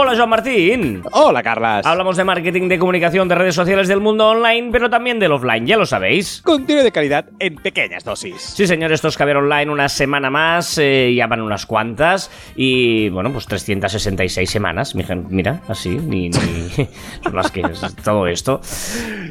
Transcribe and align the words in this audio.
Hola, 0.00 0.14
Joan 0.16 0.28
Martín. 0.28 1.02
Hola, 1.10 1.42
Carlas. 1.42 1.84
Hablamos 1.84 2.16
de 2.16 2.22
marketing, 2.22 2.68
de 2.68 2.78
comunicación, 2.78 3.26
de 3.26 3.34
redes 3.34 3.56
sociales 3.56 3.88
del 3.88 3.98
mundo 3.98 4.28
online, 4.28 4.68
pero 4.70 4.88
también 4.88 5.18
del 5.18 5.32
offline, 5.32 5.66
ya 5.66 5.76
lo 5.76 5.86
sabéis. 5.86 6.40
Contenido 6.42 6.84
de 6.84 6.92
calidad 6.92 7.24
en 7.40 7.56
pequeñas 7.56 8.04
dosis. 8.04 8.40
Sí, 8.40 8.68
señor, 8.68 8.92
esto 8.92 9.08
es 9.08 9.16
Caviar 9.16 9.38
Online 9.38 9.72
una 9.72 9.88
semana 9.88 10.30
más, 10.30 10.78
eh, 10.78 11.12
ya 11.16 11.26
van 11.26 11.40
unas 11.40 11.66
cuantas, 11.66 12.30
y 12.54 13.08
bueno, 13.08 13.32
pues 13.32 13.46
366 13.46 14.48
semanas, 14.48 14.94
mira, 14.94 15.62
así, 15.66 15.88
ni, 15.88 16.28
ni 16.28 16.70
son 17.24 17.34
las 17.34 17.50
que 17.50 17.62
es 17.62 17.96
todo 18.04 18.28
esto. 18.28 18.60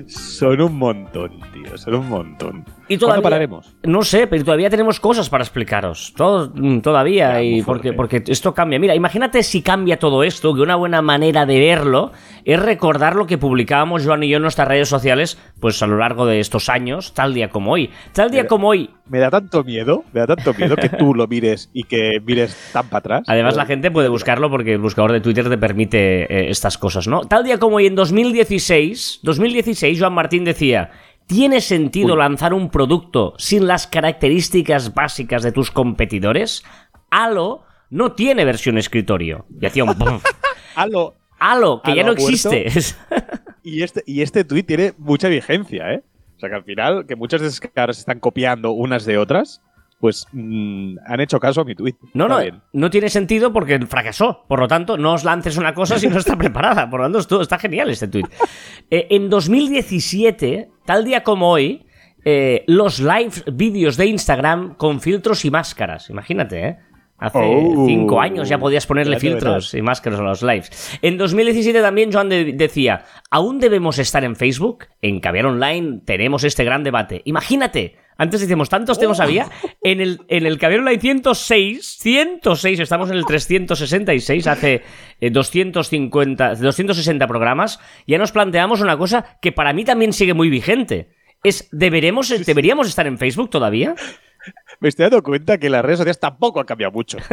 Son 0.07 0.59
un 0.59 0.75
montón, 0.75 1.31
tío, 1.53 1.77
son 1.77 1.95
un 1.95 2.09
montón. 2.09 2.65
Y 2.87 2.97
¿Cuándo 2.97 3.07
todavía, 3.07 3.23
pararemos? 3.23 3.75
No 3.83 4.01
sé, 4.03 4.27
pero 4.27 4.43
todavía 4.43 4.69
tenemos 4.69 4.99
cosas 4.99 5.29
para 5.29 5.43
explicaros. 5.43 6.13
Todo, 6.15 6.51
mm, 6.53 6.79
todavía. 6.79 7.33
Ya, 7.33 7.43
y 7.43 7.61
porque, 7.61 7.93
fuerte. 7.93 8.21
porque 8.21 8.31
esto 8.31 8.53
cambia. 8.53 8.79
Mira, 8.79 8.95
imagínate 8.95 9.43
si 9.43 9.61
cambia 9.61 9.99
todo 9.99 10.23
esto, 10.23 10.53
que 10.53 10.61
una 10.61 10.75
buena 10.75 11.01
manera 11.01 11.45
de 11.45 11.59
verlo 11.59 12.11
es 12.45 12.59
recordar 12.59 13.15
lo 13.15 13.27
que 13.27 13.37
publicábamos 13.37 14.05
Joan 14.05 14.23
y 14.23 14.29
yo 14.29 14.37
en 14.37 14.43
nuestras 14.43 14.67
redes 14.69 14.87
sociales, 14.87 15.37
pues 15.59 15.81
a 15.83 15.87
lo 15.87 15.97
largo 15.97 16.25
de 16.25 16.39
estos 16.39 16.69
años, 16.69 17.13
tal 17.13 17.33
día 17.33 17.49
como 17.49 17.71
hoy. 17.71 17.89
Tal 18.13 18.31
día 18.31 18.47
como 18.47 18.69
hoy. 18.69 18.89
Me 19.09 19.19
da 19.19 19.29
tanto 19.29 19.65
miedo, 19.65 20.05
me 20.13 20.21
da 20.21 20.27
tanto 20.27 20.53
miedo 20.53 20.75
que 20.77 20.89
tú 20.89 21.13
lo 21.13 21.27
mires 21.27 21.69
y 21.73 21.83
que 21.83 22.21
mires 22.25 22.55
tan 22.71 22.87
para 22.87 22.99
atrás. 22.99 23.23
Además, 23.27 23.57
la 23.57 23.65
gente 23.65 23.91
puede 23.91 24.07
buscarlo 24.07 24.49
porque 24.49 24.73
el 24.73 24.79
buscador 24.79 25.11
de 25.11 25.19
Twitter 25.19 25.49
te 25.49 25.57
permite 25.57 26.23
eh, 26.23 26.49
estas 26.49 26.77
cosas, 26.77 27.07
¿no? 27.07 27.21
Tal 27.21 27.43
día 27.43 27.57
como 27.57 27.77
hoy, 27.77 27.87
en 27.87 27.95
2016, 27.95 29.19
2016, 29.23 29.99
Joan 29.99 30.13
Martín 30.13 30.45
decía. 30.45 30.91
¿Tiene 31.27 31.59
sentido 31.61 32.13
Uy. 32.13 32.19
lanzar 32.19 32.53
un 32.53 32.69
producto 32.69 33.33
sin 33.37 33.67
las 33.67 33.85
características 33.85 34.93
básicas 34.93 35.43
de 35.43 35.51
tus 35.51 35.71
competidores? 35.71 36.63
Halo 37.11 37.63
no 37.89 38.13
tiene 38.13 38.45
versión 38.45 38.77
escritorio. 38.77 39.45
Y 39.59 39.65
hacía 39.65 39.83
un... 39.83 39.95
Halo. 40.75 41.15
Halo, 41.39 41.81
que 41.83 41.91
Halo 41.91 42.01
ya 42.01 42.05
no 42.05 42.11
existe. 42.13 42.67
Y 43.63 43.83
este, 43.83 44.01
y 44.05 44.21
este 44.21 44.45
tweet 44.45 44.63
tiene 44.63 44.93
mucha 44.97 45.27
vigencia, 45.27 45.91
¿eh? 45.91 46.01
O 46.37 46.39
sea 46.39 46.47
que 46.47 46.55
al 46.55 46.63
final, 46.63 47.05
que 47.05 47.17
muchas 47.17 47.59
que 47.59 47.69
ahora 47.75 47.91
se 47.91 47.99
están 47.99 48.21
copiando 48.21 48.71
unas 48.71 49.03
de 49.03 49.17
otras, 49.17 49.61
pues 49.99 50.27
mm, 50.31 50.97
han 51.07 51.19
hecho 51.19 51.39
caso 51.39 51.61
a 51.61 51.65
mi 51.65 51.73
tweet. 51.75 51.95
No, 52.13 52.27
no, 52.27 52.39
bien. 52.39 52.61
no 52.73 52.89
tiene 52.89 53.09
sentido 53.09 53.51
porque 53.51 53.79
fracasó. 53.87 54.45
Por 54.47 54.59
lo 54.59 54.67
tanto, 54.67 54.97
no 54.97 55.13
os 55.13 55.23
lances 55.23 55.57
una 55.57 55.73
cosa 55.73 55.97
si 55.97 56.07
no 56.07 56.17
está 56.19 56.35
preparada. 56.37 56.89
Por 56.89 56.99
lo 56.99 57.05
tanto, 57.05 57.19
esto- 57.19 57.41
está 57.41 57.57
genial 57.57 57.89
este 57.89 58.07
tweet. 58.07 58.25
Eh, 58.91 59.07
en 59.09 59.29
2017, 59.29 60.69
tal 60.85 61.03
día 61.05 61.23
como 61.23 61.49
hoy, 61.51 61.85
eh, 62.25 62.63
los 62.67 62.99
live 62.99 63.31
vídeos 63.53 63.97
de 63.97 64.05
Instagram 64.07 64.75
con 64.75 64.99
filtros 65.01 65.45
y 65.45 65.51
máscaras. 65.51 66.09
Imagínate, 66.09 66.67
¿eh? 66.67 66.77
Hace 67.19 67.39
Oh. 67.39 67.85
cinco 67.87 68.21
años 68.21 68.47
ya 68.47 68.59
podías 68.59 68.85
ponerle 68.85 69.19
filtros 69.19 69.73
y 69.73 69.81
máscaras 69.81 70.19
a 70.19 70.23
los 70.23 70.43
lives. 70.43 70.99
En 71.01 71.17
2017 71.17 71.81
también 71.81 72.11
Joan 72.13 72.29
de- 72.29 72.53
decía, 72.53 73.05
¿aún 73.31 73.59
debemos 73.59 73.97
estar 73.97 74.23
en 74.23 74.35
Facebook? 74.35 74.85
En 75.01 75.19
Caviar 75.19 75.47
Online 75.47 76.01
tenemos 76.05 76.43
este 76.43 76.63
gran 76.63 76.83
debate. 76.83 77.23
Imagínate, 77.25 77.95
antes 78.17 78.41
decíamos, 78.41 78.69
tantos 78.69 78.99
temas 78.99 79.19
había, 79.19 79.49
en 79.83 80.01
el, 80.01 80.21
en 80.27 80.45
el 80.45 80.57
Caviar 80.57 80.81
Online 80.81 80.99
106, 80.99 81.97
106, 81.99 82.79
estamos 82.79 83.09
en 83.09 83.17
el 83.17 83.25
366, 83.25 84.47
hace 84.47 84.83
eh, 85.19 85.29
250, 85.29 86.55
260 86.55 87.27
programas, 87.27 87.79
ya 88.05 88.17
nos 88.17 88.31
planteamos 88.31 88.81
una 88.81 88.97
cosa 88.97 89.37
que 89.41 89.51
para 89.51 89.73
mí 89.73 89.85
también 89.85 90.13
sigue 90.13 90.33
muy 90.33 90.49
vigente. 90.49 91.09
Es, 91.43 91.69
¿deberemos, 91.71 92.33
¿deberíamos 92.45 92.87
estar 92.87 93.05
en 93.05 93.17
Facebook 93.17 93.49
todavía? 93.49 93.95
Me 94.79 94.89
estoy 94.89 95.03
dando 95.03 95.23
cuenta 95.23 95.57
que 95.57 95.69
las 95.69 95.83
redes 95.83 95.97
sociales 95.99 96.19
tampoco 96.19 96.59
han 96.59 96.65
cambiado 96.65 96.91
mucho. 96.93 97.17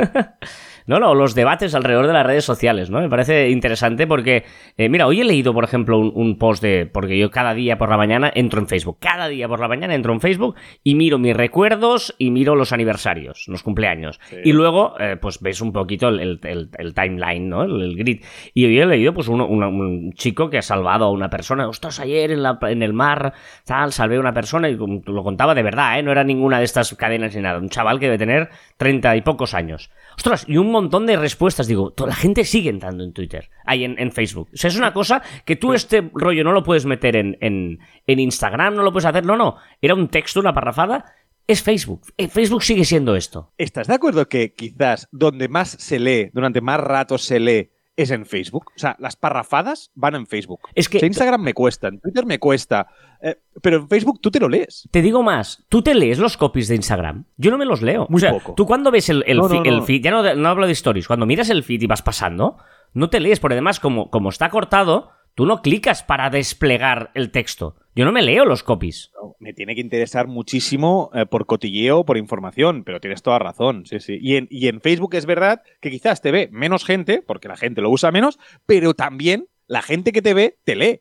No, 0.87 0.99
no, 1.01 1.15
los 1.15 1.35
debates 1.35 1.75
alrededor 1.75 2.07
de 2.07 2.13
las 2.13 2.27
redes 2.27 2.45
sociales, 2.45 2.91
¿no? 2.91 3.01
Me 3.01 3.09
parece 3.09 3.49
interesante 3.49 4.07
porque, 4.07 4.45
eh, 4.77 4.91
mira, 4.91 5.07
hoy 5.07 5.23
he 5.23 5.25
leído, 5.25 5.55
por 5.55 5.65
ejemplo, 5.65 5.99
un, 5.99 6.13
un 6.15 6.37
post 6.37 6.63
de, 6.63 6.85
porque 6.85 7.17
yo 7.19 7.31
cada 7.31 7.55
día 7.55 7.79
por 7.79 7.89
la 7.89 7.97
mañana 7.97 8.31
entro 8.35 8.61
en 8.61 8.69
Facebook, 8.69 8.99
cada 9.01 9.29
día 9.29 9.49
por 9.49 9.61
la 9.61 9.69
mañana 9.69 9.95
entro 9.95 10.13
en 10.13 10.21
Facebook 10.21 10.57
y 10.83 10.95
miro 10.95 11.19
mis 11.19 11.35
recuerdos 11.35 12.15
y 12.19 12.31
miro 12.31 12.55
los 12.55 12.75
aniversarios, 12.75 13.45
los 13.49 13.63
cumpleaños. 13.63 14.21
Sí. 14.29 14.37
Y 14.45 14.53
luego, 14.53 14.95
eh, 15.01 15.17
pues 15.19 15.41
ves 15.41 15.63
un 15.63 15.73
poquito 15.73 16.09
el, 16.09 16.21
el- 16.21 16.41
el- 16.43 16.69
el 16.77 16.93
timeline, 16.93 17.49
¿no? 17.49 17.63
El, 17.63 17.97
grid. 17.97 18.23
Y 18.53 18.67
hoy 18.67 18.79
he 18.79 18.85
leído, 18.85 19.15
pues, 19.15 19.29
uno- 19.29 19.47
un 19.47 20.13
chico 20.13 20.51
que 20.51 20.59
ha 20.59 20.63
salvado 20.63 21.07
a 21.07 21.11
una 21.13 21.31
persona. 21.31 21.67
Ostras, 21.67 21.99
ayer 21.99 22.31
en, 22.31 22.43
la- 22.43 22.59
en 22.61 22.83
el 22.83 22.93
mar, 22.93 23.33
tal, 23.65 23.91
salvé 23.95 24.17
a 24.17 24.21
una 24.21 24.35
persona 24.35 24.69
y 24.69 24.77
lo 24.77 25.23
contaba 25.25 25.55
de 25.55 25.63
verdad, 25.63 25.99
¿eh? 25.99 26.03
No 26.03 26.13
era 26.13 26.25
ninguna 26.25 26.59
de 26.59 26.65
estas 26.67 26.95
cadenas 26.95 27.34
ni 27.37 27.43
nada. 27.43 27.59
Un 27.59 27.69
chaval 27.69 27.99
que 27.99 28.07
debe 28.07 28.19
tener 28.19 28.51
treinta 28.77 29.17
y 29.17 29.23
pocos 29.23 29.55
años. 29.55 29.91
Ostras, 30.17 30.45
y 30.49 30.57
un 30.57 30.71
montón 30.71 31.07
de 31.07 31.17
respuestas. 31.17 31.67
Digo, 31.67 31.93
to- 31.93 32.07
la 32.07 32.15
gente 32.15 32.45
sigue 32.45 32.71
entrando 32.71 33.05
en 33.05 33.13
Twitter, 33.13 33.51
ahí 33.65 33.85
en, 33.85 33.99
en 33.99 34.13
Facebook. 34.13 34.49
O 34.53 34.57
sea, 34.57 34.69
es 34.69 34.77
una 34.77 34.93
cosa 34.93 35.23
que 35.45 35.57
tú 35.57 35.75
este 35.75 36.11
rollo 36.15 36.45
no 36.45 36.53
lo 36.53 36.63
puedes 36.63 36.87
meter 36.87 37.17
en, 37.17 37.37
en, 37.41 37.81
en 38.07 38.19
Instagram, 38.21 38.75
no 38.75 38.83
lo 38.83 38.93
puedes 38.93 39.07
hacer. 39.07 39.25
No, 39.25 39.37
no. 39.37 39.57
Era 39.81 39.95
un 39.95 40.09
texto, 40.09 40.41
una 40.41 40.55
parrafada. 40.55 41.05
Es 41.47 41.63
Facebook. 41.63 42.01
Eh, 42.17 42.29
Facebook 42.29 42.63
sigue 42.63 42.87
siendo 42.87 43.17
esto. 43.17 43.53
¿Estás 43.59 43.87
de 43.87 43.95
acuerdo 43.95 44.29
que 44.31 44.55
quizás 44.55 45.09
donde 45.13 45.49
más 45.49 45.69
se 45.79 45.99
lee, 45.99 46.31
durante 46.33 46.63
más 46.63 46.81
rato 46.81 47.19
se 47.19 47.39
lee, 47.39 47.71
es 47.97 48.11
en 48.11 48.27
Facebook? 48.27 48.73
O 48.75 48.79
sea, 48.79 48.97
las 48.99 49.17
parrafadas 49.17 49.91
van 49.95 50.15
en 50.17 50.27
Facebook. 50.27 50.61
Es 50.75 50.89
que- 50.89 50.99
O 50.99 51.01
sea, 51.01 51.07
Instagram 51.07 51.41
me 51.43 51.55
cuesta, 51.55 51.89
en 51.89 52.01
Twitter 52.01 52.27
me 52.27 52.39
cuesta, 52.39 52.89
eh, 53.23 53.37
pero 53.63 53.77
en 53.79 53.89
Facebook 53.89 54.21
tú 54.21 54.31
te 54.31 54.41
lo 54.41 54.49
lees. 54.49 54.89
Te 54.91 55.01
digo 55.03 55.23
más, 55.23 55.65
¿tú 55.69 55.83
te 55.83 55.95
lees 55.95 56.19
los 56.19 56.37
copies 56.37 56.69
de 56.69 56.75
Instagram? 56.77 57.25
Yo 57.37 57.51
no 57.51 57.59
me 57.59 57.65
los 57.65 57.83
leo. 57.83 58.07
Muy 58.11 58.19
o 58.19 58.21
sea, 58.21 58.33
poco. 58.33 58.55
tú 58.55 58.67
cuando 58.67 58.91
ves 58.91 59.09
el, 59.09 59.23
el, 59.27 59.39
No, 59.39 59.49
fi- 59.49 59.57
no, 59.59 59.65
no. 59.65 59.71
el 59.71 59.83
feed, 59.83 60.03
ya 60.03 60.11
no 60.11 60.49
hablo 60.49 60.67
de 60.67 60.73
stories, 60.73 61.07
cuando 61.07 61.27
miras 61.27 61.51
el 61.51 61.63
feed 61.63 61.83
y 61.83 61.87
vas 61.87 62.03
pasando, 62.03 62.57
no 62.93 63.11
te 63.11 63.21
lees, 63.21 63.41
porque 63.41 63.55
además 63.55 63.81
como, 63.81 64.11
como 64.11 64.29
está 64.29 64.49
cortado, 64.51 65.11
tú 65.35 65.47
no 65.47 65.63
clicas 65.63 66.03
para 66.03 66.31
desplegar 66.31 67.11
el 67.15 67.31
texto. 67.31 67.77
Yo 67.95 68.05
no 68.05 68.13
me 68.13 68.23
leo 68.23 68.45
los 68.45 68.63
copies. 68.63 69.13
Me 69.39 69.53
tiene 69.53 69.75
que 69.75 69.81
interesar 69.81 70.27
muchísimo 70.27 71.11
eh, 71.15 71.27
por 71.27 71.47
cotilleo, 71.47 72.05
por 72.05 72.17
información, 72.17 72.83
pero 72.85 73.01
tienes 73.01 73.23
toda 73.23 73.39
razón. 73.39 73.87
Sí, 73.87 74.01
sí. 74.01 74.19
Y, 74.21 74.37
en, 74.37 74.49
y 74.51 74.69
en 74.69 74.81
Facebook 74.81 75.15
es 75.15 75.27
verdad 75.27 75.63
que 75.81 75.91
quizás 75.91 76.21
te 76.21 76.33
ve 76.33 76.49
menos 76.51 76.85
gente, 76.85 77.23
porque 77.25 77.49
la 77.49 77.57
gente 77.57 77.83
lo 77.83 77.91
usa 77.91 78.11
menos, 78.11 78.39
pero 78.67 78.95
también 78.95 79.49
la 79.67 79.83
gente 79.83 80.13
que 80.13 80.23
te 80.23 80.35
ve 80.35 80.59
te 80.65 80.77
lee. 80.77 81.01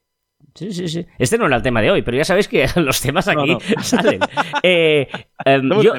Sí, 0.55 0.71
sí, 0.71 0.87
sí. 0.87 1.05
Este 1.17 1.37
no 1.37 1.47
era 1.47 1.55
el 1.55 1.63
tema 1.63 1.81
de 1.81 1.89
hoy, 1.89 2.03
pero 2.03 2.17
ya 2.17 2.25
sabéis 2.25 2.47
que 2.47 2.67
los 2.75 3.01
temas 3.01 3.27
aquí 3.27 3.51
no. 3.51 3.59
salen. 3.81 4.19
Eh, 4.61 5.07
em, 5.45 5.69
yo, 5.81 5.93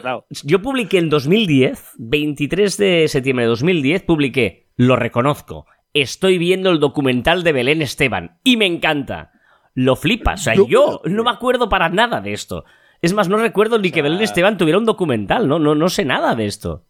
yo 0.44 0.62
publiqué 0.62 0.98
en 0.98 1.08
2010, 1.08 1.94
23 1.98 2.76
de 2.76 3.08
septiembre 3.08 3.44
de 3.44 3.48
2010, 3.48 4.02
publiqué, 4.02 4.68
lo 4.76 4.96
reconozco, 4.96 5.66
estoy 5.94 6.38
viendo 6.38 6.70
el 6.70 6.80
documental 6.80 7.42
de 7.44 7.52
Belén 7.52 7.80
Esteban 7.80 8.38
y 8.44 8.56
me 8.56 8.66
encanta. 8.66 9.32
Lo 9.74 9.96
flipas. 9.96 10.40
O 10.40 10.44
sea, 10.44 10.54
yo 10.68 11.00
no 11.04 11.24
me 11.24 11.30
acuerdo 11.30 11.68
para 11.68 11.88
nada 11.88 12.20
de 12.20 12.32
esto. 12.32 12.64
Es 13.00 13.12
más, 13.12 13.28
no 13.28 13.36
recuerdo 13.38 13.78
ni 13.78 13.90
que 13.90 14.02
Belén 14.02 14.20
Esteban 14.20 14.56
tuviera 14.58 14.78
un 14.78 14.84
documental, 14.84 15.48
¿no? 15.48 15.58
No, 15.58 15.74
no 15.74 15.88
sé 15.88 16.04
nada 16.04 16.34
de 16.34 16.46
esto. 16.46 16.86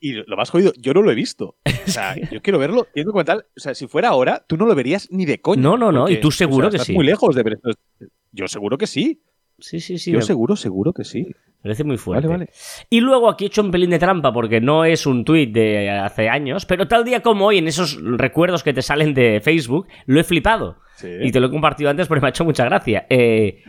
Y 0.00 0.12
lo 0.12 0.36
más 0.36 0.50
jodido, 0.50 0.72
yo 0.78 0.94
no 0.94 1.02
lo 1.02 1.10
he 1.10 1.14
visto. 1.14 1.56
O 1.90 1.92
sea, 1.92 2.14
yo 2.30 2.40
quiero 2.40 2.60
verlo. 2.60 2.86
Y 2.94 3.00
el 3.00 3.06
documental, 3.06 3.46
o 3.56 3.60
sea, 3.60 3.74
si 3.74 3.88
fuera 3.88 4.10
ahora, 4.10 4.44
tú 4.46 4.56
no 4.56 4.64
lo 4.64 4.76
verías 4.76 5.10
ni 5.10 5.24
de 5.24 5.40
coña. 5.40 5.60
No, 5.60 5.76
no, 5.76 5.90
no, 5.90 6.02
porque, 6.02 6.14
y 6.14 6.20
tú 6.20 6.30
seguro 6.30 6.68
o 6.68 6.70
sea, 6.70 6.70
que 6.70 6.76
estás 6.76 6.86
sí. 6.86 6.92
muy 6.92 7.04
lejos 7.04 7.34
de 7.34 7.42
ver 7.42 7.54
esto. 7.54 7.70
Yo 8.30 8.46
seguro 8.46 8.78
que 8.78 8.86
sí. 8.86 9.22
Sí, 9.60 9.80
sí, 9.80 9.98
sí. 9.98 10.10
yo 10.12 10.18
me 10.18 10.24
seguro, 10.24 10.56
seguro 10.56 10.92
que 10.92 11.04
sí. 11.04 11.26
parece 11.62 11.84
muy 11.84 11.96
fuerte. 11.96 12.26
Vale, 12.26 12.44
vale. 12.44 12.52
Y 12.88 13.00
luego 13.00 13.28
aquí 13.28 13.44
he 13.44 13.46
hecho 13.48 13.62
un 13.62 13.70
pelín 13.70 13.90
de 13.90 13.98
trampa 13.98 14.32
porque 14.32 14.60
no 14.60 14.84
es 14.84 15.06
un 15.06 15.24
tuit 15.24 15.52
de 15.52 15.90
hace 15.90 16.28
años, 16.28 16.66
pero 16.66 16.88
tal 16.88 17.04
día 17.04 17.20
como 17.20 17.46
hoy, 17.46 17.58
en 17.58 17.68
esos 17.68 18.00
recuerdos 18.02 18.62
que 18.62 18.72
te 18.72 18.82
salen 18.82 19.14
de 19.14 19.40
Facebook, 19.40 19.86
lo 20.06 20.20
he 20.20 20.24
flipado. 20.24 20.78
Sí. 20.96 21.08
Y 21.22 21.32
te 21.32 21.40
lo 21.40 21.46
he 21.46 21.50
compartido 21.50 21.90
antes 21.90 22.08
porque 22.08 22.20
me 22.20 22.28
ha 22.28 22.30
hecho 22.30 22.44
mucha 22.44 22.64
gracia. 22.64 23.06
Eh, 23.08 23.62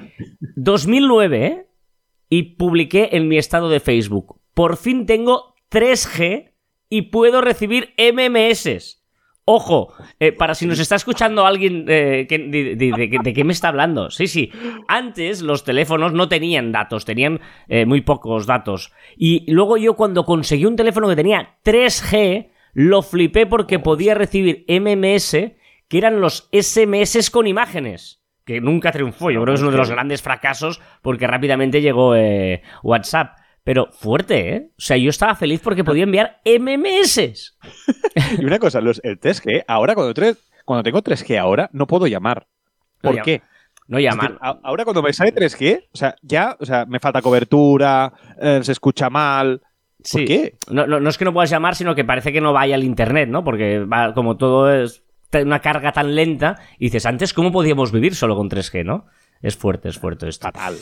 2009, 0.56 1.46
¿eh? 1.46 1.68
Y 2.30 2.56
publiqué 2.56 3.10
en 3.14 3.28
mi 3.28 3.38
estado 3.38 3.70
de 3.70 3.80
Facebook. 3.80 4.40
Por 4.54 4.78
fin 4.78 5.06
tengo 5.06 5.56
3G 5.70 6.52
y 6.90 7.04
puedo 7.04 7.42
recibir 7.42 7.94
MMS. 7.98 9.01
Ojo, 9.46 9.94
eh, 10.20 10.32
para 10.32 10.54
si 10.54 10.66
nos 10.68 10.80
está 10.80 10.96
escuchando 10.96 11.46
alguien 11.46 11.86
eh, 11.88 12.28
que- 12.30 12.38
de, 12.38 12.76
de- 12.76 12.92
de- 12.92 13.20
de 13.24 13.34
qué 13.34 13.44
me 13.44 13.54
está 13.54 13.70
hablando. 13.70 14.12
Sí, 14.12 14.28
sí. 14.28 14.52
Antes 14.88 15.42
los 15.42 15.64
teléfonos 15.64 16.14
no 16.14 16.30
tenían 16.30 16.72
datos, 16.72 17.06
tenían 17.06 17.40
eh, 17.68 17.86
muy 17.86 18.02
pocos 18.02 18.46
datos. 18.46 18.94
Y 19.18 19.52
luego 19.52 19.78
yo 19.78 19.96
cuando 19.96 20.26
conseguí 20.26 20.66
un 20.66 20.76
teléfono 20.76 21.10
que 21.10 21.16
tenía 21.16 21.58
3G, 21.66 22.50
lo 22.74 23.02
flipé 23.02 23.46
porque 23.48 23.80
podía 23.80 24.14
recibir 24.14 24.64
MMS, 24.68 25.32
que 25.88 25.98
eran 25.98 26.22
los 26.22 26.48
SMS 26.52 27.30
con 27.32 27.48
imágenes. 27.48 28.20
Que 28.46 28.62
nunca 28.62 28.92
triunfó. 28.92 29.30
Yo 29.32 29.42
creo 29.42 29.54
que 29.54 29.58
es 29.58 29.62
uno 29.62 29.72
de 29.72 29.78
los 29.78 29.90
grandes 29.92 30.22
fracasos 30.22 30.82
porque 31.02 31.28
rápidamente 31.28 31.82
llegó 31.82 32.16
eh, 32.16 32.62
WhatsApp. 32.84 33.38
Pero 33.64 33.90
fuerte, 33.92 34.56
¿eh? 34.56 34.70
O 34.72 34.82
sea, 34.82 34.98
yo 34.98 35.10
estaba 35.10 35.36
feliz 35.36 35.62
porque 35.64 35.84
podía 35.84 36.04
enviar 36.04 36.42
MMS. 36.46 37.58
Y 38.40 38.46
una 38.46 38.60
cosa, 38.60 38.82
los, 38.82 39.00
el 39.04 39.20
3G, 39.20 39.64
ahora 39.68 39.94
cuando, 39.96 40.14
tres- 40.14 40.38
cuando 40.66 40.84
tengo 40.84 41.02
3G 41.02 41.38
ahora, 41.40 41.70
no 41.74 41.88
puedo 41.88 42.08
llamar. 42.08 42.48
¿Por 43.02 43.22
qué? 43.22 43.42
No 43.88 44.00
llamar. 44.00 44.38
ahora 44.42 44.84
cuando 44.84 45.02
me 45.02 45.12
sale 45.14 45.34
3G, 45.34 45.88
o 45.94 45.98
sea, 45.98 46.16
ya, 46.22 46.56
o 46.60 46.66
sea, 46.66 46.86
me 46.86 47.00
falta 47.00 47.22
cobertura, 47.22 48.14
eh, 48.40 48.60
se 48.64 48.72
escucha 48.72 49.10
mal. 49.10 49.62
¿Por 50.12 50.26
qué? 50.26 50.56
No, 50.70 50.88
no, 50.88 51.10
es 51.10 51.18
que 51.18 51.26
no 51.26 51.34
puedas 51.34 51.50
llamar, 51.50 51.76
sino 51.76 51.94
que 51.94 52.04
parece 52.06 52.32
que 52.34 52.42
no 52.42 52.54
vaya 52.54 52.76
al 52.76 52.84
internet, 52.84 53.30
¿no? 53.30 53.44
Porque 53.44 53.80
va, 53.80 54.14
como 54.14 54.38
todo 54.38 54.72
es 54.74 55.04
una 55.34 55.60
carga 55.60 55.92
tan 55.92 56.16
lenta, 56.16 56.58
y 56.80 56.86
dices, 56.86 57.06
antes, 57.06 57.34
¿cómo 57.34 57.52
podíamos 57.52 57.92
vivir 57.92 58.16
solo 58.16 58.36
con 58.36 58.50
3G, 58.50 58.84
no? 58.86 59.06
Es 59.42 59.58
fuerte, 59.58 59.90
es 59.90 59.98
fuerte 59.98 60.28
esto. 60.28 60.48
Fatal. 60.48 60.76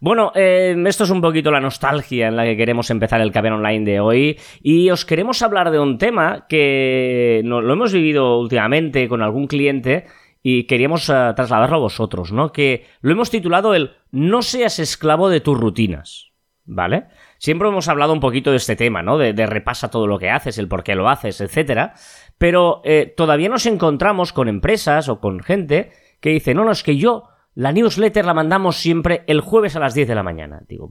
Bueno, 0.00 0.32
eh, 0.34 0.76
esto 0.86 1.04
es 1.04 1.10
un 1.10 1.20
poquito 1.20 1.50
la 1.50 1.60
nostalgia 1.60 2.28
en 2.28 2.36
la 2.36 2.44
que 2.44 2.56
queremos 2.56 2.90
empezar 2.90 3.20
el 3.20 3.32
Caber 3.32 3.52
Online 3.52 3.84
de 3.84 4.00
hoy. 4.00 4.38
Y 4.62 4.90
os 4.90 5.04
queremos 5.04 5.42
hablar 5.42 5.70
de 5.70 5.80
un 5.80 5.98
tema 5.98 6.46
que 6.48 7.42
no, 7.44 7.60
lo 7.60 7.72
hemos 7.72 7.92
vivido 7.92 8.38
últimamente 8.38 9.08
con 9.08 9.22
algún 9.22 9.46
cliente 9.46 10.06
y 10.42 10.64
queríamos 10.64 11.08
eh, 11.08 11.32
trasladarlo 11.34 11.76
a 11.76 11.80
vosotros, 11.80 12.30
¿no? 12.30 12.52
Que 12.52 12.86
lo 13.00 13.12
hemos 13.12 13.30
titulado 13.30 13.74
el 13.74 13.92
No 14.12 14.42
seas 14.42 14.78
esclavo 14.78 15.28
de 15.28 15.40
tus 15.40 15.58
rutinas, 15.58 16.32
¿vale? 16.66 17.06
Siempre 17.38 17.68
hemos 17.68 17.88
hablado 17.88 18.12
un 18.12 18.20
poquito 18.20 18.50
de 18.50 18.58
este 18.58 18.76
tema, 18.76 19.02
¿no? 19.02 19.18
De, 19.18 19.32
repasa 19.46 19.90
todo 19.90 20.06
lo 20.06 20.18
que 20.18 20.30
haces, 20.30 20.58
el 20.58 20.68
por 20.68 20.84
qué 20.84 20.94
lo 20.94 21.08
haces, 21.08 21.40
etcétera. 21.40 21.94
Pero 22.38 22.82
eh, 22.84 23.12
todavía 23.16 23.48
nos 23.48 23.66
encontramos 23.66 24.32
con 24.32 24.48
empresas 24.48 25.08
o 25.08 25.18
con 25.18 25.40
gente 25.40 25.92
que 26.20 26.30
dice, 26.30 26.54
no, 26.54 26.64
no, 26.64 26.72
es 26.72 26.82
que 26.82 26.96
yo 26.96 27.28
la 27.54 27.72
newsletter 27.72 28.24
la 28.24 28.34
mandamos 28.34 28.76
siempre 28.76 29.24
el 29.26 29.40
jueves 29.40 29.76
a 29.76 29.80
las 29.80 29.94
10 29.94 30.08
de 30.08 30.14
la 30.14 30.22
mañana. 30.22 30.62
Digo, 30.68 30.90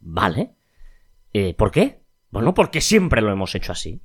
vale. 0.00 0.52
Eh, 1.32 1.54
¿Por 1.54 1.70
qué? 1.70 2.00
Bueno, 2.30 2.54
porque 2.54 2.80
siempre 2.80 3.22
lo 3.22 3.30
hemos 3.30 3.54
hecho 3.54 3.72
así. 3.72 4.00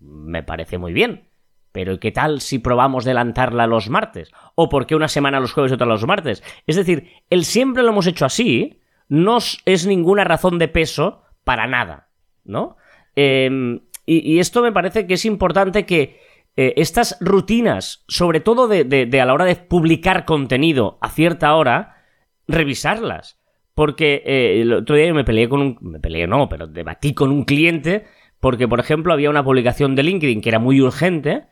Me 0.00 0.42
parece 0.42 0.78
muy 0.78 0.92
bien. 0.92 1.28
Pero 1.72 1.92
¿y 1.92 1.98
qué 1.98 2.12
tal 2.12 2.40
si 2.40 2.58
probamos 2.58 3.04
adelantarla 3.04 3.66
los 3.66 3.90
martes? 3.90 4.32
¿O 4.54 4.68
por 4.68 4.86
qué 4.86 4.94
una 4.94 5.08
semana 5.08 5.40
los 5.40 5.52
jueves 5.52 5.72
y 5.72 5.74
otra 5.74 5.86
los 5.86 6.06
martes? 6.06 6.42
Es 6.66 6.76
decir, 6.76 7.10
el 7.30 7.44
siempre 7.44 7.82
lo 7.82 7.90
hemos 7.90 8.06
hecho 8.06 8.24
así 8.24 8.80
no 9.08 9.38
es 9.64 9.86
ninguna 9.86 10.24
razón 10.24 10.58
de 10.58 10.68
peso 10.68 11.22
para 11.44 11.66
nada, 11.66 12.08
¿no? 12.44 12.76
Em, 13.16 13.80
y, 14.06 14.38
esto 14.38 14.62
me 14.62 14.72
parece 14.72 15.06
que 15.06 15.14
es 15.14 15.24
importante 15.24 15.84
que 15.84 16.20
eh, 16.56 16.74
estas 16.76 17.16
rutinas, 17.20 18.04
sobre 18.08 18.40
todo 18.40 18.68
de, 18.68 19.20
a 19.20 19.26
la 19.26 19.34
hora 19.34 19.44
de 19.44 19.56
publicar 19.56 20.24
contenido 20.24 20.98
a 21.00 21.10
cierta 21.10 21.54
hora, 21.54 22.04
revisarlas. 22.46 23.38
Porque 23.74 24.22
eh, 24.26 24.60
el 24.62 24.72
otro 24.72 24.96
día 24.96 25.06
yo 25.06 25.14
me 25.14 25.24
peleé 25.24 25.48
con 25.48 25.60
un... 25.60 25.78
Me 25.80 26.00
peleé, 26.00 26.26
no, 26.26 26.48
pero 26.48 26.66
debatí 26.66 27.14
con 27.14 27.30
un 27.30 27.44
cliente 27.44 28.06
porque, 28.40 28.68
por 28.68 28.80
ejemplo, 28.80 29.12
había 29.12 29.30
una 29.30 29.44
publicación 29.44 29.94
de 29.94 30.02
LinkedIn 30.02 30.40
que 30.40 30.48
era 30.48 30.58
muy 30.58 30.80
urgente 30.80 31.46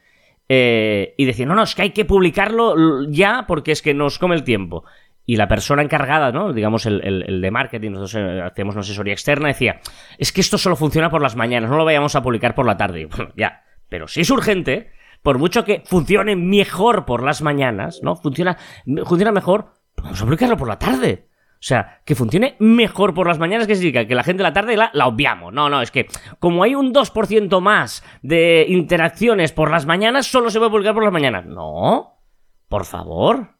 eh, 0.48 1.14
y 1.16 1.24
decía, 1.24 1.46
no, 1.46 1.54
no, 1.54 1.62
es 1.64 1.74
que 1.74 1.82
hay 1.82 1.90
que 1.90 2.04
publicarlo 2.04 3.08
ya 3.10 3.44
porque 3.48 3.72
es 3.72 3.82
que 3.82 3.94
nos 3.94 4.18
come 4.18 4.36
el 4.36 4.44
tiempo. 4.44 4.84
Y 5.28 5.36
la 5.36 5.48
persona 5.48 5.82
encargada, 5.82 6.30
¿no? 6.30 6.52
Digamos, 6.52 6.86
el, 6.86 7.40
de 7.40 7.50
marketing, 7.50 7.90
nosotros 7.90 8.42
hacemos 8.44 8.76
una 8.76 8.82
asesoría 8.82 9.12
externa, 9.12 9.48
decía, 9.48 9.80
es 10.18 10.30
que 10.30 10.40
esto 10.40 10.56
solo 10.56 10.76
funciona 10.76 11.10
por 11.10 11.20
las 11.20 11.34
mañanas, 11.34 11.68
no 11.68 11.76
lo 11.76 11.84
vayamos 11.84 12.14
a 12.14 12.22
publicar 12.22 12.54
por 12.54 12.64
la 12.64 12.76
tarde. 12.76 13.06
Bueno, 13.06 13.32
ya, 13.36 13.64
pero 13.88 14.08
si 14.08 14.22
es 14.22 14.30
urgente, 14.30 14.90
por 15.22 15.38
mucho 15.38 15.64
que 15.64 15.82
funcione 15.84 16.36
mejor 16.36 17.04
por 17.04 17.22
las 17.22 17.42
mañanas, 17.42 18.00
¿no? 18.02 18.16
Funciona, 18.16 18.56
funciona 19.04 19.32
mejor, 19.32 19.72
vamos 19.96 20.20
a 20.20 20.24
publicarlo 20.24 20.56
por 20.56 20.68
la 20.68 20.78
tarde. 20.78 21.28
O 21.54 21.64
sea, 21.66 22.02
que 22.04 22.14
funcione 22.14 22.54
mejor 22.58 23.14
por 23.14 23.26
las 23.26 23.38
mañanas, 23.38 23.66
que 23.66 23.74
significa 23.74 24.06
que 24.06 24.14
la 24.14 24.22
gente 24.22 24.42
de 24.42 24.48
la 24.48 24.52
tarde 24.52 24.76
la, 24.76 24.90
la 24.92 25.06
obviamos. 25.06 25.52
No, 25.52 25.70
no, 25.70 25.80
es 25.80 25.90
que 25.90 26.06
como 26.38 26.62
hay 26.62 26.74
un 26.74 26.92
2% 26.92 27.60
más 27.60 28.04
de 28.22 28.66
interacciones 28.68 29.52
por 29.52 29.70
las 29.70 29.86
mañanas, 29.86 30.26
solo 30.26 30.50
se 30.50 30.58
puede 30.58 30.70
publicar 30.70 30.94
por 30.94 31.02
las 31.02 31.12
mañanas. 31.12 31.46
No, 31.46 32.20
por 32.68 32.84
favor. 32.84 33.56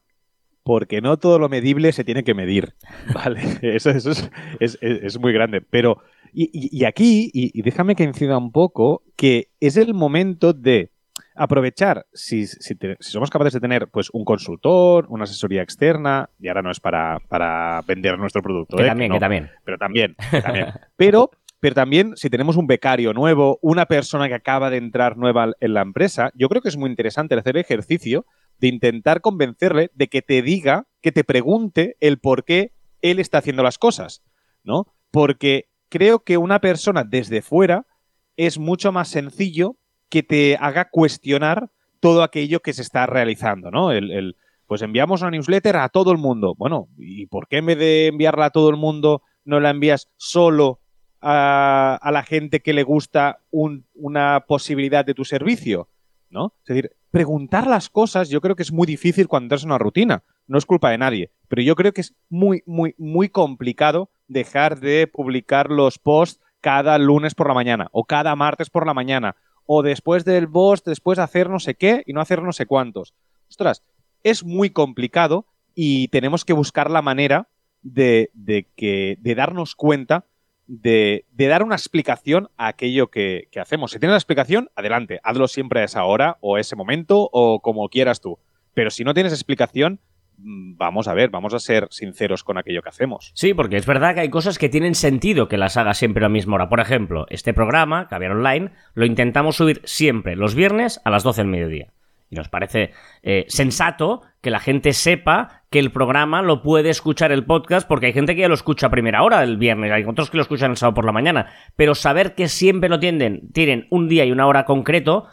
Porque 0.67 0.99
no 0.99 1.15
todo 1.17 1.39
lo 1.39 1.47
medible 1.47 1.93
se 1.93 2.03
tiene 2.03 2.25
que 2.25 2.33
medir. 2.33 2.75
Vale, 3.13 3.59
eso, 3.61 3.89
es, 3.89 5.19
muy 5.19 5.31
grande. 5.31 5.61
Pero, 5.61 6.01
y, 6.33 6.85
aquí, 6.85 7.29
y, 7.33 7.61
déjame 7.61 7.95
que 7.95 8.03
incida 8.03 8.37
un 8.37 8.51
poco, 8.51 9.03
que 9.15 9.49
es 9.59 9.77
el 9.77 9.93
momento 9.93 10.53
de 10.53 10.91
aprovechar, 11.35 12.05
si, 12.13 12.45
somos 12.99 13.29
capaces 13.29 13.53
de 13.53 13.59
tener 13.59 13.87
pues 13.89 14.09
un 14.11 14.25
consultor, 14.25 15.05
una 15.09 15.23
asesoría 15.23 15.61
externa, 15.61 16.29
y 16.39 16.47
ahora 16.47 16.61
no 16.61 16.71
es 16.71 16.79
para, 16.79 17.19
vender 17.87 18.17
nuestro 18.17 18.41
producto. 18.41 18.77
Que 18.77 18.83
¿eh? 18.83 18.87
también, 18.87 19.11
que, 19.11 19.19
también. 19.19 19.49
Pero 19.63 19.77
también, 19.77 20.15
pero, 20.97 21.31
pero 21.59 21.75
también, 21.75 22.15
si 22.15 22.29
tenemos 22.29 22.57
un 22.57 22.67
becario 22.67 23.13
nuevo, 23.13 23.59
una 23.61 23.85
persona 23.85 24.27
que 24.27 24.35
acaba 24.35 24.69
de 24.69 24.77
entrar 24.77 25.17
nueva 25.17 25.51
en 25.59 25.73
la 25.73 25.81
empresa, 25.81 26.31
yo 26.35 26.49
creo 26.49 26.61
que 26.61 26.69
es 26.69 26.77
muy 26.77 26.89
interesante 26.89 27.35
hacer 27.35 27.55
el 27.55 27.61
ejercicio 27.61 28.25
de 28.59 28.67
intentar 28.67 29.21
convencerle 29.21 29.91
de 29.93 30.07
que 30.07 30.21
te 30.21 30.41
diga, 30.41 30.87
que 31.01 31.11
te 31.11 31.23
pregunte 31.23 31.95
el 31.99 32.17
por 32.19 32.43
qué 32.43 32.73
él 33.01 33.19
está 33.19 33.37
haciendo 33.37 33.63
las 33.63 33.77
cosas, 33.77 34.23
¿no? 34.63 34.87
Porque 35.11 35.69
creo 35.89 36.19
que 36.19 36.37
una 36.37 36.59
persona 36.59 37.03
desde 37.03 37.41
fuera 37.41 37.85
es 38.35 38.57
mucho 38.57 38.91
más 38.91 39.09
sencillo 39.09 39.77
que 40.09 40.23
te 40.23 40.57
haga 40.59 40.89
cuestionar 40.89 41.69
todo 41.99 42.23
aquello 42.23 42.61
que 42.61 42.73
se 42.73 42.81
está 42.81 43.05
realizando, 43.05 43.71
¿no? 43.71 43.91
El, 43.91 44.35
pues 44.67 44.81
enviamos 44.81 45.21
una 45.21 45.31
newsletter 45.31 45.77
a 45.77 45.89
todo 45.89 46.11
el 46.11 46.17
mundo. 46.17 46.53
Bueno, 46.57 46.89
¿y 46.97 47.25
por 47.25 47.47
qué 47.47 47.57
en 47.57 47.65
vez 47.65 47.77
de 47.79 48.07
enviarla 48.07 48.45
a 48.45 48.49
todo 48.49 48.69
el 48.69 48.75
mundo 48.75 49.23
no 49.45 49.59
la 49.59 49.69
envías 49.69 50.09
solo 50.17 50.81
a, 51.21 51.99
la 52.11 52.23
gente 52.23 52.61
que 52.61 52.73
le 52.73 52.83
gusta 52.83 53.39
una 53.49 54.45
posibilidad 54.47 55.05
de 55.05 55.13
tu 55.13 55.25
servicio? 55.25 55.89
¿No? 56.29 56.53
Es 56.63 56.75
decir, 56.75 56.91
preguntar 57.09 57.67
las 57.67 57.89
cosas 57.89 58.29
yo 58.29 58.41
creo 58.41 58.55
que 58.55 58.63
es 58.63 58.73
muy 58.73 58.85
difícil 58.85 59.27
cuando 59.27 59.45
entras 59.45 59.63
en 59.63 59.69
una 59.69 59.77
rutina. 59.77 60.23
No 60.45 60.57
es 60.57 60.65
culpa 60.65 60.91
de 60.91 60.97
nadie, 60.97 61.31
pero 61.47 61.61
yo 61.61 61.75
creo 61.75 61.93
que 61.93 62.01
es 62.01 62.13
muy, 62.29 62.63
muy, 62.65 62.93
muy 62.97 63.29
complicado 63.29 64.11
dejar 64.27 64.79
de 64.79 65.07
publicar 65.07 65.69
los 65.69 65.99
posts 65.99 66.41
cada 66.61 66.97
lunes 66.97 67.35
por 67.35 67.47
la 67.47 67.53
mañana 67.53 67.87
o 67.91 68.05
cada 68.05 68.35
martes 68.35 68.69
por 68.69 68.85
la 68.85 68.93
mañana 68.93 69.35
o 69.65 69.83
después 69.83 70.25
del 70.25 70.47
boss, 70.47 70.83
después 70.83 71.17
de 71.17 71.23
hacer 71.23 71.49
no 71.49 71.59
sé 71.59 71.75
qué 71.75 72.03
y 72.05 72.13
no 72.13 72.21
hacer 72.21 72.41
no 72.41 72.53
sé 72.53 72.65
cuántos. 72.65 73.13
Ostras, 73.49 73.83
es 74.23 74.43
muy 74.43 74.69
complicado 74.71 75.45
y 75.75 76.07
tenemos 76.07 76.45
que 76.45 76.53
buscar 76.53 76.89
la 76.89 77.01
manera 77.01 77.49
de, 77.83 78.31
que, 78.75 79.17
de 79.19 79.35
darnos 79.35 79.75
cuenta 79.75 80.25
de, 80.65 81.25
dar 81.31 81.63
una 81.63 81.75
explicación 81.75 82.49
a 82.57 82.67
aquello 82.67 83.07
que, 83.09 83.47
que 83.51 83.59
hacemos. 83.59 83.91
Si 83.91 83.99
tienes 83.99 84.13
la 84.13 84.17
explicación, 84.17 84.69
adelante, 84.75 85.19
hazlo 85.23 85.47
siempre 85.47 85.81
a 85.81 85.85
esa 85.85 86.03
hora 86.03 86.37
o 86.41 86.57
ese 86.57 86.75
momento 86.75 87.29
o 87.31 87.61
como 87.61 87.87
quieras 87.89 88.19
tú. 88.19 88.39
Pero 88.73 88.89
si 88.89 89.03
no 89.03 89.13
tienes 89.13 89.33
explicación, 89.33 89.99
vamos 90.37 91.07
a 91.07 91.13
ver, 91.13 91.29
vamos 91.29 91.53
a 91.53 91.59
ser 91.59 91.87
sinceros 91.91 92.43
con 92.43 92.57
aquello 92.57 92.81
que 92.81 92.89
hacemos. 92.89 93.31
Sí, 93.33 93.53
porque 93.53 93.77
es 93.77 93.85
verdad 93.85 94.13
que 94.13 94.21
hay 94.21 94.29
cosas 94.29 94.57
que 94.57 94.69
tienen 94.69 94.95
sentido 94.95 95.47
que 95.47 95.57
las 95.57 95.77
haga 95.77 95.93
siempre 95.93 96.23
a 96.23 96.27
la 96.27 96.33
misma 96.33 96.55
hora. 96.55 96.69
Por 96.69 96.79
ejemplo, 96.79 97.25
este 97.29 97.53
programa, 97.53 98.07
Caviar 98.07 98.31
Online, 98.31 98.71
lo 98.93 99.05
intentamos 99.05 99.55
subir 99.55 99.81
siempre 99.83 100.35
los 100.35 100.55
viernes 100.55 101.01
a 101.03 101.09
las 101.09 101.23
12 101.23 101.41
del 101.41 101.51
mediodía. 101.51 101.87
Y 102.29 102.35
nos 102.35 102.49
parece 102.49 102.91
eh, 103.23 103.45
sensato 103.47 104.21
que 104.41 104.51
la 104.51 104.59
gente 104.59 104.91
sepa 104.91 105.63
que 105.69 105.79
el 105.79 105.91
programa 105.91 106.41
lo 106.41 106.61
puede 106.61 106.89
escuchar 106.89 107.31
el 107.31 107.45
podcast, 107.45 107.87
porque 107.87 108.07
hay 108.07 108.13
gente 108.13 108.35
que 108.35 108.41
ya 108.41 108.49
lo 108.49 108.53
escucha 108.53 108.87
a 108.87 108.91
primera 108.91 109.23
hora 109.23 109.39
del 109.39 109.57
viernes, 109.57 109.91
hay 109.91 110.03
otros 110.03 110.29
que 110.29 110.37
lo 110.37 110.43
escuchan 110.43 110.71
el 110.71 110.77
sábado 110.77 110.95
por 110.95 111.05
la 111.05 111.13
mañana. 111.13 111.47
Pero 111.77 111.95
saber 111.95 112.35
que 112.35 112.49
siempre 112.49 112.89
lo 112.89 112.99
tienden, 112.99 113.49
tienen 113.53 113.87
un 113.91 114.09
día 114.09 114.25
y 114.25 114.31
una 114.31 114.45
hora 114.45 114.65
concreto, 114.65 115.27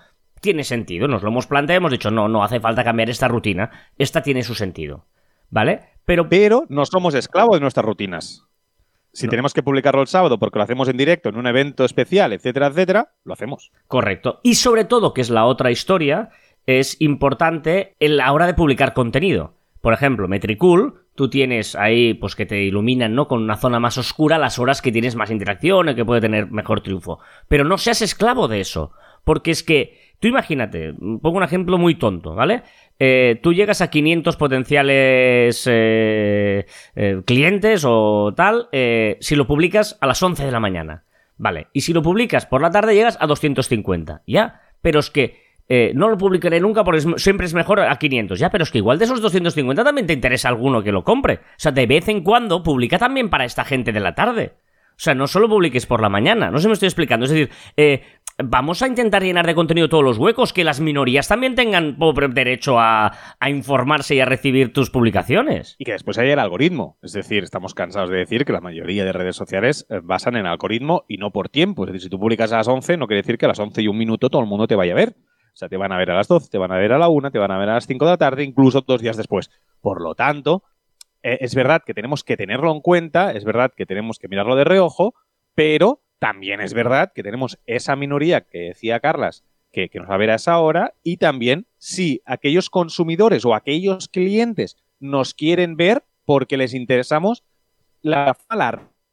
tiene 0.45 0.63
sentido. 0.63 1.09
Nos 1.09 1.23
lo 1.23 1.31
hemos 1.31 1.47
planteado 1.47 1.79
hemos 1.79 1.91
dicho, 1.91 2.11
no, 2.11 2.29
no 2.29 2.45
hace 2.45 2.61
falta 2.61 2.85
cambiar 2.85 3.09
esta 3.09 3.29
rutina. 3.29 3.71
Esta 3.97 4.23
tiene 4.23 4.43
su 4.43 4.55
sentido. 4.55 5.07
¿Vale? 5.49 5.81
Pero, 6.05 6.29
Pero 6.29 6.67
no 6.69 6.85
somos 6.85 7.15
esclavos 7.15 7.57
de 7.57 7.61
nuestras 7.61 7.87
rutinas. 7.87 8.45
Si 9.13 9.27
tenemos 9.27 9.55
que 9.55 9.63
publicarlo 9.63 10.03
el 10.03 10.09
sábado 10.09 10.39
porque 10.39 10.59
lo 10.59 10.65
hacemos 10.65 10.89
en 10.89 10.97
directo, 10.97 11.31
en 11.31 11.37
un 11.37 11.47
evento 11.47 11.85
especial, 11.85 12.33
etcétera, 12.33 12.67
etcétera, 12.67 13.13
lo 13.25 13.33
hacemos. 13.33 13.73
Correcto. 13.87 14.41
Y 14.43 14.57
sobre 14.57 14.85
todo, 14.85 15.15
que 15.15 15.23
es 15.23 15.31
la 15.31 15.47
otra 15.47 15.71
historia, 15.71 16.31
es 16.67 17.01
importante 17.01 17.95
en 18.01 18.17
la 18.17 18.33
hora 18.33 18.47
de 18.47 18.55
publicar 18.55 18.93
contenido. 18.93 19.55
Por 19.81 19.95
ejemplo, 19.95 20.29
Metricool, 20.29 21.05
tú 21.15 21.31
tienes 21.31 21.77
ahí, 21.77 22.15
pues 22.15 22.35
que 22.35 22.45
te 22.45 22.65
iluminan, 22.65 23.15
¿no? 23.15 23.29
Con 23.29 23.43
una 23.43 23.57
zona 23.57 23.79
más 23.79 23.97
oscura 23.99 24.37
las 24.37 24.59
horas 24.59 24.83
que 24.83 24.93
tienes 24.93 25.15
más 25.15 25.31
interacción 25.31 25.89
y 25.89 25.95
que 25.95 26.05
puede 26.05 26.21
tener 26.21 26.51
mejor 26.51 26.81
triunfo. 26.81 27.21
Pero 27.49 27.65
no 27.65 27.79
seas 27.79 28.03
esclavo 28.03 28.49
de 28.49 28.61
eso. 28.61 28.93
Porque 29.25 29.51
es 29.51 29.63
que 29.63 30.05
Tú 30.25 30.29
imagínate, 30.29 30.95
pongo 30.95 31.37
un 31.37 31.43
ejemplo 31.43 31.77
muy 31.77 31.97
tonto, 31.97 32.35
¿vale? 32.35 32.63
Eh, 32.99 33.39
tú 33.43 33.53
llegas 33.53 33.83
a 33.83 33.91
500 33.91 34.39
potenciales 34.39 35.69
eh, 35.71 36.65
eh, 36.97 37.21
clientes 37.27 37.85
o 37.87 38.33
tal 38.35 38.69
si 38.73 39.37
lo 39.37 39.47
publicas 39.47 39.99
a 40.01 40.07
las 40.07 40.23
11 40.23 40.47
de 40.47 40.51
la 40.51 40.61
mañana. 40.61 41.05
Vale, 41.37 41.67
y 41.75 41.83
si 41.83 41.93
lo 41.93 42.01
publicas 42.01 42.47
por 42.47 42.63
la 42.63 42.71
tarde 42.71 42.95
llegas 42.95 43.19
a 43.21 43.27
250, 43.27 44.23
¿ya? 44.27 44.63
Pero 44.81 45.01
es 45.01 45.11
que 45.11 45.45
no 45.95 46.09
lo 46.09 46.17
publicaré 46.17 46.59
nunca 46.59 46.85
porque 46.85 47.03
siempre 47.19 47.45
es 47.45 47.53
mejor 47.53 47.81
a 47.81 47.95
500, 47.95 48.39
¿ya? 48.39 48.49
Pero 48.49 48.65
es 48.65 48.71
que 48.71 48.79
igual 48.79 48.99
de 48.99 49.05
esos 49.05 49.21
250 49.21 49.85
también 49.85 50.07
te 50.07 50.15
interesa 50.15 50.49
alguno 50.49 50.83
que 50.83 50.91
lo 50.91 51.05
compre. 51.05 51.35
O 51.35 51.59
sea, 51.59 51.73
de 51.73 51.85
vez 51.85 52.09
en 52.09 52.23
cuando 52.23 52.63
publica 52.63 52.99
también 52.99 53.29
para 53.29 53.45
esta 53.45 53.67
gente 53.67 53.93
de 53.93 54.01
la 54.01 54.15
tarde. 54.15 54.53
O 54.97 55.01
sea, 55.01 55.15
no 55.15 55.27
solo 55.27 55.49
publiques 55.49 55.85
por 55.85 56.01
la 56.01 56.09
mañana, 56.09 56.51
no 56.51 56.59
se 56.61 56.69
me 56.69 56.73
estoy 56.73 56.87
explicando. 56.87 57.25
Es 57.25 57.31
decir, 57.31 57.51
vamos 58.39 58.83
a 58.83 58.89
intentar 58.89 59.23
llenar 59.23 59.47
de 59.47 59.55
contenido 59.55 59.89
todos 59.89 60.05
los 60.05 60.19
huecos, 60.19 60.53
que 60.53 60.65
las 60.65 60.81
minorías 60.81 61.29
también 61.29 61.55
tengan 61.55 61.97
derecho 62.33 62.79
a, 62.79 63.13
informarse 63.47 64.15
y 64.15 64.21
a 64.21 64.25
recibir 64.25 64.73
tus 64.73 64.91
publicaciones. 64.91 65.77
Y 65.79 65.85
que 65.85 65.93
después 65.93 66.19
haya 66.19 66.33
el 66.33 66.39
algoritmo. 66.39 66.99
Es 67.03 67.13
decir, 67.13 67.45
estamos 67.45 67.75
cansados 67.75 68.11
de 68.11 68.17
decir 68.17 68.45
que 68.45 68.53
la 68.53 68.61
mayoría 68.61 69.05
de 69.05 69.13
redes 69.13 69.37
sociales 69.37 69.87
eh, 69.89 70.01
basan 70.03 70.37
en 70.37 70.47
algoritmo 70.47 71.05
y 71.09 71.19
no 71.19 71.31
por 71.31 71.49
tiempo. 71.49 71.85
Es 71.85 71.89
decir, 71.89 72.03
si 72.03 72.09
tú 72.09 72.19
publicas 72.19 72.53
a 72.53 72.59
las 72.59 72.69
11, 72.69 72.97
no 72.97 73.07
quiere 73.07 73.23
decir 73.23 73.39
que 73.39 73.47
a 73.47 73.49
las 73.49 73.59
11 73.59 73.83
y 73.83 73.89
un 73.89 73.99
minuto 73.99 74.31
todo 74.31 74.43
el 74.43 74.49
mundo 74.49 74.67
te 74.67 74.75
vaya 74.75 74.93
a 74.93 74.97
ver. 74.97 75.17
O 75.55 75.57
sea, 75.57 75.69
te 75.69 75.77
van 75.77 75.93
a 75.93 75.99
ver 75.99 76.11
a 76.11 76.17
las 76.17 76.27
12, 76.27 76.51
te 76.51 76.59
van 76.59 76.73
a 76.73 76.79
ver 76.79 76.93
a 76.93 76.99
la 76.99 77.09
1, 77.09 77.31
te 77.31 77.39
van 77.39 77.53
a 77.53 77.59
ver 77.59 77.69
a 77.69 77.75
las 77.75 77.87
5 77.87 78.05
de 78.05 78.11
la 78.11 78.17
tarde, 78.17 78.43
incluso 78.43 78.81
dos 78.81 79.01
días 79.01 79.17
después. 79.17 79.51
Por 79.81 80.01
lo 80.01 80.17
tanto, 80.17 80.65
eh, 81.23 81.39
es 81.41 81.55
verdad 81.55 81.83
que 81.87 81.95
tenemos 81.95 82.25
que 82.25 82.37
tenerlo 82.37 82.73
en 82.73 82.81
cuenta, 82.81 83.31
es 83.33 83.45
verdad 83.45 83.73
que 83.77 83.87
tenemos 83.87 84.19
que 84.19 84.27
mirarlo 84.27 84.57
de 84.57 84.65
reojo, 84.65 85.15
pero 85.55 86.04
también 86.25 86.63
es 86.63 86.73
verdad 86.73 87.13
que 87.15 87.23
tenemos 87.23 87.59
esa 87.67 87.97
minoría 87.97 88.41
que 88.41 88.69
decía 88.69 88.99
Carlas, 88.99 89.45
que, 89.71 89.91
nos 89.93 90.09
va 90.09 90.15
a 90.15 90.17
ver 90.17 90.31
a 90.31 90.37
esa 90.37 90.59
hora, 90.59 90.95
y 91.03 91.19
también 91.19 91.67
si 91.77 92.23
aquellos 92.25 92.71
consumidores 92.71 93.45
o 93.45 93.55
aquellos 93.55 94.09
clientes 94.09 94.79
nos 95.01 95.35
quieren 95.35 95.77
ver 95.77 96.03
porque 96.25 96.57
les 96.57 96.73
interesamos, 96.73 97.45
la, 98.01 98.35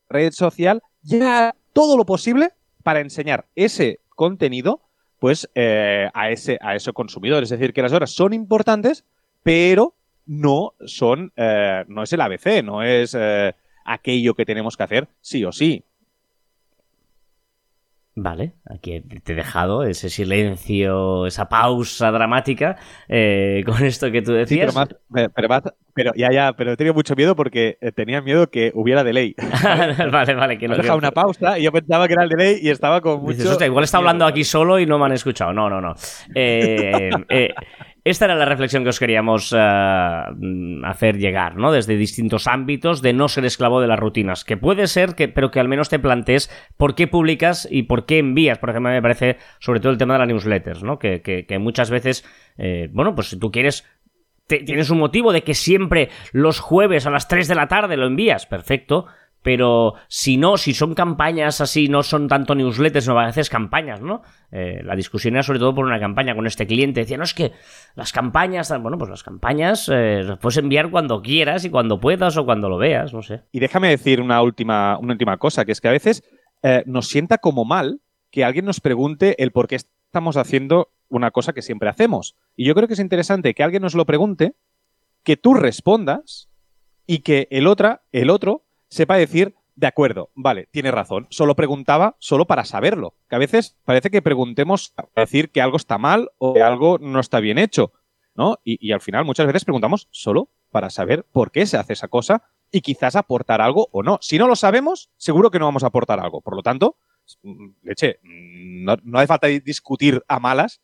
red 0.08 0.32
social 0.32 0.84
ya 1.02 1.54
todo 1.74 1.98
lo 1.98 2.06
posible 2.06 2.52
para 2.82 3.02
enseñar 3.02 3.46
ese 3.56 4.00
contenido 4.16 4.80
pues 5.20 5.50
eh, 5.54 6.10
a, 6.14 6.30
ese, 6.30 6.60
a 6.62 6.78
consumidor. 6.94 7.44
Es 7.44 7.50
decir, 7.50 7.74
que 7.74 7.82
las 7.82 7.92
horas 7.92 8.12
son 8.12 8.32
importantes, 8.32 9.04
pero 9.44 9.96
no 10.26 10.76
son, 10.86 11.34
eh, 11.36 11.84
no 11.90 12.04
es 12.04 12.14
el 12.14 12.22
ABC, 12.22 12.64
no 12.64 12.84
es 12.84 13.18
eh, 13.20 13.54
aquello 13.84 14.34
que 14.34 14.46
tenemos 14.46 14.78
que 14.78 14.84
hacer 14.84 15.10
sí 15.20 15.44
o 15.44 15.52
sí. 15.52 15.84
Vale, 18.14 18.56
aquí 18.70 19.00
te 19.24 19.32
he 19.32 19.36
dejado 19.36 19.84
ese 19.84 20.10
silencio, 20.10 21.26
esa 21.28 21.48
pausa 21.48 22.12
dramática 22.12 22.76
eh, 23.08 23.64
con 23.66 23.86
esto 23.86 24.12
que 24.12 24.22
tú 24.22 24.34
decías. 24.34 24.76
pero, 25.94 26.12
ya, 26.16 26.30
ya, 26.30 26.52
pero 26.52 26.74
he 26.74 26.78
tenido 26.78 26.94
mucho 26.94 27.16
miedo 27.16 27.38
porque 27.38 27.78
eh, 27.80 27.94
tenía 27.94 28.22
miedo 28.22 28.50
que 28.50 28.74
hubiera 28.76 29.06
delay. 29.06 29.34
vale, 30.12 30.36
vale, 30.36 30.58
que 30.58 30.68
no. 30.68 30.74
He 30.74 30.78
dejado 30.78 30.98
una 30.98 31.12
pausa 31.12 31.58
y 31.58 31.64
yo 31.64 31.72
pensaba 31.72 32.06
que 32.08 32.14
era 32.14 32.24
el 32.24 32.30
delay 32.30 32.60
y 32.62 32.70
estaba 32.70 33.00
con 33.00 33.22
mucho. 33.22 33.64
igual 33.64 33.86
está 33.86 34.00
hablando 34.00 34.26
aquí 34.26 34.44
solo 34.44 34.78
y 34.78 34.86
no 34.86 35.00
me 35.00 35.06
han 35.06 35.14
escuchado. 35.14 35.54
No, 35.54 35.70
no, 35.70 35.80
no. 35.80 35.96
Eh, 36.36 37.12
eh 37.30 37.54
esta 38.04 38.26
era 38.26 38.36
la 38.36 38.46
reflexión 38.46 38.84
que 38.84 38.90
os 38.90 39.00
queríamos 39.00 39.54
mm, 39.54 40.84
hacer 40.86 41.18
llegar, 41.18 41.56
¿no? 41.56 41.72
Desde 41.72 41.96
distintos 41.98 42.48
ámbitos 42.48 43.02
de 43.02 43.14
no 43.14 43.28
ser 43.28 43.46
esclavo 43.46 43.80
de 43.80 43.88
las 43.88 44.00
rutinas. 44.00 44.44
Que 44.44 44.58
puede 44.58 44.88
ser, 44.88 45.14
que, 45.14 45.28
pero 45.28 45.52
que 45.52 45.60
al 45.60 45.68
menos 45.68 45.90
te 45.90 46.00
plantees 46.00 46.50
por 46.78 46.96
qué 46.96 47.08
publicas 47.08 47.68
y 47.70 47.84
por 47.84 48.06
qué 48.06 48.18
envías. 48.18 48.58
Por 48.58 48.72
ejemplo, 48.72 48.92
me 48.92 49.02
parece 49.02 49.38
sobre 49.60 49.80
todo 49.80 49.92
el 49.92 50.00
tema 50.00 50.14
de 50.16 50.20
las 50.20 50.28
newsletters, 50.28 50.84
¿no? 50.84 50.98
Que, 50.98 51.22
que, 51.22 51.60
muchas 51.60 51.92
veces, 51.92 52.26
eh, 52.58 52.90
bueno, 52.92 53.14
pues 53.14 53.30
si 53.30 53.40
tú 53.40 53.52
quieres 53.52 53.86
tienes 54.48 54.90
un 54.90 54.98
motivo 54.98 55.32
de 55.32 55.44
que 55.44 55.54
siempre 55.54 56.10
los 56.34 56.60
jueves 56.60 57.06
a 57.06 57.10
las 57.10 57.30
3 57.30 57.48
de 57.48 57.56
la 57.56 57.70
tarde 57.70 57.96
lo 57.96 58.06
envías, 58.06 58.46
perfecto, 58.46 59.06
pero 59.44 59.96
si 60.08 60.38
no, 60.38 60.58
si 60.58 60.74
son 60.74 60.94
campañas 60.94 61.62
así, 61.62 61.88
no 61.88 62.04
son 62.04 62.28
tanto 62.28 62.54
newsletters, 62.54 63.08
no 63.08 63.20
a 63.20 63.26
veces 63.26 63.50
campañas, 63.50 64.02
¿no? 64.02 64.22
Eh, 64.52 64.82
la 64.84 64.96
discusión 64.96 65.34
era 65.34 65.44
sobre 65.44 65.60
todo 65.60 65.74
por 65.74 65.86
una 65.86 66.00
campaña 66.00 66.36
con 66.36 66.46
este 66.46 66.68
cliente. 66.68 67.02
Decía, 67.02 67.18
no, 67.18 67.24
es 67.24 67.34
que 67.34 67.52
las 67.96 68.12
campañas, 68.12 68.72
bueno, 68.82 68.98
pues 68.98 69.10
las 69.10 69.24
campañas 69.24 69.90
eh, 69.92 70.22
las 70.24 70.38
puedes 70.38 70.58
enviar 70.58 70.92
cuando 70.92 71.22
quieras 71.22 71.66
y 71.66 71.70
cuando 71.70 72.00
puedas 72.00 72.38
o 72.38 72.46
cuando 72.46 72.70
lo 72.70 72.78
veas, 72.78 73.14
no 73.14 73.24
sé. 73.24 73.42
Y 73.52 73.60
déjame 73.60 73.90
decir 73.90 74.22
una 74.22 74.42
última, 74.42 74.98
una 75.00 75.14
última 75.14 75.38
cosa, 75.38 75.66
que 75.66 75.72
es 75.72 75.82
que 75.82 75.88
a 75.88 75.92
veces 75.92 76.24
eh, 76.62 76.84
nos 76.86 77.08
sienta 77.08 77.40
como 77.40 77.66
mal 77.66 78.02
que 78.30 78.44
alguien 78.44 78.66
nos 78.66 78.80
pregunte 78.80 79.42
el 79.42 79.52
por 79.52 79.68
qué 79.68 79.76
estamos 79.76 80.38
haciendo 80.38 80.92
una 81.10 81.32
cosa 81.32 81.54
que 81.54 81.62
siempre 81.62 81.90
hacemos. 81.90 82.36
Y 82.56 82.66
yo 82.66 82.76
creo 82.76 82.88
que 82.88 82.94
es 82.94 83.00
interesante 83.00 83.54
que 83.54 83.64
alguien 83.64 83.82
nos 83.82 83.96
lo 83.96 84.06
pregunte, 84.06 84.54
que 85.24 85.36
tú 85.36 85.54
respondas 85.54 86.50
y 87.06 87.20
que 87.20 87.48
el, 87.52 87.68
otra, 87.68 88.04
el 88.12 88.30
otro 88.30 88.64
sepa 88.92 89.16
decir, 89.16 89.56
de 89.76 89.88
acuerdo, 89.88 90.30
vale, 90.36 90.68
tiene 90.70 90.92
razón. 90.92 91.26
Solo 91.32 91.56
preguntaba 91.56 92.16
solo 92.20 92.46
para 92.46 92.66
saberlo. 92.66 93.16
Que 93.30 93.36
a 93.36 93.40
veces 93.40 93.78
parece 93.86 94.12
que 94.12 94.22
preguntemos 94.22 94.90
para 94.90 95.10
decir 95.16 95.50
que 95.50 95.62
algo 95.62 95.78
está 95.78 95.98
mal 95.98 96.30
o 96.38 96.54
que 96.54 96.62
algo 96.62 97.00
no 97.00 97.20
está 97.20 97.40
bien 97.40 97.58
hecho, 97.58 97.94
¿no? 98.36 98.60
Y, 98.64 98.92
al 98.92 99.02
final 99.02 99.26
muchas 99.26 99.48
veces 99.48 99.66
preguntamos 99.66 100.08
solo 100.12 100.50
para 100.70 100.90
saber 100.90 101.26
por 101.32 101.52
qué 101.52 101.66
se 101.66 101.78
hace 101.78 101.94
esa 101.94 102.10
cosa 102.10 102.44
y 102.72 102.82
quizás 102.82 103.16
aportar 103.16 103.62
algo 103.62 103.88
o 103.92 104.04
no. 104.04 104.20
Si 104.22 104.38
no 104.38 104.48
lo 104.48 104.56
sabemos, 104.56 105.10
seguro 105.18 105.50
que 105.50 105.60
no 105.60 105.66
vamos 105.66 105.84
a 105.84 105.88
aportar 105.88 106.20
algo. 106.20 106.42
Por 106.42 106.56
lo 106.56 106.62
tanto, 106.62 106.98
mm, 107.42 107.70
leche, 107.84 108.20
mm, 108.22 108.84
no, 108.84 108.98
no 109.04 109.20
hace 109.20 109.28
falta 109.28 109.48
discutir 109.48 110.22
a 110.28 110.40
malas, 110.40 110.82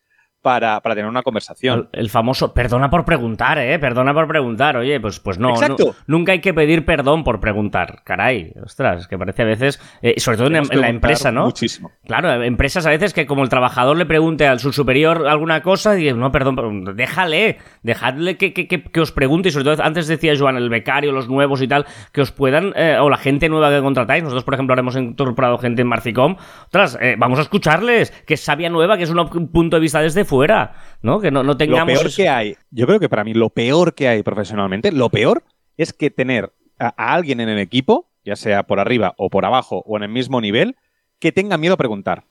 para, 0.47 0.79
tener 0.81 1.07
una 1.07 1.23
conversación. 1.23 1.89
El, 1.91 2.09
famoso 2.09 2.53
perdona 2.53 2.89
por 2.89 3.03
preguntar, 3.03 3.57
¿eh? 3.57 3.77
Perdona 3.79 4.13
por 4.13 4.29
preguntar. 4.29 4.77
Oye, 4.77 4.97
pues, 5.01 5.19
pues 5.19 5.37
no, 5.37 5.53
Nunca 6.05 6.31
hay 6.31 6.39
que 6.39 6.53
pedir 6.53 6.85
perdón 6.85 7.25
por 7.25 7.41
preguntar. 7.41 8.01
Caray, 8.05 8.53
ostras, 8.63 9.09
que 9.09 9.17
parece 9.17 9.41
a 9.41 9.45
veces, 9.45 9.81
eh, 10.01 10.17
sobre 10.21 10.37
todo 10.37 10.47
en, 10.47 10.79
la 10.79 10.87
empresa, 10.87 11.33
¿no? 11.33 11.43
Muchísimo. 11.43 11.91
Claro, 12.05 12.41
empresas 12.43 12.85
a 12.85 12.91
veces 12.91 13.13
que 13.13 13.25
como 13.25 13.43
el 13.43 13.49
trabajador 13.49 13.97
le 13.97 14.05
pregunte 14.05 14.47
al 14.47 14.61
su 14.61 14.71
superior 14.71 15.27
alguna 15.27 15.61
cosa 15.61 15.99
y 15.99 16.13
no, 16.13 16.31
perdón, 16.31 16.95
déjale, 16.95 17.57
dejadle 17.83 18.37
que, 18.37 18.53
que, 18.53 19.01
os 19.01 19.11
pregunte 19.11 19.49
y 19.49 19.51
sobre 19.51 19.65
todo 19.65 19.83
antes 19.83 20.07
decía 20.07 20.33
Joan, 20.39 20.55
el 20.55 20.69
becario, 20.69 21.11
los 21.11 21.27
nuevos 21.27 21.61
y 21.61 21.67
tal, 21.67 21.85
que 22.13 22.21
os 22.21 22.31
puedan, 22.31 22.71
eh, 22.77 22.95
o 23.01 23.09
la 23.09 23.17
gente 23.17 23.49
nueva 23.49 23.69
que 23.69 23.81
contratáis. 23.81 24.23
Nosotros, 24.23 24.45
por 24.45 24.53
ejemplo, 24.53 24.71
ahora 24.71 24.79
hemos 24.79 24.95
incorporado 24.95 25.57
gente 25.57 25.81
en 25.81 25.89
Marficom. 25.89 26.37
Ostras, 26.67 26.97
eh, 27.01 27.15
vamos 27.17 27.37
a 27.39 27.41
escucharles, 27.41 28.11
que 28.25 28.35
es 28.35 28.39
sabia 28.39 28.69
nueva, 28.69 28.95
que 28.95 29.03
es 29.03 29.09
un 29.09 29.49
punto 29.49 29.75
de 29.75 29.81
vista 29.81 29.99
desde 29.99 30.23
fuera 30.23 30.36
fuera, 30.37 30.75
¿no? 31.01 31.19
Que 31.19 31.31
no, 31.31 31.41
no 31.41 31.57
tengamos... 31.57 31.95
Lo 31.95 31.99
peor 32.01 32.15
que 32.15 32.29
hay, 32.29 32.55
yo 32.69 32.85
creo 32.85 32.99
que 32.99 33.09
para 33.09 33.23
mí 33.23 33.33
lo 33.33 33.49
peor 33.49 33.95
que 33.95 34.07
hay 34.07 34.21
profesionalmente, 34.21 34.91
lo 34.91 35.09
peor 35.09 35.43
es 35.77 35.93
que 35.93 36.11
tener 36.11 36.53
a, 36.77 36.89
alguien 37.15 37.39
en 37.39 37.49
el 37.49 37.57
equipo, 37.57 38.07
ya 38.23 38.35
sea 38.35 38.63
por 38.63 38.79
arriba 38.79 39.15
o 39.17 39.31
por 39.31 39.45
abajo 39.45 39.81
o 39.87 39.97
en 39.97 40.03
el 40.03 40.09
mismo 40.09 40.39
nivel, 40.39 40.75
que 41.17 41.31
tenga 41.31 41.57
miedo 41.57 41.73
a 41.73 41.77
preguntar. 41.77 42.25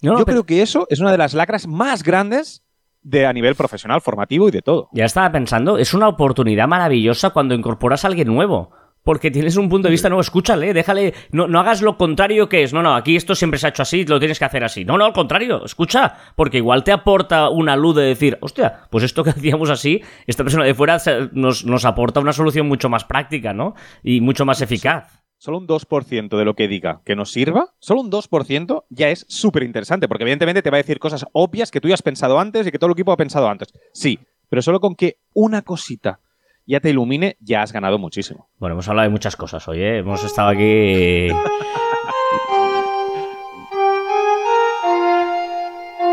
yo 0.00 0.24
creo 0.24 0.42
que 0.42 0.62
eso 0.62 0.88
es 0.90 0.98
una 0.98 1.12
de 1.12 1.18
las 1.18 1.32
lacras 1.32 1.68
más 1.68 2.02
grandes 2.02 2.64
de 3.02 3.24
a 3.24 3.32
nivel 3.32 3.54
profesional, 3.54 4.00
formativo 4.00 4.48
y 4.48 4.50
de 4.50 4.62
todo. 4.62 4.88
Ya 4.92 5.04
estaba 5.04 5.30
pensando, 5.30 5.78
es 5.78 5.94
una 5.94 6.08
oportunidad 6.08 6.66
maravillosa 6.66 7.30
cuando 7.30 7.54
incorporas 7.54 8.04
a 8.04 8.08
alguien 8.08 8.26
nuevo 8.26 8.72
porque 9.04 9.30
tienes 9.30 9.56
un 9.56 9.68
punto 9.68 9.86
de 9.86 9.92
vista 9.92 10.08
nuevo, 10.08 10.22
escúchale, 10.22 10.72
déjale, 10.72 11.14
no, 11.30 11.46
no 11.46 11.60
hagas 11.60 11.82
lo 11.82 11.96
contrario 11.96 12.48
que 12.48 12.62
es, 12.62 12.72
no, 12.72 12.82
no, 12.82 12.94
aquí 12.94 13.14
esto 13.14 13.34
siempre 13.34 13.58
se 13.58 13.66
ha 13.66 13.70
hecho 13.70 13.82
así, 13.82 14.04
lo 14.04 14.18
tienes 14.18 14.38
que 14.38 14.46
hacer 14.46 14.64
así. 14.64 14.84
No, 14.84 14.96
no, 14.96 15.04
al 15.04 15.12
contrario, 15.12 15.64
escucha, 15.64 16.16
porque 16.34 16.56
igual 16.56 16.82
te 16.82 16.90
aporta 16.90 17.50
una 17.50 17.76
luz 17.76 17.96
de 17.96 18.02
decir, 18.02 18.38
hostia, 18.40 18.80
pues 18.90 19.04
esto 19.04 19.22
que 19.22 19.30
hacíamos 19.44 19.70
así, 19.70 20.00
esta 20.26 20.42
persona 20.42 20.64
de 20.64 20.74
fuera 20.74 20.96
nos, 21.32 21.66
nos 21.66 21.84
aporta 21.84 22.20
una 22.20 22.32
solución 22.32 22.66
mucho 22.66 22.88
más 22.88 23.04
práctica, 23.04 23.52
¿no? 23.52 23.74
Y 24.02 24.20
mucho 24.22 24.46
más 24.46 24.62
eficaz. 24.62 25.22
Solo 25.36 25.58
un 25.58 25.66
2% 25.66 26.38
de 26.38 26.44
lo 26.46 26.54
que 26.54 26.68
diga 26.68 27.02
que 27.04 27.14
nos 27.14 27.30
sirva, 27.30 27.74
solo 27.78 28.00
un 28.00 28.10
2% 28.10 28.84
ya 28.88 29.10
es 29.10 29.26
súper 29.28 29.64
interesante, 29.64 30.08
porque 30.08 30.24
evidentemente 30.24 30.62
te 30.62 30.70
va 30.70 30.78
a 30.78 30.82
decir 30.82 30.98
cosas 30.98 31.26
obvias 31.32 31.70
que 31.70 31.82
tú 31.82 31.88
ya 31.88 31.94
has 31.94 32.02
pensado 32.02 32.38
antes 32.38 32.66
y 32.66 32.70
que 32.70 32.78
todo 32.78 32.88
el 32.88 32.94
equipo 32.94 33.12
ha 33.12 33.18
pensado 33.18 33.48
antes. 33.48 33.68
Sí, 33.92 34.18
pero 34.48 34.62
solo 34.62 34.80
con 34.80 34.94
que 34.94 35.18
una 35.34 35.60
cosita 35.60 36.20
ya 36.66 36.80
te 36.80 36.90
ilumine, 36.90 37.36
ya 37.40 37.62
has 37.62 37.72
ganado 37.72 37.98
muchísimo. 37.98 38.48
Bueno, 38.58 38.74
hemos 38.74 38.88
hablado 38.88 39.08
de 39.08 39.12
muchas 39.12 39.36
cosas 39.36 39.66
hoy, 39.68 39.80
¿eh? 39.80 39.98
Hemos 39.98 40.24
estado 40.24 40.48
aquí... 40.48 41.28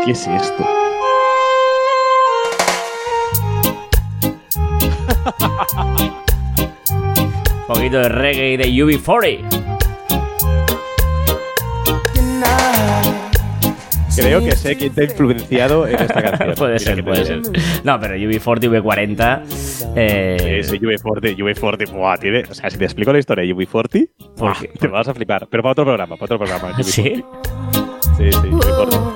¿Qué 0.04 0.10
es 0.10 0.26
esto? 0.26 0.66
Un 7.54 7.74
poquito 7.74 7.98
de 7.98 8.08
reggae 8.08 8.56
de 8.56 8.64
UB40. 8.64 9.61
Creo 14.16 14.44
que 14.44 14.52
sé 14.52 14.76
quién 14.76 14.94
te 14.94 15.02
ha 15.02 15.04
influenciado 15.04 15.86
en 15.86 15.94
esta 16.00 16.22
canción. 16.22 16.54
puede 16.54 16.78
ser, 16.78 17.04
puede 17.04 17.24
ser. 17.24 17.40
No, 17.84 17.98
pero 18.00 18.14
UB40 18.16 18.82
V40. 18.82 19.42
Eh... 19.96 20.60
Sí, 20.64 20.78
UB40, 20.78 21.36
UB40, 21.36 21.90
buah, 21.92 22.16
tiene. 22.18 22.42
O 22.48 22.54
sea, 22.54 22.70
si 22.70 22.78
te 22.78 22.84
explico 22.84 23.12
la 23.12 23.18
historia 23.18 23.44
de 23.44 23.54
UB40, 23.54 24.08
te 24.78 24.88
vas 24.88 25.08
a 25.08 25.14
flipar. 25.14 25.48
Pero 25.50 25.62
para 25.62 25.72
otro 25.72 25.84
programa, 25.84 26.16
para 26.16 26.24
otro 26.34 26.38
programa. 26.38 26.82
¿Sí? 26.82 27.24
Sí, 28.16 28.32
sí, 28.32 28.48
UB40. 28.48 29.12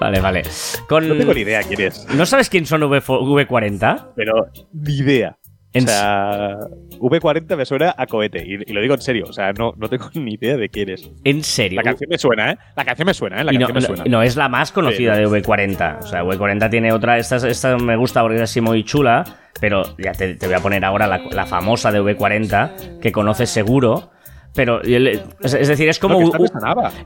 Vale, 0.00 0.20
vale. 0.20 0.42
No 0.90 1.16
tengo 1.16 1.34
ni 1.34 1.40
idea 1.42 1.62
quién 1.62 1.80
es. 1.80 2.06
¿No 2.14 2.24
sabes 2.26 2.48
quién 2.48 2.66
son 2.66 2.82
V40? 2.82 4.12
Pero 4.16 4.46
ni 4.72 4.94
idea. 4.94 5.36
O 5.84 5.88
sea, 5.88 6.56
V40 6.98 7.56
me 7.56 7.64
suena 7.64 7.94
a 7.96 8.06
cohete. 8.06 8.44
Y, 8.46 8.72
lo 8.72 8.80
digo 8.80 8.94
en 8.94 9.00
serio. 9.00 9.26
O 9.28 9.32
sea, 9.32 9.52
no, 9.52 9.72
no 9.76 9.88
tengo 9.88 10.08
ni 10.14 10.34
idea 10.34 10.56
de 10.56 10.68
quién 10.68 10.90
es. 10.90 11.10
¿En 11.24 11.42
serio? 11.42 11.76
La 11.76 11.82
canción 11.82 12.08
me 12.10 12.18
suena, 12.18 12.52
¿eh? 12.52 12.58
La 12.76 12.84
canción 12.84 13.06
me 13.06 13.14
suena, 13.14 13.40
¿eh? 13.40 13.44
La 13.44 13.52
canción 13.52 13.68
no, 13.68 13.80
me 13.80 13.86
suena. 13.86 14.04
no 14.06 14.22
es 14.22 14.36
la 14.36 14.48
más 14.48 14.72
conocida 14.72 15.16
de 15.16 15.26
V40. 15.26 15.98
O 16.02 16.06
sea, 16.06 16.22
V40 16.24 16.70
tiene 16.70 16.92
otra. 16.92 17.18
Esta, 17.18 17.36
esta 17.48 17.76
me 17.76 17.96
gusta 17.96 18.22
porque 18.22 18.36
es 18.36 18.42
así 18.42 18.60
muy 18.60 18.84
chula. 18.84 19.24
Pero 19.60 19.82
ya 19.98 20.12
te, 20.12 20.36
voy 20.40 20.54
a 20.54 20.60
poner 20.60 20.84
ahora 20.84 21.06
la, 21.06 21.46
famosa 21.46 21.90
de 21.90 22.00
V40 22.00 23.00
que 23.00 23.10
conoces 23.10 23.50
seguro. 23.50 24.10
Pero, 24.54 24.80
es, 24.82 25.20
es 25.54 25.68
decir, 25.68 25.88
es 25.88 25.98
como, 25.98 26.20
No, 26.20 26.30
que 26.30 26.42
U- 26.42 26.46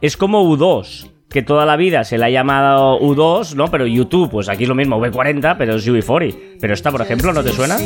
es 0.00 0.17
como 0.17 0.43
U2, 0.45 1.11
que 1.29 1.43
toda 1.43 1.67
la 1.67 1.76
vida 1.76 2.05
se 2.05 2.17
le 2.19 2.26
ha 2.26 2.31
llamado 2.31 2.99
U2, 3.00 3.55
¿no? 3.55 3.69
Pero 3.71 3.87
YouTube, 3.87 4.31
pues 4.31 4.49
aquí 4.49 4.62
es 4.62 4.69
lo 4.69 4.75
mismo, 4.75 4.99
V40, 4.99 5.57
pero 5.59 5.75
es 5.76 5.87
UB40. 5.88 6.59
Pero 6.61 6.73
esta, 6.75 6.91
por 6.91 7.00
ejemplo, 7.02 7.33
¿no 7.33 7.43
te 7.43 7.50
suena? 7.50 7.76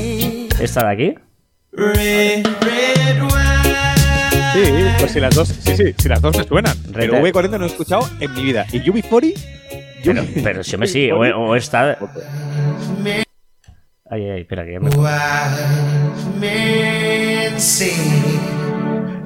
Esta 0.60 0.86
de 0.86 0.92
aquí. 0.92 1.14
Sí, 4.54 4.62
pues 4.98 5.12
si 5.12 5.20
las 5.20 5.34
dos, 5.34 5.48
sí, 5.48 5.76
sí, 5.76 5.94
si 5.98 6.08
las 6.08 6.22
dos 6.22 6.36
me 6.36 6.44
suenan. 6.44 6.76
Pero 6.94 7.14
Rete- 7.14 7.32
V40 7.32 7.58
no 7.58 7.64
he 7.64 7.68
escuchado 7.68 8.08
en 8.20 8.32
mi 8.34 8.42
vida. 8.44 8.64
Y 8.72 8.80
UB40, 8.80 9.34
Pero, 10.04 10.22
pero 10.42 10.64
sí, 10.64 10.74
hombre, 10.74 10.88
sí, 10.88 11.10
o, 11.10 11.18
o 11.18 11.54
esta. 11.56 11.98
Ay, 14.08 14.30
ay, 14.30 14.40
espera, 14.42 14.64
que 14.64 14.72
ya 14.72 14.80
me. 14.80 14.88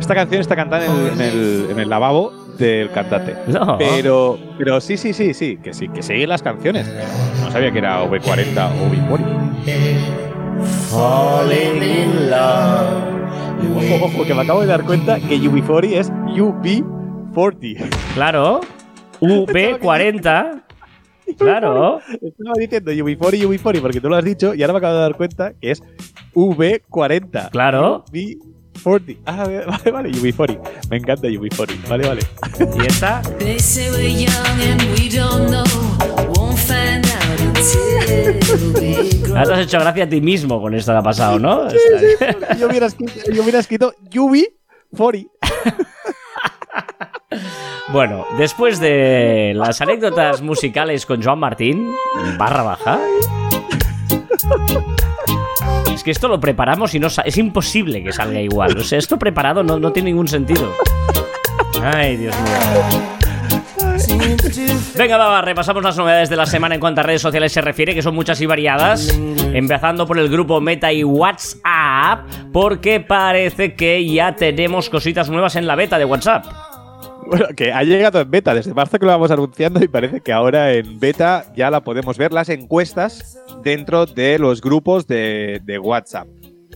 esta 0.00 0.14
canción 0.14 0.40
está 0.40 0.56
cantada 0.56 0.86
en 0.86 0.90
el, 0.92 1.06
en 1.12 1.20
el- 1.20 1.66
en 1.70 1.78
el 1.78 1.88
lavabo 1.88 2.32
del 2.58 2.90
cantante. 2.90 3.36
No. 3.46 3.78
Pero, 3.78 4.38
pero 4.58 4.80
sí, 4.80 4.96
sí, 4.96 5.12
sí, 5.12 5.32
sí, 5.34 5.58
que 5.62 5.72
sí, 5.74 5.88
que 5.88 6.02
siguen 6.02 6.28
las 6.28 6.42
canciones. 6.42 6.88
No 7.40 7.50
sabía 7.52 7.70
que 7.70 7.78
era 7.78 8.02
V40 8.04 8.70
o 8.80 8.90
V40. 8.90 10.29
Falling 10.90 11.82
in 11.82 12.30
love. 12.30 13.10
Ojo, 13.76 14.06
ojo, 14.06 14.24
que 14.24 14.34
me 14.34 14.42
acabo 14.42 14.60
de 14.62 14.66
dar 14.66 14.84
cuenta 14.84 15.18
que 15.20 15.38
UB40 15.38 15.92
es 15.92 16.10
UB40. 16.10 17.88
Claro. 18.14 18.60
V40. 19.20 20.62
Claro. 21.38 22.00
Estaba 22.20 22.54
diciendo 22.58 22.90
UB40, 22.92 23.46
UB40 23.46 23.80
porque 23.80 24.00
tú 24.00 24.08
lo 24.08 24.16
has 24.16 24.24
dicho 24.24 24.54
y 24.54 24.62
ahora 24.62 24.72
me 24.72 24.78
acabo 24.78 24.94
de 24.94 25.00
dar 25.00 25.16
cuenta 25.16 25.52
que 25.60 25.70
es 25.70 25.82
V40. 26.34 27.50
Claro. 27.50 28.04
UB40. 28.12 29.18
Ah, 29.26 29.44
vale, 29.66 29.90
vale, 29.90 30.10
UB40. 30.10 30.88
Me 30.90 30.96
encanta 30.96 31.28
UB40. 31.28 31.88
Vale, 31.88 32.08
vale. 32.08 32.22
¿Y 32.78 32.86
esta? 32.86 33.22
Ahora 39.30 39.44
te 39.44 39.52
has 39.52 39.60
hecho 39.60 39.78
gracia 39.78 40.04
a 40.04 40.08
ti 40.08 40.20
mismo 40.20 40.60
con 40.60 40.74
esto 40.74 40.92
que 40.92 40.98
ha 40.98 41.02
pasado, 41.02 41.38
¿no? 41.38 41.68
yo, 42.58 42.68
hubiera 42.68 42.86
escrito, 42.86 43.12
yo 43.32 43.42
hubiera 43.42 43.58
escrito 43.58 43.94
UB40. 44.10 45.28
Bueno, 47.92 48.24
después 48.38 48.78
de 48.78 49.52
las 49.56 49.80
anécdotas 49.80 50.42
musicales 50.42 51.06
con 51.06 51.20
Joan 51.22 51.40
Martín, 51.40 51.92
barra 52.38 52.62
baja. 52.62 53.00
Es 55.92 56.04
que 56.04 56.12
esto 56.12 56.28
lo 56.28 56.38
preparamos 56.38 56.94
y 56.94 57.00
no 57.00 57.08
es 57.08 57.38
imposible 57.38 58.04
que 58.04 58.12
salga 58.12 58.40
igual. 58.40 58.78
O 58.78 58.84
sea, 58.84 58.98
esto 58.98 59.18
preparado 59.18 59.64
no, 59.64 59.80
no 59.80 59.92
tiene 59.92 60.10
ningún 60.10 60.28
sentido. 60.28 60.72
Ay, 61.82 62.16
Dios 62.16 62.34
mío. 62.36 63.19
Venga, 64.96 65.16
va, 65.16 65.40
repasamos 65.40 65.82
las 65.82 65.96
novedades 65.96 66.28
de 66.28 66.36
la 66.36 66.46
semana 66.46 66.74
en 66.74 66.80
cuanto 66.80 67.00
a 67.00 67.04
redes 67.04 67.22
sociales 67.22 67.52
se 67.52 67.60
refiere, 67.60 67.94
que 67.94 68.02
son 68.02 68.14
muchas 68.14 68.40
y 68.40 68.46
variadas. 68.46 69.18
Empezando 69.52 70.06
por 70.06 70.18
el 70.18 70.28
grupo 70.28 70.60
Meta 70.60 70.92
y 70.92 71.04
WhatsApp, 71.04 72.28
porque 72.52 73.00
parece 73.00 73.74
que 73.74 74.04
ya 74.06 74.36
tenemos 74.36 74.90
cositas 74.90 75.30
nuevas 75.30 75.56
en 75.56 75.66
la 75.66 75.74
beta 75.74 75.98
de 75.98 76.04
WhatsApp. 76.04 76.44
Bueno, 77.26 77.46
que 77.56 77.72
ha 77.72 77.82
llegado 77.84 78.20
en 78.20 78.30
beta. 78.30 78.54
Desde 78.54 78.74
marzo 78.74 78.98
que 78.98 79.06
lo 79.06 79.12
vamos 79.12 79.30
anunciando 79.30 79.82
y 79.82 79.88
parece 79.88 80.20
que 80.20 80.32
ahora 80.32 80.72
en 80.72 80.98
beta 80.98 81.44
ya 81.54 81.70
la 81.70 81.80
podemos 81.82 82.18
ver 82.18 82.32
las 82.32 82.48
encuestas 82.48 83.38
dentro 83.62 84.06
de 84.06 84.38
los 84.38 84.60
grupos 84.60 85.06
de, 85.06 85.60
de 85.64 85.78
WhatsApp. 85.78 86.26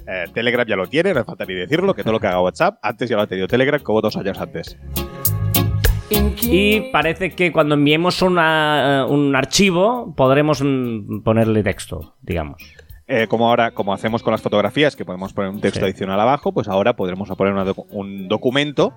Eh, 0.06 0.26
Telegram 0.32 0.66
ya 0.66 0.76
lo 0.76 0.86
tiene, 0.86 1.12
no 1.12 1.20
hace 1.20 1.26
falta 1.26 1.44
ni 1.46 1.54
decirlo, 1.54 1.94
que 1.94 2.02
todo 2.02 2.12
lo 2.12 2.20
que 2.20 2.26
haga 2.26 2.40
WhatsApp, 2.40 2.78
antes 2.82 3.08
ya 3.08 3.16
lo 3.16 3.22
ha 3.22 3.26
tenido 3.26 3.48
Telegram 3.48 3.80
como 3.82 4.00
dos 4.00 4.16
años 4.16 4.38
antes. 4.38 4.76
Y 6.10 6.80
parece 6.92 7.30
que 7.34 7.50
cuando 7.52 7.74
enviemos 7.74 8.20
una- 8.22 9.06
un 9.08 9.34
archivo 9.34 10.14
podremos 10.16 10.62
mm, 10.62 11.20
ponerle 11.22 11.62
texto, 11.62 12.14
digamos. 12.22 12.62
Eh, 13.06 13.26
como 13.28 13.48
ahora, 13.48 13.72
como 13.72 13.92
hacemos 13.92 14.22
con 14.22 14.30
las 14.32 14.40
fotografías, 14.42 14.96
que 14.96 15.04
podemos 15.04 15.32
poner 15.32 15.50
un 15.50 15.60
texto 15.60 15.80
Sí. 15.80 15.84
adicional 15.86 16.18
abajo, 16.20 16.52
pues 16.52 16.68
ahora 16.68 16.94
podremos 16.96 17.28
poner 17.30 17.52
una 17.52 17.64
docu- 17.64 17.86
un 17.90 18.28
documento 18.28 18.94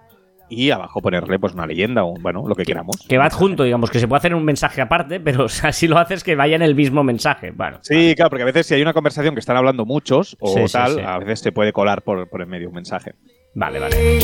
y 0.49 0.69
abajo 0.71 1.01
ponerle 1.01 1.39
pues 1.39 1.53
una 1.53 1.65
leyenda 1.67 2.05
o 2.05 2.13
bueno, 2.21 2.43
lo 2.47 2.55
que 2.55 2.63
queramos. 2.63 2.95
Que 3.07 3.17
va 3.17 3.25
adjunto, 3.25 3.63
digamos, 3.63 3.91
que 3.91 3.99
se 3.99 4.07
puede 4.07 4.19
hacer 4.19 4.33
un 4.35 4.45
mensaje 4.45 4.79
aparte, 4.81 5.19
pero 5.19 5.43
o 5.45 5.49
sea, 5.49 5.71
si 5.73 5.87
lo 5.89 5.97
haces 5.97 6.23
que 6.23 6.35
vaya 6.35 6.55
en 6.55 6.61
el 6.61 6.73
mismo 6.75 7.03
mensaje. 7.03 7.51
Bueno, 7.51 7.79
Sí, 7.81 8.13
claro, 8.15 8.29
porque 8.29 8.43
a 8.43 8.45
veces 8.45 8.65
si 8.65 8.73
hay 8.75 8.81
una 8.81 8.93
conversación 8.93 9.33
que 9.33 9.39
están 9.41 9.57
hablando 9.57 9.85
muchos 9.85 10.37
o 10.39 10.47
sí, 10.67 10.71
tal, 10.71 10.93
sí. 10.95 11.01
a 11.05 11.17
veces 11.19 11.39
se 11.41 11.51
puede 11.51 11.73
colar 11.73 12.01
por, 12.03 12.29
por 12.29 12.41
en 12.41 12.49
medio 12.49 12.69
un 12.69 12.75
mensaje. 12.75 13.13
vale, 13.55 13.79
vale. 13.79 14.19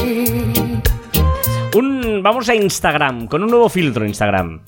Un, 1.76 2.22
vamos 2.22 2.50
a 2.50 2.56
Instagram, 2.56 3.26
con 3.26 3.44
un 3.44 3.50
nuevo 3.50 3.68
filtro 3.68 4.06
Instagram. 4.06 4.62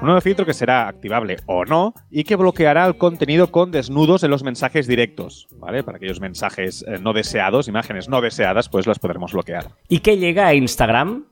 Un 0.00 0.06
nuevo 0.06 0.20
filtro 0.20 0.46
que 0.46 0.54
será 0.54 0.86
activable 0.86 1.38
o 1.46 1.64
no 1.64 1.94
y 2.10 2.22
que 2.22 2.36
bloqueará 2.36 2.86
el 2.86 2.96
contenido 2.96 3.50
con 3.50 3.72
desnudos 3.72 4.22
en 4.22 4.30
los 4.30 4.44
mensajes 4.44 4.86
directos, 4.86 5.48
¿vale? 5.56 5.82
Para 5.82 5.96
aquellos 5.96 6.20
mensajes 6.20 6.84
eh, 6.86 6.98
no 7.00 7.12
deseados, 7.12 7.66
imágenes 7.66 8.08
no 8.08 8.20
deseadas, 8.20 8.68
pues 8.68 8.86
las 8.86 9.00
podremos 9.00 9.32
bloquear. 9.32 9.66
¿Y 9.88 9.98
qué 9.98 10.16
llega 10.16 10.46
a 10.46 10.54
Instagram? 10.54 11.24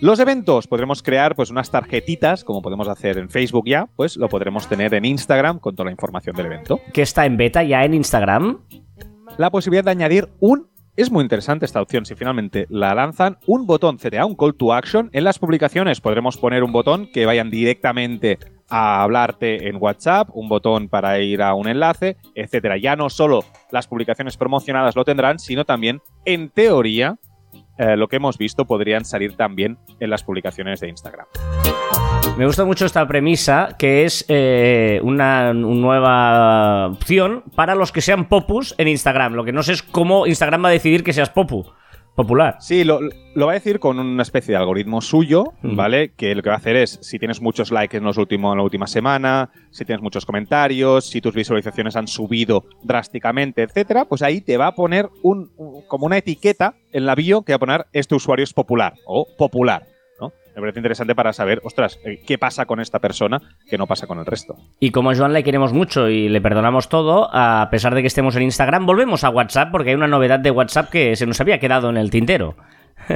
Los 0.00 0.18
eventos, 0.18 0.66
podremos 0.66 1.00
crear 1.00 1.36
pues 1.36 1.50
unas 1.50 1.70
tarjetitas, 1.70 2.42
como 2.42 2.60
podemos 2.60 2.88
hacer 2.88 3.18
en 3.18 3.30
Facebook 3.30 3.66
ya, 3.68 3.86
pues 3.94 4.16
lo 4.16 4.28
podremos 4.28 4.66
tener 4.66 4.94
en 4.94 5.04
Instagram 5.04 5.60
con 5.60 5.76
toda 5.76 5.84
la 5.84 5.92
información 5.92 6.34
del 6.34 6.46
evento. 6.46 6.80
Que 6.92 7.02
está 7.02 7.24
en 7.24 7.36
beta 7.36 7.62
ya 7.62 7.84
en 7.84 7.94
Instagram. 7.94 8.62
La 9.38 9.50
posibilidad 9.50 9.84
de 9.84 9.92
añadir 9.92 10.28
un... 10.40 10.71
Es 10.94 11.10
muy 11.10 11.22
interesante 11.22 11.64
esta 11.64 11.80
opción, 11.80 12.04
si 12.04 12.14
finalmente 12.14 12.66
la 12.68 12.94
lanzan, 12.94 13.38
un 13.46 13.66
botón 13.66 13.96
CTA, 13.96 14.26
un 14.26 14.36
call 14.36 14.54
to 14.54 14.74
action. 14.74 15.08
En 15.14 15.24
las 15.24 15.38
publicaciones 15.38 16.02
podremos 16.02 16.36
poner 16.36 16.62
un 16.62 16.70
botón 16.70 17.08
que 17.10 17.24
vayan 17.24 17.50
directamente 17.50 18.38
a 18.68 19.02
hablarte 19.02 19.68
en 19.68 19.76
WhatsApp, 19.76 20.28
un 20.34 20.50
botón 20.50 20.90
para 20.90 21.18
ir 21.20 21.40
a 21.40 21.54
un 21.54 21.66
enlace, 21.66 22.18
etcétera. 22.34 22.76
Ya 22.76 22.94
no 22.94 23.08
solo 23.08 23.42
las 23.70 23.86
publicaciones 23.86 24.36
promocionadas 24.36 24.94
lo 24.94 25.06
tendrán, 25.06 25.38
sino 25.38 25.64
también, 25.64 26.02
en 26.26 26.50
teoría, 26.50 27.16
eh, 27.78 27.96
lo 27.96 28.08
que 28.08 28.16
hemos 28.16 28.36
visto 28.36 28.66
podrían 28.66 29.06
salir 29.06 29.34
también 29.34 29.78
en 29.98 30.10
las 30.10 30.22
publicaciones 30.22 30.80
de 30.80 30.90
Instagram. 30.90 31.26
Me 32.38 32.46
gusta 32.46 32.64
mucho 32.64 32.86
esta 32.86 33.06
premisa, 33.06 33.76
que 33.78 34.04
es 34.04 34.24
eh, 34.28 35.00
una, 35.04 35.50
una 35.50 35.74
nueva 35.76 36.86
opción 36.88 37.44
para 37.54 37.74
los 37.74 37.92
que 37.92 38.00
sean 38.00 38.28
popus 38.28 38.74
en 38.78 38.88
Instagram. 38.88 39.34
Lo 39.34 39.44
que 39.44 39.52
no 39.52 39.62
sé 39.62 39.72
es 39.74 39.82
cómo 39.82 40.26
Instagram 40.26 40.64
va 40.64 40.68
a 40.68 40.72
decidir 40.72 41.04
que 41.04 41.12
seas 41.12 41.28
popu, 41.30 41.66
popular. 42.16 42.56
Sí, 42.58 42.82
lo, 42.84 43.00
lo 43.34 43.46
va 43.46 43.52
a 43.52 43.54
decir 43.54 43.78
con 43.78 43.98
una 44.00 44.22
especie 44.22 44.52
de 44.52 44.58
algoritmo 44.58 45.02
suyo. 45.02 45.52
¿vale? 45.62 46.14
Que 46.16 46.34
lo 46.34 46.42
que 46.42 46.48
va 46.48 46.56
a 46.56 46.58
hacer 46.58 46.74
es, 46.74 46.98
si 47.02 47.18
tienes 47.18 47.40
muchos 47.42 47.70
likes 47.70 47.96
en, 47.98 48.02
los 48.04 48.16
últimos, 48.16 48.52
en 48.54 48.58
la 48.58 48.64
última 48.64 48.86
semana, 48.88 49.50
si 49.70 49.84
tienes 49.84 50.02
muchos 50.02 50.26
comentarios, 50.26 51.04
si 51.08 51.20
tus 51.20 51.34
visualizaciones 51.34 51.94
han 51.96 52.08
subido 52.08 52.64
drásticamente, 52.82 53.62
etcétera, 53.62 54.06
pues 54.06 54.22
ahí 54.22 54.40
te 54.40 54.56
va 54.56 54.68
a 54.68 54.74
poner 54.74 55.08
un, 55.22 55.52
un- 55.58 55.82
como 55.86 56.06
una 56.06 56.16
etiqueta 56.16 56.74
en 56.92 57.06
la 57.06 57.14
bio 57.14 57.42
que 57.42 57.52
va 57.52 57.56
a 57.56 57.60
poner 57.60 57.86
este 57.92 58.14
usuario 58.16 58.42
es 58.42 58.52
popular 58.54 58.94
o 59.06 59.26
popular. 59.38 59.86
Me 60.54 60.60
parece 60.60 60.80
interesante 60.80 61.14
para 61.14 61.32
saber, 61.32 61.60
ostras, 61.64 61.98
eh, 62.04 62.20
¿qué 62.26 62.36
pasa 62.36 62.66
con 62.66 62.80
esta 62.80 62.98
persona 62.98 63.40
que 63.68 63.78
no 63.78 63.86
pasa 63.86 64.06
con 64.06 64.18
el 64.18 64.26
resto? 64.26 64.56
Y 64.80 64.90
como 64.90 65.10
a 65.10 65.16
Joan 65.16 65.32
le 65.32 65.42
queremos 65.42 65.72
mucho 65.72 66.08
y 66.08 66.28
le 66.28 66.40
perdonamos 66.40 66.88
todo, 66.88 67.30
a 67.32 67.68
pesar 67.70 67.94
de 67.94 68.02
que 68.02 68.08
estemos 68.08 68.36
en 68.36 68.42
Instagram, 68.42 68.84
volvemos 68.84 69.24
a 69.24 69.30
WhatsApp 69.30 69.70
porque 69.70 69.90
hay 69.90 69.96
una 69.96 70.08
novedad 70.08 70.40
de 70.40 70.50
WhatsApp 70.50 70.90
que 70.90 71.16
se 71.16 71.26
nos 71.26 71.40
había 71.40 71.58
quedado 71.58 71.88
en 71.88 71.96
el 71.96 72.10
tintero. 72.10 72.56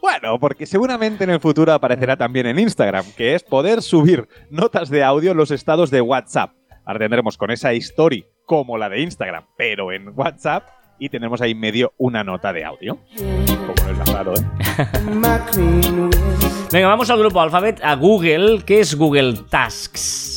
Bueno, 0.00 0.40
porque 0.40 0.66
seguramente 0.66 1.24
en 1.24 1.30
el 1.30 1.40
futuro 1.40 1.72
aparecerá 1.72 2.16
también 2.16 2.46
en 2.46 2.58
Instagram, 2.58 3.04
que 3.16 3.34
es 3.34 3.42
poder 3.42 3.82
subir 3.82 4.26
notas 4.50 4.88
de 4.88 5.04
audio 5.04 5.30
en 5.30 5.36
los 5.36 5.50
estados 5.50 5.90
de 5.90 6.00
WhatsApp. 6.00 6.52
Ahora 6.84 6.98
tendremos 7.00 7.36
con 7.36 7.50
esa 7.50 7.72
story 7.72 8.26
como 8.44 8.78
la 8.78 8.88
de 8.88 9.02
Instagram, 9.02 9.44
pero 9.56 9.92
en 9.92 10.08
WhatsApp 10.18 10.64
y 11.00 11.08
tendremos 11.08 11.40
ahí 11.40 11.52
en 11.52 11.58
medio 11.58 11.94
una 11.98 12.22
nota 12.22 12.52
de 12.52 12.64
audio. 12.64 12.98
Como 13.16 13.74
no 13.74 14.02
es 14.02 14.12
raro, 14.12 14.34
¿eh? 14.34 14.44
Venga, 16.72 16.86
vamos 16.86 17.10
al 17.10 17.18
grupo 17.18 17.40
Alphabet, 17.40 17.80
a 17.82 17.96
Google, 17.96 18.62
que 18.64 18.78
es 18.80 18.94
Google 18.94 19.34
Tasks. 19.48 20.30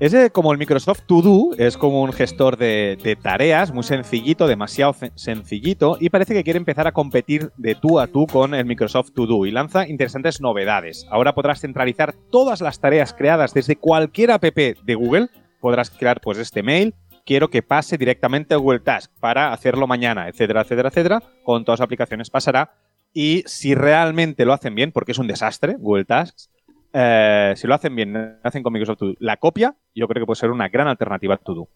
Es 0.00 0.12
eh, 0.12 0.30
como 0.30 0.52
el 0.52 0.58
Microsoft 0.58 1.02
To 1.06 1.22
Do, 1.22 1.50
es 1.56 1.78
como 1.78 2.02
un 2.02 2.12
gestor 2.12 2.56
de, 2.56 2.98
de 3.02 3.14
tareas, 3.14 3.72
muy 3.72 3.84
sencillito, 3.84 4.48
demasiado 4.48 4.94
sencillito, 5.14 5.96
y 6.00 6.10
parece 6.10 6.34
que 6.34 6.42
quiere 6.42 6.58
empezar 6.58 6.88
a 6.88 6.92
competir 6.92 7.52
de 7.56 7.76
tú 7.76 8.00
a 8.00 8.08
tú 8.08 8.26
con 8.26 8.54
el 8.54 8.66
Microsoft 8.66 9.12
To 9.14 9.26
Do 9.26 9.46
y 9.46 9.52
lanza 9.52 9.88
interesantes 9.88 10.40
novedades. 10.40 11.06
Ahora 11.10 11.34
podrás 11.34 11.60
centralizar 11.60 12.12
todas 12.30 12.60
las 12.60 12.80
tareas 12.80 13.14
creadas 13.14 13.54
desde 13.54 13.76
cualquier 13.76 14.32
app 14.32 14.42
de 14.42 14.94
Google, 14.94 15.28
podrás 15.60 15.88
crear 15.88 16.20
pues 16.20 16.36
este 16.36 16.62
mail, 16.62 16.94
quiero 17.24 17.48
que 17.48 17.62
pase 17.62 17.98
directamente 17.98 18.54
a 18.54 18.58
Google 18.58 18.80
Task 18.80 19.10
para 19.20 19.52
hacerlo 19.52 19.86
mañana, 19.86 20.28
etcétera, 20.28 20.62
etcétera, 20.62 20.88
etcétera. 20.88 21.22
Con 21.42 21.64
todas 21.64 21.80
las 21.80 21.84
aplicaciones 21.86 22.30
pasará. 22.30 22.74
Y 23.12 23.42
si 23.46 23.74
realmente 23.74 24.44
lo 24.44 24.52
hacen 24.52 24.74
bien, 24.74 24.92
porque 24.92 25.12
es 25.12 25.18
un 25.18 25.28
desastre 25.28 25.76
Google 25.78 26.04
Tasks, 26.04 26.50
eh, 26.92 27.54
si 27.56 27.66
lo 27.66 27.74
hacen 27.74 27.94
bien, 27.94 28.38
hacen 28.42 28.62
con 28.62 28.72
Microsoft 28.72 28.98
To 28.98 29.06
Do 29.06 29.14
la 29.18 29.36
copia, 29.36 29.74
yo 29.94 30.06
creo 30.06 30.22
que 30.22 30.26
puede 30.26 30.40
ser 30.40 30.50
una 30.50 30.68
gran 30.68 30.88
alternativa 30.88 31.34
a 31.34 31.38
To 31.38 31.54
Do. 31.54 31.68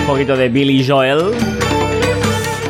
Un 0.00 0.06
poquito 0.06 0.36
de 0.36 0.50
Billy 0.50 0.86
Joel. 0.86 1.32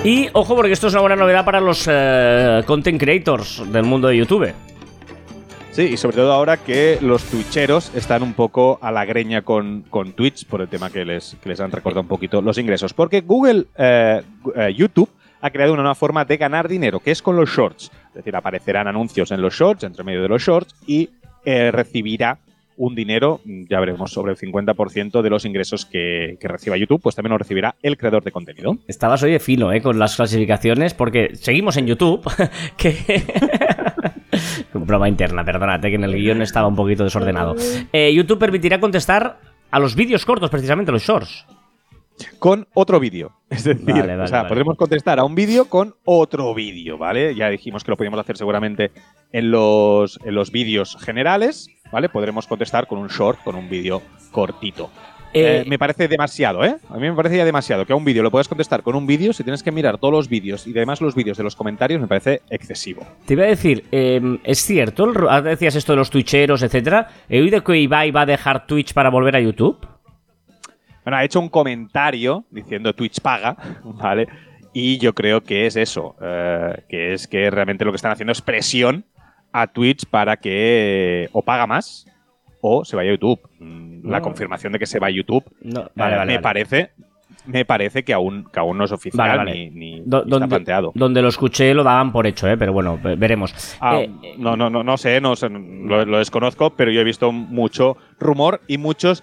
Y 0.04 0.28
ojo, 0.34 0.54
porque 0.54 0.74
esto 0.74 0.88
es 0.88 0.92
una 0.92 1.00
buena 1.00 1.16
novedad 1.16 1.46
para 1.46 1.62
los 1.62 1.88
eh, 1.90 2.62
content 2.66 3.00
creators 3.00 3.62
del 3.72 3.84
mundo 3.84 4.08
de 4.08 4.18
YouTube. 4.18 4.52
Sí, 5.70 5.82
y 5.84 5.96
sobre 5.96 6.16
todo 6.16 6.30
ahora 6.30 6.58
que 6.58 6.98
los 7.00 7.24
twitcheros 7.24 7.90
están 7.94 8.22
un 8.22 8.34
poco 8.34 8.78
a 8.82 8.92
la 8.92 9.06
greña 9.06 9.40
con, 9.40 9.80
con 9.88 10.12
Twitch 10.12 10.44
por 10.44 10.60
el 10.60 10.68
tema 10.68 10.90
que 10.90 11.06
les, 11.06 11.38
que 11.42 11.48
les 11.48 11.58
han 11.58 11.70
recortado 11.70 12.02
un 12.02 12.08
poquito 12.08 12.42
los 12.42 12.58
ingresos. 12.58 12.92
Porque 12.92 13.22
Google, 13.22 13.64
eh, 13.78 14.20
eh, 14.54 14.74
YouTube, 14.76 15.08
ha 15.40 15.48
creado 15.48 15.72
una 15.72 15.80
nueva 15.80 15.94
forma 15.94 16.26
de 16.26 16.36
ganar 16.36 16.68
dinero, 16.68 17.00
que 17.00 17.10
es 17.10 17.22
con 17.22 17.36
los 17.36 17.48
shorts. 17.48 17.90
Es 18.08 18.14
decir, 18.14 18.36
aparecerán 18.36 18.86
anuncios 18.86 19.30
en 19.30 19.40
los 19.40 19.54
shorts, 19.54 19.84
entre 19.84 20.04
medio 20.04 20.20
de 20.20 20.28
los 20.28 20.42
shorts, 20.42 20.74
y 20.86 21.08
recibirá 21.44 22.38
un 22.76 22.94
dinero, 22.94 23.40
ya 23.44 23.80
veremos, 23.80 24.12
sobre 24.12 24.32
el 24.32 24.38
50% 24.38 25.22
de 25.22 25.30
los 25.30 25.44
ingresos 25.44 25.86
que, 25.86 26.36
que 26.40 26.48
reciba 26.48 26.76
YouTube, 26.76 27.00
pues 27.02 27.14
también 27.14 27.30
lo 27.32 27.38
recibirá 27.38 27.76
el 27.82 27.96
creador 27.96 28.24
de 28.24 28.32
contenido. 28.32 28.76
Estabas 28.88 29.22
hoy 29.22 29.32
de 29.32 29.40
fino, 29.40 29.72
¿eh? 29.72 29.80
Con 29.80 29.98
las 29.98 30.16
clasificaciones, 30.16 30.94
porque 30.94 31.30
seguimos 31.34 31.76
en 31.76 31.86
YouTube, 31.86 32.22
que... 32.76 33.22
Broma 34.74 35.08
interna, 35.08 35.44
perdónate, 35.44 35.88
que 35.88 35.94
en 35.96 36.04
el 36.04 36.14
guion 36.14 36.42
estaba 36.42 36.66
un 36.66 36.76
poquito 36.76 37.04
desordenado. 37.04 37.54
Eh, 37.92 38.12
YouTube 38.12 38.38
permitirá 38.38 38.80
contestar 38.80 39.38
a 39.70 39.78
los 39.78 39.94
vídeos 39.94 40.24
cortos, 40.26 40.50
precisamente, 40.50 40.90
los 40.92 41.02
shorts. 41.02 41.46
con 42.38 42.66
otro 42.74 43.00
vídeo. 43.00 43.32
Es 43.50 43.62
decir, 43.64 43.84
Vale, 43.84 44.00
vale, 44.00 44.22
o 44.22 44.26
sea, 44.26 44.38
vale. 44.38 44.48
podemos 44.48 44.76
contestar 44.76 45.20
a 45.20 45.24
un 45.24 45.36
vídeo 45.36 45.66
con 45.66 45.94
otro 46.04 46.52
vídeo, 46.54 46.98
¿vale? 46.98 47.36
Ya 47.36 47.48
dijimos 47.48 47.84
que 47.84 47.92
lo 47.92 47.96
podíamos 47.96 48.18
hacer 48.18 48.36
seguramente 48.36 48.90
en 49.32 49.52
los, 49.52 50.18
en 50.24 50.34
los 50.34 50.50
vídeos 50.50 50.96
generales, 51.00 51.68
¿vale? 51.94 52.08
Podremos 52.08 52.46
contestar 52.48 52.86
con 52.88 52.98
un 52.98 53.06
short, 53.08 53.38
con 53.44 53.54
un 53.54 53.70
vídeo 53.70 54.02
cortito. 54.32 54.90
Eh, 55.32 55.62
Eh, 55.62 55.64
me 55.68 55.78
parece 55.78 56.06
demasiado, 56.08 56.64
¿eh? 56.64 56.76
A 56.90 56.94
mí 56.94 57.08
me 57.08 57.14
parece 57.14 57.36
ya 57.36 57.44
demasiado 57.44 57.84
que 57.86 57.92
a 57.92 57.96
un 57.96 58.04
vídeo 58.04 58.22
lo 58.22 58.30
puedas 58.30 58.48
contestar 58.48 58.82
con 58.82 58.94
un 58.94 59.06
vídeo, 59.06 59.32
si 59.32 59.42
tienes 59.42 59.62
que 59.62 59.72
mirar 59.72 59.98
todos 59.98 60.12
los 60.12 60.28
vídeos 60.28 60.66
y 60.66 60.70
además 60.70 61.00
los 61.00 61.14
vídeos 61.14 61.36
de 61.36 61.44
los 61.44 61.56
comentarios, 61.56 62.00
me 62.00 62.06
parece 62.06 62.42
excesivo. 62.50 63.06
Te 63.26 63.34
iba 63.34 63.44
a 63.44 63.46
decir, 63.46 63.84
eh, 63.92 64.38
¿es 64.44 64.58
cierto? 64.64 65.04
Ahora 65.04 65.42
decías 65.42 65.74
esto 65.76 65.92
de 65.92 65.96
los 65.96 66.10
twitcheros, 66.10 66.62
etcétera. 66.62 67.08
He 67.28 67.40
oído 67.40 67.62
que 67.62 67.78
Ibai 67.78 68.10
va 68.10 68.22
a 68.22 68.26
dejar 68.26 68.66
Twitch 68.66 68.92
para 68.92 69.10
volver 69.10 69.36
a 69.36 69.40
YouTube. 69.40 69.86
Bueno, 71.04 71.16
ha 71.16 71.24
hecho 71.24 71.40
un 71.40 71.48
comentario 71.48 72.44
diciendo 72.50 72.92
Twitch 72.92 73.20
paga, 73.20 73.56
¿vale? 73.84 74.26
Y 74.72 74.98
yo 74.98 75.14
creo 75.14 75.42
que 75.42 75.66
es 75.66 75.76
eso, 75.76 76.16
eh, 76.20 76.82
que 76.88 77.12
es 77.12 77.28
que 77.28 77.50
realmente 77.50 77.84
lo 77.84 77.92
que 77.92 77.96
están 77.96 78.12
haciendo 78.12 78.32
es 78.32 78.40
presión 78.40 79.04
a 79.56 79.68
Twitch 79.68 80.04
para 80.06 80.36
que 80.36 81.28
o 81.32 81.40
paga 81.42 81.66
más 81.66 82.06
o 82.60 82.84
se 82.84 82.96
vaya 82.96 83.10
a 83.10 83.14
YouTube. 83.14 83.40
Mm, 83.60 84.08
La 84.10 84.18
No. 84.18 84.24
confirmación 84.24 84.72
de 84.72 84.78
que 84.80 84.86
se 84.86 84.98
va 84.98 85.06
a 85.06 85.10
YouTube 85.10 85.44
No, 85.62 85.80
eh, 85.82 85.88
vale, 85.94 86.16
vale, 86.16 86.26
me 86.32 86.34
vale. 86.34 86.42
parece 86.42 86.90
me 87.46 87.64
parece 87.64 88.04
que 88.04 88.12
aún, 88.14 88.48
que 88.52 88.58
aún 88.58 88.78
no 88.78 88.84
es 88.84 88.92
oficial 88.92 89.28
Vale, 89.28 89.38
vale. 89.38 89.70
ni, 89.70 89.98
está 90.00 90.46
planteado. 90.48 90.92
donde 90.94 91.20
lo 91.22 91.28
escuché 91.28 91.72
lo 91.74 91.82
daban 91.84 92.10
por 92.10 92.26
hecho, 92.26 92.48
¿eh? 92.48 92.56
pero 92.56 92.72
bueno, 92.72 92.98
ve- 93.02 93.16
veremos. 93.16 93.76
Ah, 93.80 94.00
Eh, 94.00 94.10
no, 94.38 94.56
no, 94.56 94.70
no, 94.70 94.82
no 94.82 94.96
sé, 94.96 95.20
no 95.20 95.36
sé, 95.36 95.48
lo, 95.50 96.04
lo 96.06 96.18
desconozco, 96.18 96.70
pero 96.70 96.90
yo 96.90 97.00
he 97.00 97.04
visto 97.04 97.30
mucho 97.32 97.96
rumor 98.18 98.60
y 98.66 98.78
muchos 98.78 99.22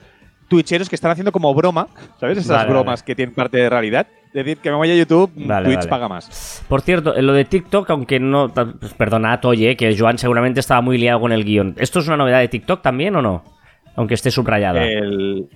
twitcheros 0.49 0.87
que 0.89 0.95
están 0.95 1.11
haciendo 1.11 1.31
como 1.31 1.53
broma, 1.55 1.87
¿sabes? 2.19 2.37
Esas 2.37 2.57
Vale, 2.57 2.69
bromas 2.69 3.01
que 3.03 3.15
tienen 3.15 3.33
parte 3.33 3.57
de 3.57 3.69
realidad. 3.69 4.07
Decir 4.33 4.57
que 4.59 4.69
me 4.69 4.77
voy 4.77 4.89
a 4.89 4.95
YouTube, 4.95 5.29
Vale, 5.35 5.65
Twitch 5.65 5.79
vale. 5.79 5.89
paga 5.89 6.07
más. 6.07 6.63
Por 6.69 6.81
cierto, 6.81 7.15
en 7.15 7.27
lo 7.27 7.33
de 7.33 7.43
TikTok, 7.45 7.89
aunque 7.89 8.19
no. 8.19 8.49
pues, 8.49 8.93
Perdonad, 8.93 9.43
oye, 9.45 9.75
que 9.75 9.97
Joan 9.97 10.17
seguramente 10.17 10.61
estaba 10.61 10.79
muy 10.81 10.97
liado 10.97 11.19
con 11.19 11.31
el 11.33 11.43
guion. 11.43 11.75
¿Esto 11.77 11.99
es 11.99 12.07
una 12.07 12.17
novedad 12.17 12.39
de 12.39 12.47
TikTok 12.47 12.81
también 12.81 13.15
o 13.17 13.21
no? 13.21 13.43
Aunque 13.95 14.13
esté 14.13 14.31
subrayada. 14.31 14.85
El... 14.85 15.49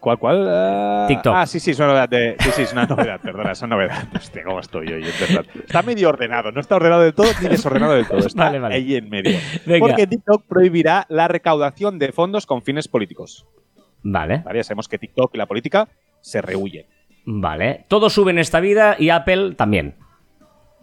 ¿Cuál, 0.00 0.18
cuál? 0.18 0.46
Ah, 0.48 1.04
TikTok. 1.08 1.34
Ah, 1.36 1.44
sí, 1.46 1.60
sí, 1.60 1.72
es 1.72 1.78
una 1.78 1.88
novedad. 1.88 2.08
De... 2.08 2.36
Sí, 2.38 2.50
sí, 2.52 2.62
es 2.62 2.72
una 2.72 2.86
novedad, 2.86 3.20
perdona, 3.20 3.52
es 3.52 3.60
una 3.60 3.76
novedad. 3.76 4.08
Hostia, 4.14 4.42
¿cómo 4.44 4.60
estoy 4.60 4.86
hoy? 4.88 5.02
Es 5.02 5.20
verdad. 5.20 5.44
Está 5.66 5.82
medio 5.82 6.08
ordenado, 6.08 6.50
no 6.50 6.60
está 6.60 6.76
ordenado 6.76 7.02
del 7.02 7.12
todo 7.12 7.28
ni 7.42 7.48
desordenado 7.48 7.92
del 7.92 8.06
todo. 8.06 8.20
Está 8.20 8.44
Vale, 8.44 8.58
vale. 8.60 8.74
ahí 8.76 8.94
en 8.94 9.10
medio. 9.10 9.36
Venga. 9.66 9.86
Porque 9.86 10.06
TikTok 10.06 10.44
prohibirá 10.48 11.04
la 11.10 11.28
recaudación 11.28 11.98
de 11.98 12.12
fondos 12.12 12.46
con 12.46 12.62
fines 12.62 12.88
políticos. 12.88 13.46
Vale, 14.02 14.42
¿vale? 14.44 14.60
Ya 14.60 14.64
sabemos 14.64 14.88
que 14.88 14.98
TikTok 14.98 15.34
y 15.34 15.38
la 15.38 15.46
política 15.46 15.88
se 16.20 16.40
rehuyen. 16.40 16.86
Vale. 17.30 17.84
Todo 17.88 18.08
sube 18.10 18.30
en 18.30 18.38
esta 18.38 18.60
vida 18.60 18.96
y 18.98 19.10
Apple 19.10 19.54
también. 19.54 19.94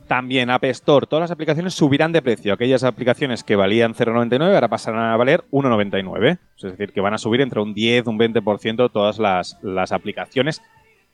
También 0.08 0.52
App 0.52 0.64
Store, 0.66 1.08
todas 1.08 1.22
las 1.22 1.32
aplicaciones 1.32 1.74
subirán 1.74 2.12
de 2.12 2.22
precio. 2.22 2.54
Aquellas 2.54 2.84
aplicaciones 2.84 3.44
que 3.44 3.56
valían 3.56 3.96
0,99 3.96 4.54
ahora 4.54 4.68
pasarán 4.68 5.12
a 5.12 5.18
valer 5.18 5.44
1,99. 5.52 6.38
Es 6.58 6.62
decir, 6.64 6.92
que 6.94 7.02
van 7.02 7.16
a 7.16 7.18
subir 7.18 7.42
entre 7.42 7.60
un 7.60 7.74
10, 7.74 8.06
un 8.06 8.20
20% 8.20 8.92
todas 8.92 9.18
las, 9.18 9.58
las 9.64 9.92
aplicaciones. 9.92 10.62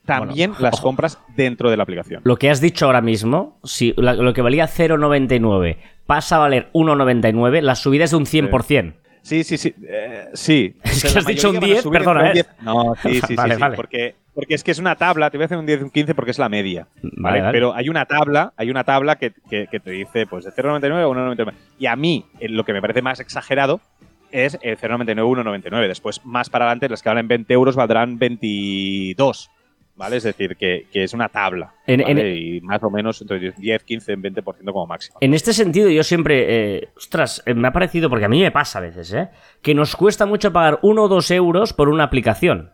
También 0.04 0.50
Bueno, 0.50 0.62
las 0.64 0.74
ojo. 0.74 0.82
compras 0.82 1.18
dentro 1.36 1.70
de 1.70 1.76
la 1.78 1.84
aplicación. 1.84 2.20
Lo 2.24 2.36
que 2.36 2.50
has 2.50 2.60
dicho 2.60 2.84
ahora 2.84 3.00
mismo, 3.00 3.56
si 3.64 3.94
la- 3.96 4.12
lo 4.14 4.34
que 4.34 4.42
valía 4.42 4.66
0,99 4.66 5.78
pasa 6.06 6.36
a 6.36 6.40
valer 6.40 6.68
1,99, 6.74 7.62
la 7.62 7.76
subida 7.76 8.04
es 8.04 8.10
de 8.10 8.16
un 8.18 8.26
100%. 8.26 8.92
Sí, 8.92 8.98
sí, 9.44 9.56
sí. 9.56 9.74
eh, 9.86 10.28
sí. 10.34 10.74
Es 10.84 11.04
O 11.04 11.08
sea, 11.08 11.12
que 11.12 11.18
has 11.20 11.26
dicho 11.26 11.50
un 11.50 11.54
mayoría 11.56 11.60
van 11.60 11.70
a 11.70 11.74
10, 11.74 11.82
subir 11.82 11.98
perdona, 11.98 12.20
un 12.20 12.26
¿eh? 12.26 12.32
10. 12.32 12.46
No, 12.62 12.94
sí, 13.02 13.14
sí, 13.14 13.20
sí. 13.28 13.34
Vale, 13.36 13.54
sí, 13.54 13.60
vale. 13.60 13.76
Porque, 13.76 14.14
porque 14.34 14.54
es 14.54 14.64
que 14.64 14.70
es 14.70 14.78
una 14.78 14.96
tabla, 14.96 15.30
te 15.30 15.36
voy 15.38 15.42
a 15.42 15.46
hacer 15.46 15.58
un 15.58 15.66
10, 15.66 15.82
un 15.82 15.90
15 15.90 16.14
porque 16.14 16.30
es 16.32 16.38
la 16.38 16.48
media. 16.48 16.86
Vale, 17.02 17.12
¿vale? 17.20 17.40
vale. 17.42 17.52
Pero 17.52 17.74
hay 17.74 17.88
una 17.88 18.04
tabla, 18.06 18.52
hay 18.56 18.70
una 18.70 18.84
tabla 18.84 19.16
que, 19.16 19.32
que- 19.48 19.66
que 19.70 19.80
te 19.80 19.90
dice 19.90 20.26
pues 20.26 20.44
de 20.44 20.50
0,99 20.52 21.02
a 21.02 21.06
1,99. 21.36 21.52
Y 21.78 21.86
a 21.86 21.96
mí, 21.96 22.24
eh, 22.40 22.48
lo 22.48 22.64
que 22.64 22.72
me 22.72 22.80
parece 22.80 23.02
más 23.02 23.20
exagerado 23.20 23.80
es 24.30 24.58
el 24.62 24.76
0,99 24.78 25.22
1,99. 25.44 25.88
Después, 25.88 26.24
más 26.24 26.48
para 26.50 26.64
adelante, 26.64 26.88
las 26.88 27.02
que 27.02 27.08
valen 27.10 27.28
20 27.28 27.52
euros 27.52 27.76
valdrán 27.76 28.18
22. 28.18 29.50
¿Vale? 29.94 30.16
Es 30.16 30.22
decir, 30.22 30.56
que, 30.56 30.86
que 30.90 31.04
es 31.04 31.12
una 31.12 31.28
tabla. 31.28 31.74
En- 31.86 32.00
¿vale? 32.02 32.34
Y 32.34 32.60
más 32.62 32.82
o 32.82 32.90
menos 32.90 33.20
entre 33.20 33.52
10, 33.52 33.84
15, 33.84 34.16
20% 34.16 34.72
como 34.72 34.86
máximo. 34.86 35.18
En 35.20 35.34
este 35.34 35.52
sentido, 35.52 35.90
yo 35.90 36.02
siempre. 36.02 36.76
eh, 36.78 36.88
ostras, 36.96 37.42
eh, 37.46 37.52
me 37.54 37.68
ha 37.68 37.72
parecido, 37.72 38.08
porque 38.08 38.24
a 38.24 38.28
mí 38.28 38.40
me 38.40 38.50
pasa 38.50 38.78
a 38.78 38.82
veces, 38.82 39.12
¿eh? 39.12 39.28
Que 39.60 39.74
nos 39.74 39.94
cuesta 39.94 40.24
mucho 40.24 40.52
pagar 40.52 40.78
uno 40.82 41.02
o 41.04 41.08
dos 41.08 41.30
euros 41.30 41.72
por 41.74 41.88
una 41.90 42.04
aplicación. 42.04 42.70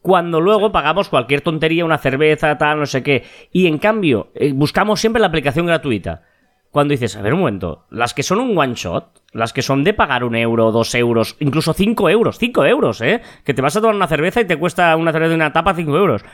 Cuando 0.00 0.40
luego 0.40 0.72
pagamos 0.72 1.08
cualquier 1.10 1.40
tontería, 1.42 1.84
una 1.84 1.98
cerveza, 1.98 2.56
tal, 2.56 2.78
no 2.78 2.86
sé 2.86 3.02
qué. 3.02 3.24
Y 3.52 3.66
en 3.66 3.78
cambio, 3.78 4.30
eh, 4.34 4.52
buscamos 4.54 5.00
siempre 5.00 5.20
la 5.20 5.26
aplicación 5.26 5.66
gratuita. 5.66 6.22
Cuando 6.70 6.92
dices, 6.92 7.16
a 7.16 7.22
ver 7.22 7.34
un 7.34 7.40
momento, 7.40 7.84
las 7.90 8.14
que 8.14 8.22
son 8.22 8.38
un 8.38 8.56
one 8.56 8.74
shot, 8.76 9.22
las 9.32 9.52
que 9.52 9.60
son 9.60 9.82
de 9.82 9.92
pagar 9.92 10.22
un 10.22 10.36
euro, 10.36 10.70
dos 10.70 10.94
euros, 10.94 11.36
incluso 11.40 11.72
cinco 11.74 12.08
euros, 12.08 12.38
cinco 12.38 12.64
euros, 12.64 13.00
¿eh? 13.00 13.20
Que 13.44 13.52
te 13.54 13.60
vas 13.60 13.76
a 13.76 13.80
tomar 13.80 13.96
una 13.96 14.06
cerveza 14.06 14.40
y 14.40 14.44
te 14.46 14.56
cuesta 14.56 14.94
una 14.96 15.10
cerveza 15.10 15.30
de 15.30 15.34
una 15.34 15.52
tapa 15.52 15.74
cinco 15.74 15.96
euros. 15.98 16.24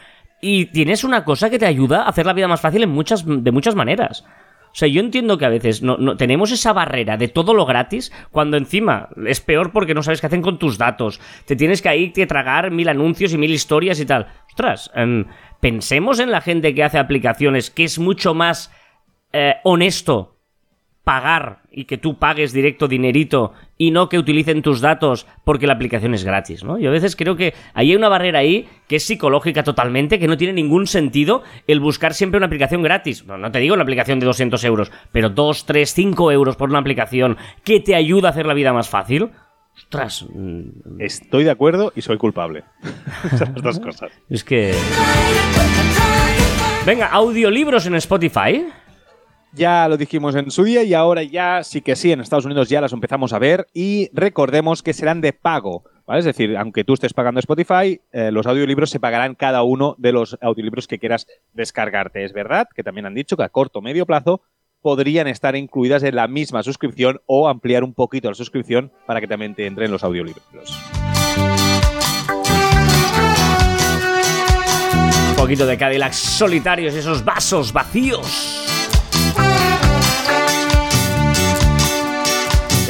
Y 0.41 0.67
tienes 0.67 1.03
una 1.05 1.25
cosa 1.25 1.51
que 1.51 1.59
te 1.59 1.67
ayuda 1.67 2.03
a 2.03 2.09
hacer 2.09 2.27
la 2.27 2.33
vida 2.35 2.49
más 2.49 2.61
fácil 2.61 2.83
en 2.83 2.91
muchas, 2.91 3.25
de 3.27 3.51
muchas 3.53 3.75
maneras. 3.75 4.25
O 4.67 4.79
sea, 4.79 4.89
yo 4.89 5.01
entiendo 5.01 5.39
que 5.39 5.47
a 5.47 5.49
veces 5.49 5.83
no, 5.83 5.97
no- 5.97 6.17
tenemos 6.19 6.53
esa 6.53 6.75
barrera 6.75 7.17
de 7.17 7.29
todo 7.29 7.55
lo 7.55 7.65
gratis, 7.65 8.13
cuando 8.31 8.59
encima 8.59 9.09
es 9.27 9.41
peor 9.41 9.73
porque 9.73 9.95
no 9.95 10.03
sabes 10.03 10.21
qué 10.21 10.27
hacen 10.27 10.43
con 10.43 10.59
tus 10.59 10.77
datos. 10.77 11.19
Te 11.47 11.57
tienes 11.57 11.81
que 11.81 11.89
ahí 11.89 12.11
tragar 12.11 12.71
mil 12.71 12.89
anuncios 12.91 13.33
y 13.33 13.39
mil 13.39 13.51
historias 13.51 13.99
y 14.01 14.05
tal. 14.05 14.27
Ostras, 14.49 14.91
em, 14.95 15.25
pensemos 15.61 16.21
en 16.21 16.31
la 16.31 16.43
gente 16.43 16.75
que 16.75 16.85
hace 16.85 16.99
aplicaciones, 16.99 17.71
que 17.71 17.85
es 17.85 17.99
mucho 17.99 18.35
más 18.35 18.71
eh, 19.33 19.55
honesto 19.65 20.36
pagar 21.07 21.61
y 21.71 21.85
que 21.85 21.99
tú 21.99 22.19
pagues 22.19 22.53
directo 22.53 22.89
dinerito 22.89 23.53
y 23.79 23.93
no 23.93 24.09
que 24.09 24.19
utilicen 24.19 24.61
tus 24.61 24.81
datos 24.81 25.29
porque 25.45 25.69
la 25.69 25.75
aplicación 25.75 26.15
es 26.15 26.25
gratis, 26.25 26.65
¿no? 26.65 26.81
Yo 26.81 26.89
a 26.89 26.93
veces 26.93 27.15
creo 27.15 27.37
que 27.37 27.55
ahí 27.75 27.91
hay 27.91 27.97
una 27.97 28.09
barrera 28.09 28.41
ahí 28.41 28.69
que 28.89 28.97
es 28.97 29.05
psicológica 29.05 29.63
totalmente, 29.63 30.19
que 30.19 30.27
no 30.27 30.37
tiene 30.37 30.53
ningún 30.53 30.89
sentido 30.89 31.45
el 31.69 31.79
buscar 31.79 32.13
siempre 32.13 32.39
una 32.39 32.47
aplicación 32.47 32.83
gratis. 32.83 33.25
No, 33.25 33.39
no 33.39 33.53
te 33.53 33.61
digo 33.61 33.75
una 33.75 33.85
aplicación 33.85 34.19
de 34.19 34.27
200 34.27 34.65
euros, 34.65 34.91
pero 35.13 35.31
2, 35.31 35.65
3, 35.65 35.95
5 35.95 36.33
euros 36.33 36.57
por 36.57 36.71
una 36.71 36.81
aplicación 36.81 37.37
que 37.63 37.79
te 37.79 37.95
ayuda 37.95 38.31
a 38.31 38.31
hacer 38.33 38.47
la 38.47 38.55
vida 38.55 38.73
más 38.73 38.89
fácil. 38.89 39.31
Ostras, 39.77 40.27
mm, 40.29 41.01
Estoy 41.01 41.45
de 41.45 41.53
acuerdo 41.53 41.93
y 41.95 42.03
soy 42.03 42.17
culpable. 42.17 42.65
Dos 43.63 43.79
cosas. 43.79 44.11
es 44.29 44.43
que... 44.43 44.75
Venga, 46.85 47.07
audiolibros 47.07 47.87
en 47.87 47.95
Spotify. 47.95 48.67
Ya 49.57 49.89
lo 49.89 49.97
dijimos 49.97 50.35
en 50.35 50.51
su 50.51 50.65
día 50.65 50.83
y 50.83 50.93
ahora 50.93 51.23
ya 51.23 51.65
sí 51.65 51.81
que 51.81 51.97
sí, 51.97 52.13
en 52.13 52.21
Estados 52.21 52.45
Unidos 52.45 52.69
ya 52.69 52.83
las 52.83 52.93
empezamos 52.93 53.33
a 53.33 53.39
ver 53.39 53.67
y 53.73 54.11
recordemos 54.13 54.83
que 54.83 54.93
serán 54.93 55.23
de 55.23 55.33
pago. 55.33 55.83
¿vale? 56.07 56.19
Es 56.19 56.27
decir, 56.27 56.59
aunque 56.59 56.85
tú 56.85 56.93
estés 56.93 57.15
pagando 57.15 57.41
Spotify, 57.41 57.99
eh, 58.13 58.31
los 58.31 58.47
audiolibros 58.47 58.91
se 58.91 59.01
pagarán 59.01 59.35
cada 59.35 59.63
uno 59.63 59.95
de 59.97 60.13
los 60.13 60.37
audiolibros 60.43 60.87
que 60.87 60.99
quieras 60.99 61.27
descargarte. 61.55 62.23
Es 62.23 62.35
verdad 62.35 62.69
que 62.75 62.83
también 62.83 63.07
han 63.07 63.15
dicho 63.15 63.39
que 63.39 63.45
a 63.45 63.49
corto 63.49 63.79
o 63.79 63.83
medio 63.83 64.05
plazo 64.05 64.43
podrían 64.83 65.27
estar 65.27 65.57
incluidas 65.57 66.03
en 66.03 66.17
la 66.17 66.29
misma 66.29 66.63
suscripción 66.63 67.23
o 67.25 67.49
ampliar 67.49 67.83
un 67.83 67.95
poquito 67.95 68.29
la 68.29 68.35
suscripción 68.35 68.93
para 69.07 69.23
que 69.23 69.27
también 69.27 69.55
te 69.55 69.67
entren 69.67 69.91
los 69.91 70.05
audiolibros. 70.05 70.45
Un 75.31 75.37
poquito 75.37 75.65
de 75.65 75.79
Cadillacs 75.79 76.17
solitarios 76.17 76.95
y 76.95 76.99
esos 76.99 77.25
vasos 77.25 77.73
vacíos. 77.73 78.66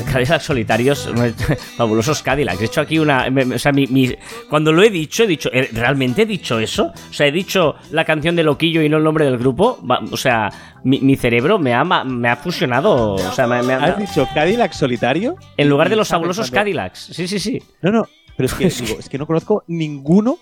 Cadillac 0.06 0.40
solitarios, 0.40 1.08
fabulosos 1.76 2.22
Cadillacs. 2.22 2.60
He 2.60 2.64
hecho 2.66 2.80
aquí 2.80 2.98
una. 2.98 3.28
me- 3.30 3.54
o 3.54 3.58
sea, 3.58 3.72
mi, 3.72 3.86
mi- 3.86 4.14
cuando 4.48 4.72
lo 4.72 4.82
he 4.82 4.90
dicho, 4.90 5.24
he 5.24 5.26
dicho. 5.26 5.50
¿eh, 5.52 5.68
¿Realmente 5.72 6.22
he 6.22 6.26
dicho 6.26 6.58
eso? 6.58 6.92
O 7.10 7.12
sea, 7.12 7.26
he 7.26 7.32
dicho 7.32 7.74
la 7.90 8.04
canción 8.04 8.36
de 8.36 8.42
Loquillo 8.42 8.82
y 8.82 8.88
no 8.88 8.96
el 8.98 9.04
nombre 9.04 9.24
del 9.24 9.38
grupo. 9.38 9.78
O 10.10 10.16
sea, 10.16 10.50
mi, 10.84 11.00
mi 11.00 11.16
cerebro 11.16 11.58
me 11.58 11.74
ha, 11.74 11.84
me 11.84 12.28
ha 12.28 12.36
fusionado. 12.36 13.14
O 13.14 13.32
sea, 13.32 13.46
me, 13.46 13.62
me 13.62 13.74
ha- 13.74 13.84
¿Has 13.84 13.98
dicho 13.98 14.26
Cadillac 14.34 14.72
solitario? 14.72 15.36
en 15.56 15.68
lugar 15.68 15.88
de 15.88 15.96
los 15.96 16.08
fabulosos 16.08 16.50
Cadillacs. 16.50 17.10
Sí, 17.12 17.26
sí, 17.28 17.38
sí. 17.38 17.62
No, 17.82 17.90
no, 17.90 18.08
pero 18.36 18.46
es 18.46 18.54
que, 18.54 18.68
digo, 18.86 18.98
es 18.98 19.08
que 19.08 19.18
no 19.18 19.26
conozco 19.26 19.64
ninguno 19.68 20.38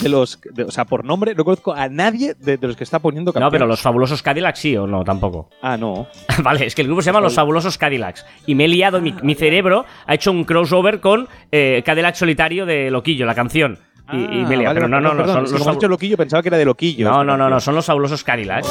de 0.00 0.08
los. 0.08 0.38
de- 0.42 0.64
o 0.64 0.70
sea, 0.70 0.84
por 0.84 1.04
nombre, 1.04 1.34
no 1.34 1.44
conozco 1.44 1.72
a 1.72 1.88
nadie 1.88 2.34
de, 2.34 2.56
de 2.56 2.66
los 2.66 2.76
que 2.76 2.84
está 2.84 2.98
poniendo 2.98 3.30
No, 3.30 3.32
canción. 3.34 3.50
pero 3.52 3.66
los 3.66 3.80
fabulosos 3.80 4.22
Cadillacs 4.22 4.58
sí 4.58 4.76
o 4.76 4.86
no, 4.86 5.04
tampoco. 5.04 5.48
Ah, 5.62 5.76
no. 5.76 6.06
Vale, 6.42 6.66
es 6.66 6.74
que 6.74 6.82
el 6.82 6.88
grupo 6.88 7.02
se 7.02 7.06
llama 7.06 7.20
Los 7.20 7.34
Fabulosos 7.34 7.76
Cadillacs. 7.78 8.24
Y 8.46 8.54
me 8.54 8.64
he 8.64 8.68
liado, 8.68 9.00
mi, 9.00 9.14
mi 9.22 9.34
cerebro 9.34 9.84
ha 10.06 10.14
hecho 10.14 10.30
un 10.30 10.44
crossover 10.44 11.00
con 11.00 11.28
eh, 11.50 11.82
Cadillac 11.84 12.14
Solitario 12.14 12.66
de 12.66 12.90
Loquillo, 12.90 13.26
la 13.26 13.34
canción. 13.34 13.78
Y, 14.12 14.16
y 14.16 14.44
me 14.44 14.54
he 14.54 14.58
liado. 14.58 14.70
Ah, 14.70 14.74
vale, 14.74 14.74
pero 14.74 14.88
no, 14.88 15.00
no, 15.00 15.10
no, 15.14 15.16
perdón, 15.18 15.34
son 15.34 15.42
los 15.44 15.52
como 15.52 15.62
has 15.64 15.68
fabu- 15.68 15.78
dicho 15.78 15.88
Loquillo, 15.88 16.16
pensaba 16.16 16.42
que 16.42 16.48
era 16.48 16.58
de 16.58 16.64
Loquillo. 16.64 17.08
no, 17.10 17.24
no, 17.24 17.36
no, 17.36 17.48
no, 17.48 17.60
son 17.60 17.74
los 17.74 17.86
fabulosos 17.86 18.22
Cadillacs. 18.24 18.66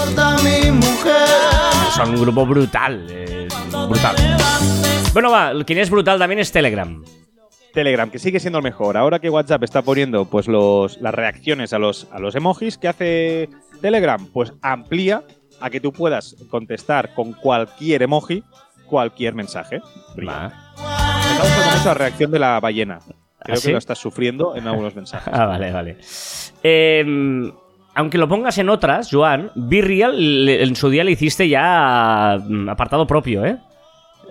Son 1.96 2.10
un 2.10 2.22
grupo 2.22 2.46
brutal. 2.46 3.08
eh, 3.10 3.48
brutal. 3.88 4.16
Bueno, 5.14 5.32
va, 5.32 5.52
quien 5.66 5.80
es 5.80 5.90
brutal 5.90 6.18
también 6.20 6.40
es 6.40 6.52
Telegram. 6.52 7.04
Telegram, 7.74 8.10
que 8.10 8.20
sigue 8.20 8.40
siendo 8.40 8.60
el 8.60 8.64
mejor. 8.64 8.98
Ahora 8.98 9.20
que 9.20 9.30
WhatsApp 9.30 9.64
está 9.64 9.82
poniendo 9.82 10.26
pues 10.26 10.48
los, 10.48 11.00
las 11.02 11.14
reacciones 11.14 11.74
a 11.74 11.80
los, 11.80 12.08
a 12.12 12.20
los 12.20 12.36
emojis, 12.36 12.78
¿qué 12.78 12.88
hace 12.88 13.50
Telegram? 13.82 14.26
Pues 14.34 14.54
amplía 14.62 15.24
a 15.60 15.70
que 15.70 15.80
tú 15.80 15.92
puedas 15.94 16.36
contestar 16.50 17.14
con 17.14 17.34
cualquier 17.34 18.04
emoji 18.04 18.44
cualquier 18.88 19.34
mensaje. 19.36 19.78
Está 20.18 20.52
gustando 21.38 21.72
mucho 21.78 21.86
la 21.86 21.94
reacción 21.94 22.32
de 22.32 22.40
la 22.40 22.60
ballena. 22.60 23.00
Creo 23.44 23.56
¿Ah, 23.56 23.58
sí? 23.58 23.68
que 23.68 23.72
lo 23.72 23.78
estás 23.78 23.98
sufriendo 24.00 24.56
en 24.56 24.68
algunos 24.68 24.96
mensajes. 24.96 25.34
Ah, 25.38 25.46
vale, 25.46 25.72
vale. 25.72 25.98
Eh, 26.62 27.52
aunque 27.96 28.18
lo 28.18 28.28
pongas 28.28 28.58
en 28.58 28.70
otras, 28.70 29.10
Joan, 29.12 29.52
Be 29.56 29.82
Real 29.82 30.46
le- 30.46 30.64
en 30.64 30.76
su 30.76 30.90
día 30.90 31.04
le 31.04 31.12
hiciste 31.12 31.48
ya 31.50 32.38
mm, 32.46 32.70
apartado 32.70 33.08
propio, 33.08 33.46
¿eh? 33.46 33.58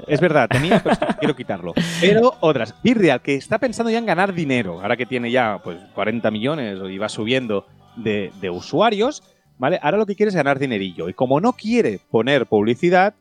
Es 0.07 0.21
verdad, 0.21 0.49
tenía, 0.49 0.81
pero 0.83 0.93
es 0.93 0.99
que 0.99 1.15
quiero 1.19 1.37
quitarlo. 1.37 1.73
Pero 2.01 2.35
otras. 2.41 2.75
Virreal, 2.83 3.21
que 3.21 3.35
está 3.35 3.59
pensando 3.59 3.91
ya 3.91 3.99
en 3.99 4.07
ganar 4.07 4.33
dinero, 4.35 4.81
ahora 4.81 4.97
que 4.97 5.07
tiene 5.07 5.31
ya 5.31 5.61
pues 5.63 5.79
40 5.95 6.31
millones 6.31 6.79
y 6.91 6.99
va 6.99 7.09
subiendo 7.09 7.67
de, 7.97 8.33
de 8.41 8.51
usuarios, 8.51 9.23
¿vale? 9.59 9.79
Ahora 9.83 9.99
lo 9.99 10.07
que 10.07 10.15
quiere 10.17 10.29
es 10.31 10.37
ganar 10.37 10.59
dinerillo. 10.59 11.09
Y 11.09 11.15
como 11.15 11.41
no 11.41 11.53
quiere 11.53 12.01
poner 12.11 12.47
publicidad, 12.47 13.15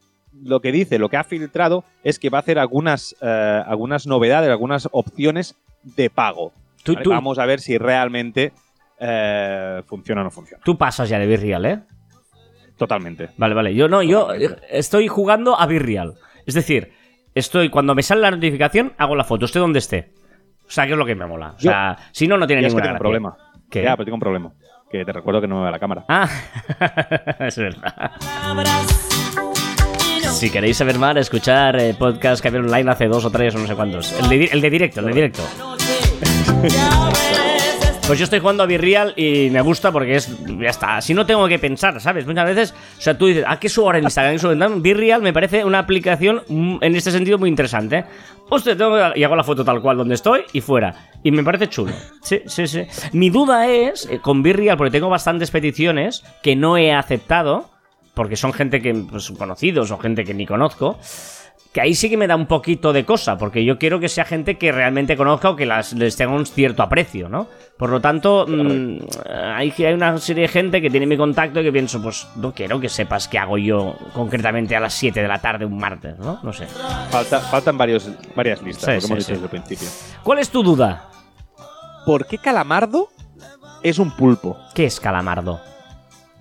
lo 0.43 0.61
que 0.61 0.71
dice, 0.71 0.99
lo 0.99 1.09
que 1.09 1.17
ha 1.17 1.23
filtrado, 1.23 1.83
es 2.03 2.19
que 2.19 2.29
va 2.29 2.37
a 2.37 2.41
hacer 2.41 2.59
algunas, 2.59 3.15
eh, 3.21 3.63
algunas 3.65 4.05
novedades, 4.07 4.49
algunas 4.49 4.87
opciones 4.91 5.55
de 5.83 6.09
pago. 6.09 6.53
Tú, 6.83 6.93
¿vale? 6.93 7.03
tú- 7.03 7.09
Vamos 7.09 7.39
a 7.39 7.45
ver 7.45 7.59
si 7.59 7.77
realmente 7.77 8.53
eh, 8.99 9.81
funciona 9.85 10.21
o 10.21 10.23
no 10.25 10.31
funciona. 10.31 10.63
tú 10.63 10.77
pasas 10.77 11.09
ya 11.09 11.19
de 11.19 11.25
Be 11.25 11.37
Real, 11.37 11.65
¿eh? 11.65 11.79
Totalmente. 12.77 13.29
Vale, 13.37 13.53
vale. 13.55 13.75
Yo 13.75 13.89
no, 13.89 14.01
yo 14.03 14.29
estoy 14.69 15.07
jugando 15.09 15.59
a 15.59 15.65
Be 15.65 15.79
Real. 15.79 16.15
Es 16.49 16.55
decir, 16.55 16.91
estoy 17.35 17.69
cuando 17.69 17.93
me 17.95 18.01
sale 18.03 18.21
la 18.21 18.31
notificación, 18.31 18.93
hago 18.97 19.15
la 19.15 19.23
foto, 19.23 19.45
esté 19.45 19.59
donde 19.59 19.79
esté. 19.79 20.11
O 20.67 20.71
sea, 20.71 20.85
que 20.85 20.93
es 20.93 20.97
lo 20.97 21.05
que 21.05 21.15
me 21.15 21.25
mola. 21.25 21.51
O 21.51 21.57
Yo- 21.59 21.69
sea, 21.71 21.95
si 22.11 22.27
no, 22.27 22.37
no 22.37 22.45
tiene 22.47 22.61
gracia. 22.63 22.97
problema. 22.97 23.37
¿Qué? 23.69 23.83
Ya, 23.83 23.91
pero 23.95 24.05
tengo 24.05 24.15
un 24.15 24.19
problema. 24.21 24.51
Que 24.91 25.05
te 25.05 25.13
recuerdo 25.13 25.39
que 25.41 25.47
no 25.47 25.57
me 25.57 25.61
va 25.65 25.71
la 25.71 25.79
cámara. 25.79 26.05
Ah, 26.07 26.27
es 27.39 27.57
verdad. 27.57 28.11
Si 30.31 30.49
queréis 30.49 30.77
saber 30.77 30.97
más, 30.97 31.15
escuchar 31.17 31.79
eh, 31.79 31.93
podcast 31.97 32.41
que 32.41 32.47
había 32.47 32.61
online 32.61 32.89
hace 32.89 33.07
dos 33.07 33.23
o 33.25 33.29
tres 33.29 33.53
o 33.55 33.59
no 33.59 33.67
sé 33.67 33.75
cuántos. 33.75 34.11
El 34.19 34.29
de, 34.29 34.45
el 34.45 34.61
de 34.61 34.69
directo, 34.71 34.99
el 35.01 35.05
de 35.07 35.13
directo. 35.13 35.43
Pues 38.09 38.17
yo 38.17 38.23
estoy 38.23 38.39
jugando 38.39 38.63
a 38.63 38.65
Virreal 38.65 39.13
y 39.15 39.51
me 39.51 39.61
gusta 39.61 39.91
porque 39.91 40.15
es. 40.15 40.35
Ya 40.59 40.69
está. 40.71 40.99
Si 40.99 41.13
no 41.13 41.27
tengo 41.27 41.47
que 41.47 41.59
pensar, 41.59 42.01
¿sabes? 42.01 42.25
Muchas 42.25 42.43
veces. 42.47 42.73
O 42.97 43.01
sea, 43.01 43.15
tú 43.15 43.27
dices, 43.27 43.43
¿a 43.47 43.59
qué 43.59 43.69
subo 43.69 43.85
ahora 43.85 43.99
en 43.99 44.05
Instagram? 44.05 44.33
¿Qué 44.33 44.39
subo 44.39 44.51
en? 44.53 44.81
Virreal 44.81 45.21
me 45.21 45.31
parece 45.31 45.63
una 45.63 45.77
aplicación 45.77 46.41
mm, 46.47 46.77
en 46.81 46.95
este 46.95 47.11
sentido 47.11 47.37
muy 47.37 47.49
interesante. 47.49 48.05
Hostia, 48.49 48.75
tengo 48.75 48.95
que- 48.95 49.19
y 49.19 49.23
hago 49.23 49.35
la 49.35 49.43
foto 49.43 49.63
tal 49.63 49.79
cual 49.79 49.97
donde 49.97 50.15
estoy 50.15 50.41
y 50.53 50.61
fuera. 50.61 50.95
Y 51.21 51.29
me 51.29 51.43
parece 51.43 51.67
chulo. 51.67 51.93
Sí, 52.23 52.41
sí, 52.47 52.65
sí. 52.65 52.81
Mi 53.13 53.29
duda 53.29 53.67
es 53.67 54.07
eh, 54.09 54.17
con 54.19 54.41
Virreal, 54.41 54.75
porque 54.75 54.89
tengo 54.89 55.07
bastantes 55.09 55.51
peticiones 55.51 56.23
que 56.41 56.55
no 56.55 56.77
he 56.77 56.91
aceptado, 56.91 57.69
porque 58.15 58.35
son 58.37 58.53
gente 58.53 58.81
que. 58.81 58.91
Pues, 58.91 59.29
conocidos 59.37 59.91
o 59.91 59.99
gente 59.99 60.23
que 60.23 60.33
ni 60.33 60.47
conozco. 60.47 60.97
Que 61.79 61.83
ahí 61.83 61.95
sí 61.95 62.09
que 62.09 62.17
me 62.17 62.27
da 62.27 62.35
un 62.35 62.45
poquito 62.45 62.91
de 62.91 63.05
cosa, 63.05 63.37
porque 63.37 63.63
yo 63.63 63.79
quiero 63.79 64.01
que 64.01 64.09
sea 64.09 64.25
gente 64.25 64.57
que 64.57 64.69
realmente 64.69 65.15
conozca 65.15 65.51
o 65.51 65.55
que 65.55 65.65
las, 65.65 65.93
les 65.93 66.17
tenga 66.17 66.33
un 66.33 66.45
cierto 66.45 66.83
aprecio, 66.83 67.29
¿no? 67.29 67.47
Por 67.77 67.89
lo 67.89 68.01
tanto, 68.01 68.45
mm, 68.45 68.97
hay, 69.55 69.73
hay 69.77 69.93
una 69.93 70.17
serie 70.17 70.41
de 70.41 70.47
gente 70.49 70.81
que 70.81 70.89
tiene 70.89 71.05
mi 71.05 71.15
contacto 71.15 71.61
y 71.61 71.63
que 71.63 71.71
pienso, 71.71 72.01
pues 72.01 72.27
no 72.35 72.53
quiero 72.53 72.81
que 72.81 72.89
sepas 72.89 73.29
qué 73.29 73.37
hago 73.39 73.57
yo 73.57 73.95
concretamente 74.11 74.75
a 74.75 74.81
las 74.81 74.93
7 74.93 75.21
de 75.21 75.27
la 75.29 75.39
tarde 75.39 75.63
un 75.63 75.77
martes, 75.77 76.19
¿no? 76.19 76.41
No 76.43 76.51
sé. 76.51 76.67
Falta, 77.11 77.39
faltan 77.39 77.77
varios, 77.77 78.11
varias 78.35 78.61
listas, 78.61 78.83
Sí, 78.83 78.91
que 78.91 78.99
sí, 78.99 79.07
hemos 79.07 79.19
dicho 79.19 79.31
desde 79.35 79.45
el 79.45 79.49
principio. 79.49 79.87
¿Cuál 80.21 80.39
es 80.39 80.49
tu 80.49 80.61
duda? 80.61 81.09
¿Por 82.05 82.27
qué 82.27 82.39
Calamardo 82.39 83.07
es 83.83 83.99
un 83.99 84.11
pulpo? 84.11 84.57
¿Qué 84.75 84.83
es 84.83 84.99
calamardo? 84.99 85.61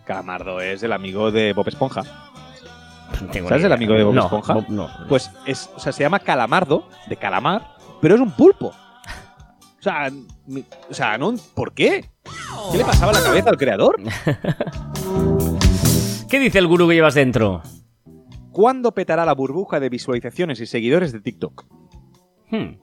Calamardo 0.04 0.60
es 0.60 0.82
el 0.82 0.92
amigo 0.92 1.30
de 1.30 1.52
Bob 1.52 1.68
Esponja. 1.68 2.27
Tengo 3.32 3.48
¿Sabes 3.48 3.64
el 3.64 3.72
amigo 3.72 3.94
de 3.94 4.04
Bob 4.04 4.14
no, 4.14 4.24
Esponja? 4.24 4.54
Bob- 4.54 4.68
no. 4.68 4.88
Pues 5.08 5.30
es, 5.46 5.70
o 5.74 5.80
sea, 5.80 5.92
se 5.92 6.02
llama 6.02 6.18
Calamardo, 6.20 6.88
de 7.08 7.16
calamar, 7.16 7.74
pero 8.00 8.14
es 8.14 8.20
un 8.20 8.30
pulpo. 8.32 8.68
O 8.68 9.82
sea, 9.82 10.10
mi- 10.46 10.64
o 10.90 10.94
sea, 10.94 11.16
no, 11.18 11.34
¿por 11.54 11.72
qué? 11.72 12.10
¿Qué 12.72 12.78
le 12.78 12.84
pasaba 12.84 13.12
a 13.12 13.14
la 13.14 13.22
cabeza 13.22 13.50
al 13.50 13.56
creador? 13.56 13.96
¿Qué 16.28 16.38
dice 16.38 16.58
el 16.58 16.66
gurú 16.66 16.88
que 16.88 16.94
llevas 16.94 17.14
dentro? 17.14 17.62
¿Cuándo 18.52 18.92
petará 18.92 19.24
la 19.24 19.34
burbuja 19.34 19.80
de 19.80 19.88
visualizaciones 19.88 20.60
y 20.60 20.66
seguidores 20.66 21.12
de 21.12 21.20
TikTok? 21.20 21.64
Hmm. 22.50 22.78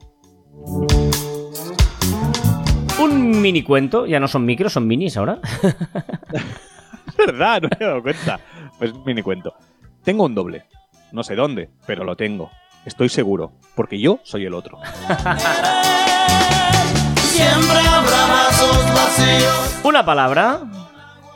Un 2.98 3.40
mini 3.42 3.62
cuento, 3.62 4.06
ya 4.06 4.18
no 4.18 4.26
son 4.26 4.44
micros, 4.46 4.72
son 4.72 4.86
minis 4.86 5.16
ahora. 5.16 5.38
Es 7.08 7.16
verdad, 7.26 7.62
no 7.62 7.68
me 7.68 7.76
he 7.80 7.84
dado 7.88 8.02
cuenta. 8.02 8.40
Pues 8.78 8.92
mini 9.06 9.22
cuento. 9.22 9.54
Tengo 10.06 10.24
un 10.24 10.34
doble. 10.34 10.64
No 11.12 11.22
sé 11.22 11.34
dónde, 11.34 11.68
pero 11.86 12.04
lo 12.04 12.16
tengo. 12.16 12.50
Estoy 12.86 13.08
seguro, 13.08 13.52
porque 13.74 13.98
yo 13.98 14.20
soy 14.22 14.44
el 14.46 14.54
otro. 14.54 14.78
Siempre 17.16 17.78
habrá 17.78 18.26
vasos 18.26 18.84
vacíos. 18.94 19.80
Una 19.84 20.04
palabra. 20.04 20.60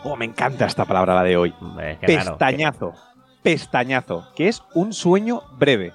Oh, 0.05 0.17
me 0.17 0.25
encanta 0.25 0.67
esta 0.67 0.85
palabra 0.85 1.15
la 1.17 1.23
de 1.25 1.37
hoy. 1.37 1.53
Hombre, 1.61 1.99
qué 2.01 2.17
raro. 2.17 2.31
Pestañazo. 2.39 2.95
Pestañazo, 3.43 4.29
que 4.37 4.49
es 4.49 4.63
un 4.75 4.93
sueño 4.93 5.43
breve. 5.59 5.93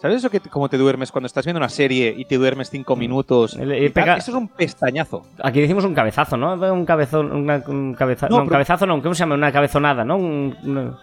¿Sabes 0.00 0.16
eso 0.18 0.30
que 0.30 0.40
como 0.40 0.70
te 0.70 0.78
duermes 0.78 1.12
cuando 1.12 1.26
estás 1.26 1.44
viendo 1.44 1.58
una 1.58 1.68
serie 1.68 2.14
y 2.16 2.24
te 2.24 2.38
duermes 2.38 2.70
cinco 2.70 2.96
minutos? 2.96 3.54
El- 3.54 3.70
y 3.74 3.84
el 3.84 3.92
tal? 3.92 4.04
pega- 4.04 4.16
Eso 4.16 4.30
es 4.30 4.36
un 4.38 4.48
pestañazo. 4.48 5.26
Aquí 5.42 5.60
decimos 5.60 5.84
un 5.84 5.92
cabezazo, 5.94 6.38
¿no? 6.38 6.54
Un 6.54 6.86
cabezón, 6.86 7.30
una, 7.30 7.62
un 7.66 7.92
cabeza- 7.94 8.26
No, 8.30 8.36
no, 8.36 8.42
un 8.44 8.48
pero- 8.48 8.54
cabezazo 8.54 8.86
no, 8.86 9.02
¿cómo 9.02 9.14
se 9.14 9.18
llama? 9.20 9.34
Una 9.34 9.52
cabezonada, 9.52 10.02
¿no? 10.02 10.16
Un- 10.16 10.56
una- 10.64 10.98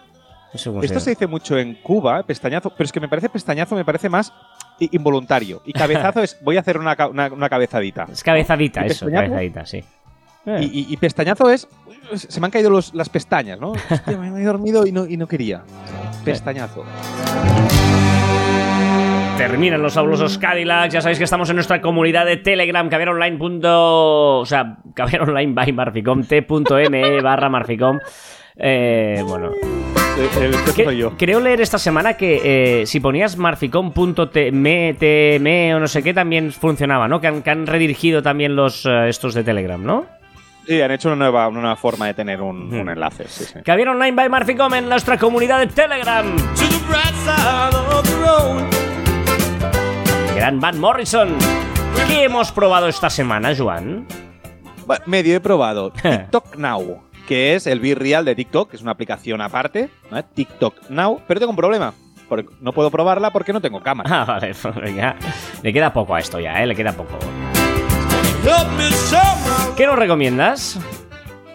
no 0.52 0.58
sé 0.58 0.70
cómo 0.70 0.82
Esto 0.82 1.00
se 1.00 1.10
dice 1.10 1.26
mucho 1.26 1.58
en 1.58 1.74
Cuba, 1.76 2.22
pestañazo, 2.22 2.70
pero 2.70 2.84
es 2.86 2.92
que 2.92 3.00
me 3.00 3.08
parece 3.08 3.28
pestañazo, 3.28 3.74
me 3.74 3.84
parece 3.84 4.08
más 4.08 4.32
involuntario. 4.80 5.60
Y 5.64 5.72
cabezazo 5.72 6.22
es 6.22 6.38
voy 6.42 6.56
a 6.56 6.60
hacer 6.60 6.78
una, 6.78 6.96
una- 7.10 7.28
una 7.32 7.48
cabezadita. 7.48 8.06
Es 8.12 8.22
cabezadita, 8.22 8.82
¿Y 8.82 8.86
eso, 8.86 9.06
pestañazo? 9.06 9.32
cabezadita, 9.34 9.66
sí. 9.66 9.84
Eh, 10.46 10.60
Y, 10.62 10.80
y- 10.80 10.86
y 10.92 10.96
pestañazo 10.96 11.50
es. 11.50 11.68
Se 12.14 12.40
me 12.40 12.46
han 12.46 12.50
caído 12.50 12.70
los- 12.70 12.94
las 12.94 13.08
pestañas, 13.08 13.58
¿no? 13.60 13.72
Hostia, 13.90 14.16
me 14.16 14.40
he 14.40 14.44
dormido 14.44 14.86
y 14.86 14.92
no, 14.92 15.04
y 15.06 15.16
no 15.16 15.26
quería. 15.26 15.62
Pestañazo. 16.24 16.84
Terminan 19.36 19.80
los 19.82 19.94
fabulosos 19.94 20.36
Cadillacs. 20.38 20.92
Ya 20.94 21.00
sabéis 21.00 21.18
que 21.18 21.24
estamos 21.24 21.48
en 21.50 21.56
nuestra 21.56 21.80
comunidad 21.80 22.26
de 22.26 22.38
Telegram, 22.38 22.88
caviaronline. 22.88 23.38
punto- 23.38 24.38
O 24.40 24.46
sea, 24.46 24.78
caviaronline 24.94 25.54
by 25.54 25.72
marficom, 25.72 26.24
t.me 26.24 27.20
barra 27.20 27.48
marficom. 27.48 27.98
Eh, 28.56 29.22
bueno, 29.24 29.50
El, 30.18 30.54
el 30.54 30.64
que 30.64 30.72
Que- 30.72 30.84
soy 30.84 30.96
yo. 30.98 31.16
creo 31.16 31.40
leer 31.40 31.60
esta 31.60 31.78
semana 31.78 32.14
que 32.14 32.80
eh, 32.82 32.86
si 32.86 32.98
ponías 33.00 33.36
marficom.me 33.36 34.94
tm 34.98 35.74
o 35.74 35.80
no 35.80 35.86
sé 35.88 36.02
qué 36.02 36.12
también 36.12 36.52
funcionaba, 36.52 37.06
¿no? 37.08 37.20
Que 37.20 37.28
han, 37.28 37.42
que 37.42 37.50
han 37.50 37.66
redirigido 37.66 38.22
también 38.22 38.56
los 38.56 38.84
eh, 38.86 39.08
estos 39.08 39.34
de 39.34 39.44
Telegram, 39.44 39.82
¿no? 39.82 40.06
Sí, 40.66 40.80
han 40.82 40.90
hecho 40.90 41.08
una 41.08 41.16
nueva, 41.16 41.48
una 41.48 41.60
nueva 41.60 41.76
forma 41.76 42.06
de 42.08 42.14
tener 42.14 42.42
un, 42.42 42.66
Ujú. 42.66 42.80
un 42.80 42.88
enlace. 42.90 43.24
Sí, 43.28 43.44
sí. 43.44 43.58
Caviar 43.64 43.88
Online 43.90 44.12
by 44.12 44.28
Marficom 44.28 44.74
en 44.74 44.88
nuestra 44.88 45.16
comunidad 45.16 45.60
de 45.60 45.68
Telegram. 45.68 46.36
To 46.36 46.42
the 46.68 46.78
bright 46.88 47.14
side 47.24 47.76
of 47.76 48.02
the 48.02 48.16
road. 48.16 48.64
Gran 50.36 50.60
Van 50.60 50.78
Morrison. 50.78 51.30
¿Qué 52.06 52.24
hemos 52.24 52.52
probado 52.52 52.88
esta 52.88 53.08
semana, 53.08 53.54
Joan? 53.56 54.06
Bueno, 54.86 55.02
medio 55.06 55.36
he 55.36 55.40
probado 55.40 55.90
TikTok 56.02 56.56
Now, 56.56 57.02
que 57.28 57.54
es 57.54 57.66
el 57.66 57.78
Be 57.78 57.94
Real 57.94 58.24
de 58.24 58.34
TikTok, 58.34 58.70
que 58.70 58.76
es 58.76 58.82
una 58.82 58.92
aplicación 58.92 59.40
aparte, 59.42 59.90
¿vale? 60.10 60.24
TikTok 60.34 60.88
Now, 60.88 61.20
pero 61.28 61.38
tengo 61.38 61.50
un 61.50 61.56
problema. 61.56 61.92
porque 62.28 62.48
no 62.60 62.72
puedo 62.72 62.90
probarla 62.90 63.30
porque 63.30 63.52
no 63.52 63.60
tengo 63.60 63.80
cámara. 63.82 64.22
Ah, 64.22 64.24
vale, 64.24 64.54
pues 64.60 64.74
venga. 64.76 65.16
Le 65.62 65.72
queda 65.72 65.92
poco 65.92 66.14
a 66.14 66.20
esto 66.20 66.40
ya, 66.40 66.62
¿eh? 66.62 66.66
Le 66.66 66.74
queda 66.74 66.92
poco. 66.92 67.18
¿Qué 69.76 69.86
nos 69.86 69.98
recomiendas? 69.98 70.78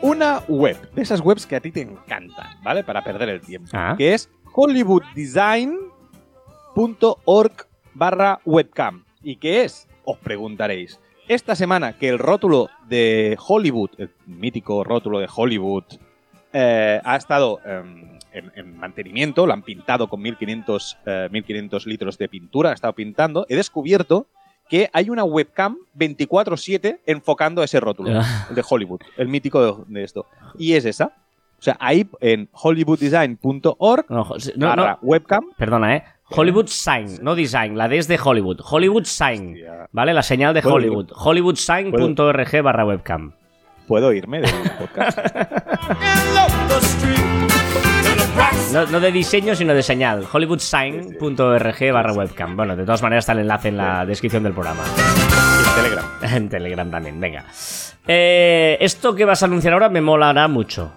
Una 0.01 0.41
web, 0.47 0.91
de 0.93 1.01
esas 1.01 1.21
webs 1.21 1.47
que 1.47 1.55
a 1.55 1.59
ti 1.59 1.71
te 1.71 1.81
encantan, 1.81 2.61
¿vale? 2.61 2.83
Para 2.83 3.03
perder 3.03 3.29
el 3.29 3.41
tiempo. 3.41 3.69
Ah. 3.73 3.95
Que 3.97 4.13
es 4.13 4.29
hollywooddesign.org 4.51 7.51
barra 7.93 8.39
webcam. 8.45 9.05
¿Y 9.21 9.37
qué 9.37 9.63
es? 9.63 9.87
Os 10.03 10.17
preguntaréis. 10.19 10.99
Esta 11.27 11.55
semana 11.55 11.93
que 11.93 12.09
el 12.09 12.19
rótulo 12.19 12.69
de 12.87 13.37
Hollywood, 13.47 13.91
el 13.97 14.09
mítico 14.27 14.83
rótulo 14.83 15.19
de 15.19 15.27
Hollywood, 15.33 15.83
eh, 16.51 16.99
ha 17.03 17.15
estado 17.15 17.59
em, 17.65 18.19
en, 18.33 18.51
en 18.55 18.77
mantenimiento, 18.77 19.47
lo 19.47 19.53
han 19.53 19.63
pintado 19.63 20.07
con 20.09 20.21
1500, 20.21 20.97
eh, 21.05 21.29
1500 21.31 21.85
litros 21.87 22.17
de 22.17 22.27
pintura, 22.27 22.71
ha 22.71 22.73
estado 22.73 22.93
pintando, 22.93 23.45
he 23.49 23.55
descubierto 23.55 24.27
que 24.69 24.89
hay 24.93 25.09
una 25.09 25.23
webcam 25.23 25.77
24/7 25.97 26.99
enfocando 27.05 27.63
ese 27.63 27.79
rótulo, 27.79 28.19
Ah. 28.19 28.47
el 28.49 28.55
de 28.55 28.63
Hollywood, 28.69 29.01
el 29.17 29.27
mítico 29.29 29.61
de, 29.85 29.99
de 29.99 30.03
esto. 30.03 30.25
Y 30.57 30.73
es 30.73 30.85
esa. 30.85 31.13
O 31.57 31.61
sea, 31.63 31.77
ahí 31.79 32.05
en 32.19 32.49
hollywooddesign.org 32.51 34.05
no, 34.09 34.97
webcam. 35.01 35.45
perdona, 35.57 35.95
¿eh? 35.95 36.03
Hollywood 36.29 36.67
Sign, 36.67 37.19
no 37.21 37.35
design, 37.35 37.77
la 37.77 37.87
D 37.87 37.97
es 37.97 38.07
de 38.07 38.19
Hollywood. 38.23 38.59
Hollywood 38.63 39.03
Sign, 39.05 39.49
Hostia. 39.53 39.87
¿vale? 39.91 40.13
La 40.13 40.23
señal 40.23 40.53
de 40.53 40.61
Hollywood. 40.63 41.11
Hollywoodsign.org 41.13 42.61
barra 42.63 42.85
webcam. 42.85 43.33
¿Puedo 43.87 44.13
irme 44.13 44.39
del 44.41 44.51
podcast? 44.79 45.19
No, 48.71 48.85
no 48.87 48.99
de 48.99 49.11
diseño, 49.11 49.55
sino 49.55 49.73
de 49.75 49.83
señal. 49.83 50.25
Hollywoodsign.org 50.31 51.91
barra 51.93 52.13
webcam. 52.13 52.55
Bueno, 52.55 52.75
de 52.75 52.83
todas 52.85 53.03
maneras 53.03 53.23
está 53.23 53.33
el 53.33 53.39
enlace 53.39 53.67
en 53.67 53.77
la 53.77 54.05
descripción 54.05 54.41
del 54.43 54.53
programa. 54.53 54.83
En 54.85 55.75
Telegram. 55.75 56.05
En 56.35 56.49
Telegram 56.49 56.89
también, 56.89 57.19
venga. 57.19 57.45
Eh, 58.07 58.77
esto 58.79 59.13
que 59.13 59.25
vas 59.25 59.43
a 59.43 59.45
anunciar 59.45 59.73
ahora 59.73 59.89
me 59.89 60.01
molará 60.01 60.47
mucho. 60.47 60.91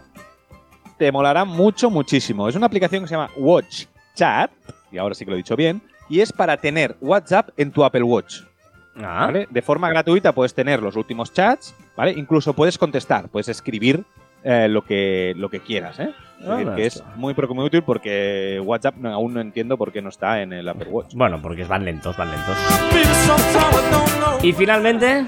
te 0.97 1.11
molará 1.13 1.45
mucho, 1.45 1.91
muchísimo. 1.91 2.49
Es 2.49 2.55
una 2.55 2.67
aplicación 2.67 3.03
que 3.03 3.09
se 3.09 3.15
llama 3.17 3.31
Watch 3.37 3.85
Chat, 4.15 4.51
y 4.97 4.99
ahora 4.99 5.15
sí 5.15 5.25
que 5.25 5.31
lo 5.31 5.37
he 5.37 5.39
dicho 5.39 5.55
bien, 5.57 5.81
y 6.09 6.21
es 6.21 6.33
para 6.33 6.57
tener 6.57 6.97
WhatsApp 7.01 7.51
en 7.57 7.71
tu 7.71 7.85
Apple 7.85 8.03
Watch. 8.03 8.41
Ah, 8.97 9.27
¿vale? 9.27 9.47
De 9.51 9.61
forma 9.63 9.91
gratuita 9.91 10.33
puedes 10.33 10.55
tener 10.55 10.83
los 10.83 10.97
últimos 10.97 11.33
chats, 11.33 11.75
¿vale? 11.97 12.13
Incluso 12.13 12.55
puedes 12.55 12.79
contestar, 12.79 13.29
puedes 13.29 13.49
escribir 13.49 14.05
eh, 14.43 14.69
lo, 14.69 14.83
que, 14.83 15.35
lo 15.37 15.51
que 15.51 15.61
quieras, 15.61 15.99
¿eh? 16.01 16.15
Es 16.41 16.47
Ah, 16.49 16.57
decir, 16.57 16.73
que 16.75 16.87
es 16.87 17.03
muy, 17.17 17.35
pero 17.35 17.49
muy 17.55 17.65
útil 17.67 17.83
porque 17.83 18.61
WhatsApp 18.65 18.97
no- 18.97 19.13
aún 19.13 19.35
no 19.35 19.41
entiendo 19.41 19.77
por 19.79 19.91
qué 19.93 20.01
no 20.03 20.09
está 20.11 20.41
en 20.43 20.53
el 20.53 20.69
Apple 20.69 20.89
Watch. 20.91 21.15
Bueno, 21.15 21.41
porque 21.43 21.65
van 21.65 21.85
lentos, 21.85 22.17
van 22.17 22.31
lentos. 22.31 22.57
Y 24.43 24.53
finalmente, 24.53 25.27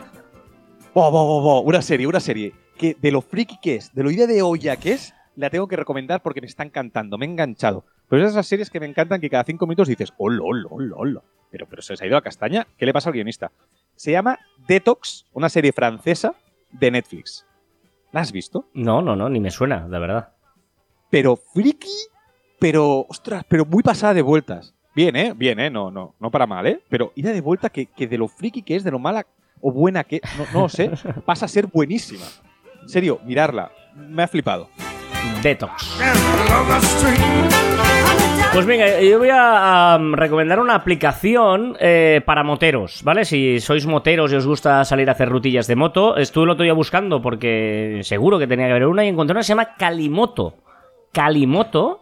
Bo, 0.94 1.10
bo, 1.10 1.26
bo, 1.26 1.40
bo, 1.42 1.60
Una 1.62 1.82
serie, 1.82 2.06
una 2.06 2.20
serie. 2.20 2.52
Que 2.76 2.96
de 3.00 3.10
lo 3.10 3.20
friki 3.20 3.58
que 3.60 3.76
es, 3.76 3.92
de 3.94 4.02
lo 4.02 4.10
idea 4.10 4.26
de 4.26 4.42
olla 4.42 4.76
que 4.76 4.92
es, 4.92 5.14
la 5.36 5.50
tengo 5.50 5.66
que 5.68 5.76
recomendar 5.76 6.22
porque 6.22 6.40
me 6.40 6.46
está 6.46 6.62
encantando, 6.62 7.18
me 7.18 7.26
he 7.26 7.28
enganchado. 7.28 7.84
Pero 8.08 8.24
es 8.24 8.30
esas 8.30 8.46
series 8.46 8.70
que 8.70 8.80
me 8.80 8.86
encantan 8.86 9.20
que 9.20 9.30
cada 9.30 9.44
cinco 9.44 9.66
minutos 9.66 9.88
dices, 9.88 10.12
hola, 10.16 10.40
hola, 10.42 10.66
hola, 10.70 10.94
hola. 10.96 11.22
Pero, 11.50 11.66
pero 11.66 11.82
se 11.82 11.92
les 11.92 12.02
ha 12.02 12.06
ido 12.06 12.14
la 12.14 12.22
castaña. 12.22 12.66
¿Qué 12.76 12.86
le 12.86 12.92
pasa 12.92 13.08
al 13.10 13.14
guionista? 13.14 13.52
Se 13.96 14.12
llama 14.12 14.38
Detox, 14.66 15.26
una 15.32 15.48
serie 15.48 15.72
francesa 15.72 16.34
de 16.70 16.90
Netflix. 16.90 17.46
¿La 18.12 18.20
has 18.20 18.32
visto? 18.32 18.66
no, 18.74 19.02
no, 19.02 19.16
no, 19.16 19.28
ni 19.28 19.40
me 19.40 19.50
suena, 19.50 19.86
de 19.86 19.98
verdad. 19.98 20.32
Pero 21.10 21.36
friki, 21.36 21.88
pero, 22.58 23.06
ostras, 23.08 23.44
pero 23.48 23.64
muy 23.64 23.82
pasada 23.82 24.14
de 24.14 24.22
vueltas. 24.22 24.74
Bien, 24.94 25.14
¿eh? 25.16 25.32
Bien, 25.36 25.60
¿eh? 25.60 25.70
No, 25.70 25.90
no, 25.90 26.14
no 26.18 26.30
para 26.30 26.46
mal, 26.46 26.66
¿eh? 26.66 26.82
Pero 26.88 27.12
ida 27.14 27.32
de 27.32 27.40
vuelta 27.40 27.70
que, 27.70 27.86
que 27.86 28.06
de 28.06 28.18
lo 28.18 28.28
friki 28.28 28.62
que 28.62 28.76
es, 28.76 28.84
de 28.84 28.90
lo 28.90 28.98
mala 28.98 29.26
o 29.60 29.72
buena 29.72 30.04
que 30.04 30.20
no, 30.36 30.46
no 30.52 30.60
lo 30.62 30.68
sé, 30.68 30.90
pasa 31.24 31.46
a 31.46 31.48
ser 31.48 31.66
buenísima. 31.66 32.24
En 32.82 32.88
serio, 32.88 33.20
mirarla. 33.24 33.70
Me 33.94 34.22
ha 34.22 34.28
flipado. 34.28 34.68
Detox. 35.42 35.98
Pues 38.52 38.66
venga, 38.66 39.00
yo 39.00 39.18
voy 39.18 39.28
a 39.28 39.94
am, 39.94 40.14
recomendar 40.14 40.58
una 40.58 40.74
aplicación 40.74 41.76
eh, 41.78 42.22
para 42.24 42.42
moteros, 42.42 43.02
¿vale? 43.04 43.24
Si 43.24 43.60
sois 43.60 43.86
moteros 43.86 44.32
y 44.32 44.36
os 44.36 44.46
gusta 44.46 44.84
salir 44.84 45.08
a 45.08 45.12
hacer 45.12 45.28
rutillas 45.28 45.68
de 45.68 45.76
moto, 45.76 46.16
estuve 46.16 46.44
el 46.44 46.50
otro 46.50 46.64
día 46.64 46.72
buscando 46.72 47.22
porque 47.22 48.00
seguro 48.02 48.38
que 48.38 48.48
tenía 48.48 48.66
que 48.66 48.72
haber 48.72 48.86
una 48.86 49.04
y 49.04 49.08
encontré 49.08 49.32
una 49.32 49.40
que 49.40 49.44
se 49.44 49.52
llama 49.52 49.76
Calimoto. 49.76 50.54
Calimoto. 51.12 52.00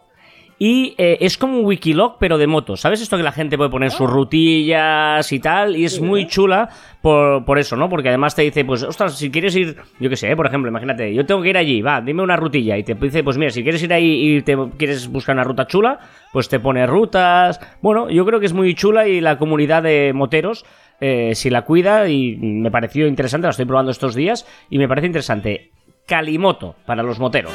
Y 0.59 0.95
eh, 0.97 1.19
es 1.21 1.37
como 1.37 1.59
un 1.59 1.65
Wikilog, 1.65 2.17
pero 2.19 2.37
de 2.39 2.47
motos. 2.47 2.81
¿Sabes 2.81 3.01
esto 3.01 3.15
que 3.15 3.23
la 3.23 3.31
gente 3.31 3.57
puede 3.57 3.69
poner 3.69 3.91
sus 3.91 4.09
rutillas 4.09 5.31
y 5.31 5.39
tal? 5.39 5.75
Y 5.75 5.85
es 5.85 6.01
muy 6.01 6.25
chula 6.25 6.69
por, 7.01 7.45
por 7.45 7.59
eso, 7.59 7.75
¿no? 7.75 7.89
Porque 7.89 8.09
además 8.09 8.33
te 8.33 8.41
dice, 8.41 8.65
pues, 8.65 8.81
ostras, 8.81 9.15
si 9.15 9.29
quieres 9.29 9.55
ir, 9.55 9.75
yo 9.99 10.09
qué 10.09 10.15
sé, 10.15 10.31
¿eh? 10.31 10.35
por 10.35 10.47
ejemplo, 10.47 10.69
imagínate, 10.69 11.13
yo 11.13 11.25
tengo 11.27 11.43
que 11.43 11.49
ir 11.49 11.57
allí, 11.57 11.81
va, 11.81 12.01
dime 12.01 12.23
una 12.23 12.35
rutilla. 12.35 12.75
Y 12.75 12.83
te 12.83 12.95
dice, 12.95 13.23
pues 13.23 13.37
mira, 13.37 13.51
si 13.51 13.61
quieres 13.61 13.83
ir 13.83 13.93
ahí 13.93 14.37
y 14.37 14.41
te 14.41 14.57
quieres 14.77 15.07
buscar 15.07 15.35
una 15.35 15.43
ruta 15.43 15.67
chula, 15.67 15.99
pues 16.33 16.49
te 16.49 16.59
pone 16.59 16.87
rutas. 16.87 17.59
Bueno, 17.81 18.09
yo 18.09 18.25
creo 18.25 18.39
que 18.39 18.47
es 18.47 18.53
muy 18.53 18.73
chula 18.73 19.07
y 19.07 19.21
la 19.21 19.37
comunidad 19.37 19.83
de 19.83 20.11
moteros, 20.13 20.65
eh, 20.99 21.35
si 21.35 21.51
la 21.51 21.65
cuida, 21.65 22.09
y 22.09 22.35
me 22.35 22.71
pareció 22.71 23.05
interesante, 23.05 23.45
la 23.45 23.51
estoy 23.51 23.65
probando 23.65 23.91
estos 23.91 24.15
días, 24.15 24.47
y 24.71 24.79
me 24.79 24.87
parece 24.87 25.05
interesante. 25.05 25.71
Calimoto 26.07 26.75
para 26.85 27.03
los 27.03 27.19
moteros. 27.19 27.53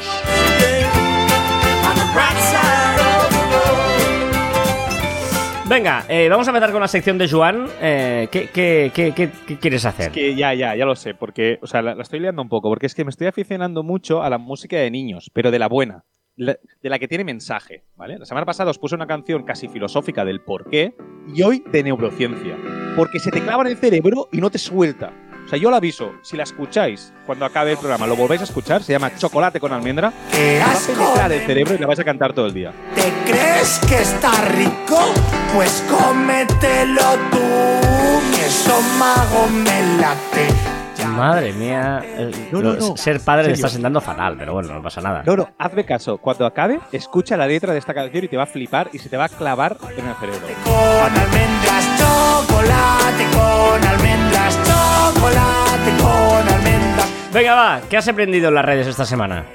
Venga, 5.65 6.03
eh, 6.09 6.27
vamos 6.29 6.45
a 6.45 6.51
empezar 6.51 6.71
con 6.73 6.81
la 6.81 6.89
sección 6.89 7.17
de 7.17 7.29
Joan. 7.29 7.67
Eh, 7.81 8.27
¿qué, 8.29 8.91
quieres 9.61 9.85
hacer? 9.85 10.11
Que 10.11 10.35
ya, 10.35 10.53
ya, 10.53 10.75
ya 10.75 10.85
lo 10.85 10.93
sé, 10.93 11.15
porque, 11.15 11.57
o 11.61 11.67
sea, 11.67 11.81
la, 11.81 11.93
estoy 12.01 12.19
liando 12.19 12.41
un 12.41 12.49
poco, 12.49 12.67
porque 12.69 12.85
es 12.85 12.93
que 12.93 13.05
me 13.05 13.09
estoy 13.09 13.27
aficionando 13.27 13.81
mucho 13.81 14.21
a 14.21 14.29
la 14.29 14.37
música 14.37 14.75
de 14.75 14.91
niños, 14.91 15.31
pero 15.33 15.51
de 15.51 15.59
la 15.59 15.69
buena, 15.69 16.03
de 16.35 16.57
la 16.81 16.99
que 16.99 17.07
tiene 17.07 17.23
mensaje, 17.23 17.85
¿vale? 17.95 18.19
La 18.19 18.25
semana 18.25 18.45
pasada 18.45 18.71
os 18.71 18.77
puse 18.77 18.95
una 18.95 19.07
canción 19.07 19.43
casi 19.43 19.69
filosófica 19.69 20.25
del 20.25 20.41
por 20.41 20.69
qué, 20.69 20.95
y 21.33 21.41
hoy 21.43 21.63
de 21.71 21.81
neurociencia, 21.81 22.57
porque 22.97 23.19
se 23.19 23.31
te 23.31 23.41
clava 23.41 23.63
en 23.63 23.69
el 23.69 23.77
cerebro 23.77 24.27
y 24.33 24.39
no 24.39 24.49
te 24.49 24.57
suelta. 24.57 25.13
Sea, 25.53 25.61
yo 25.61 25.69
lo 25.69 25.75
aviso, 25.75 26.15
si 26.23 26.35
la 26.35 26.41
escucháis 26.41 27.13
cuando 27.27 27.45
acabe 27.45 27.73
el 27.73 27.77
programa, 27.77 28.07
lo 28.07 28.15
volvéis 28.15 28.41
a 28.41 28.45
escuchar, 28.45 28.81
se 28.81 28.91
llama 28.91 29.15
Chocolate 29.15 29.59
con 29.59 29.71
almendra, 29.71 30.11
¡Qué 30.31 30.59
os 30.59 30.67
va 30.67 30.71
a 30.71 30.71
asco! 30.75 30.93
penetrar 31.03 31.31
el 31.31 31.45
cerebro 31.45 31.75
y 31.75 31.77
la 31.77 31.85
vais 31.85 31.99
a 31.99 32.03
cantar 32.03 32.33
todo 32.33 32.47
el 32.47 32.55
día. 32.55 32.71
¿Te 32.95 33.13
crees 33.31 33.79
que 33.87 34.01
está 34.01 34.31
rico? 34.45 34.97
Pues 35.53 35.83
cómetelo 35.91 37.03
tú, 37.29 37.37
mi 38.31 38.37
estómago 38.37 39.47
me 39.51 39.97
late. 40.01 40.47
Madre 41.15 41.53
mía, 41.53 42.03
No, 42.51 42.61
no, 42.63 42.73
lo- 42.73 42.79
no. 42.89 42.97
ser 42.97 43.19
padre 43.19 43.49
le 43.49 43.53
está 43.53 43.69
sentando 43.69 44.01
fatal, 44.01 44.35
pero 44.39 44.53
bueno, 44.53 44.73
no 44.73 44.81
pasa 44.81 45.01
nada. 45.01 45.21
No, 45.23 45.35
no, 45.35 45.49
hazme 45.59 45.85
caso, 45.85 46.17
cuando 46.17 46.47
acabe, 46.47 46.79
escucha 46.91 47.37
la 47.37 47.45
letra 47.45 47.73
de 47.73 47.77
esta 47.77 47.93
canción 47.93 48.23
y 48.23 48.27
te 48.27 48.37
va 48.37 48.43
a 48.43 48.47
flipar 48.47 48.89
y 48.91 48.97
se 48.97 49.07
te 49.09 49.17
va 49.17 49.25
a 49.25 49.29
clavar 49.29 49.77
en 49.95 50.07
el 50.07 50.15
cerebro. 50.15 50.47
Con 50.63 50.73
almendras, 51.15 51.85
chocolate 51.99 53.25
con 53.31 53.87
almendras, 53.87 54.32
chocolate 54.49 55.91
con 56.01 56.53
almendras. 56.53 57.31
Venga, 57.33 57.55
va, 57.55 57.81
¿qué 57.89 57.97
has 57.97 58.07
aprendido 58.07 58.49
en 58.49 58.55
las 58.55 58.65
redes 58.65 58.87
esta 58.87 59.05
semana? 59.05 59.45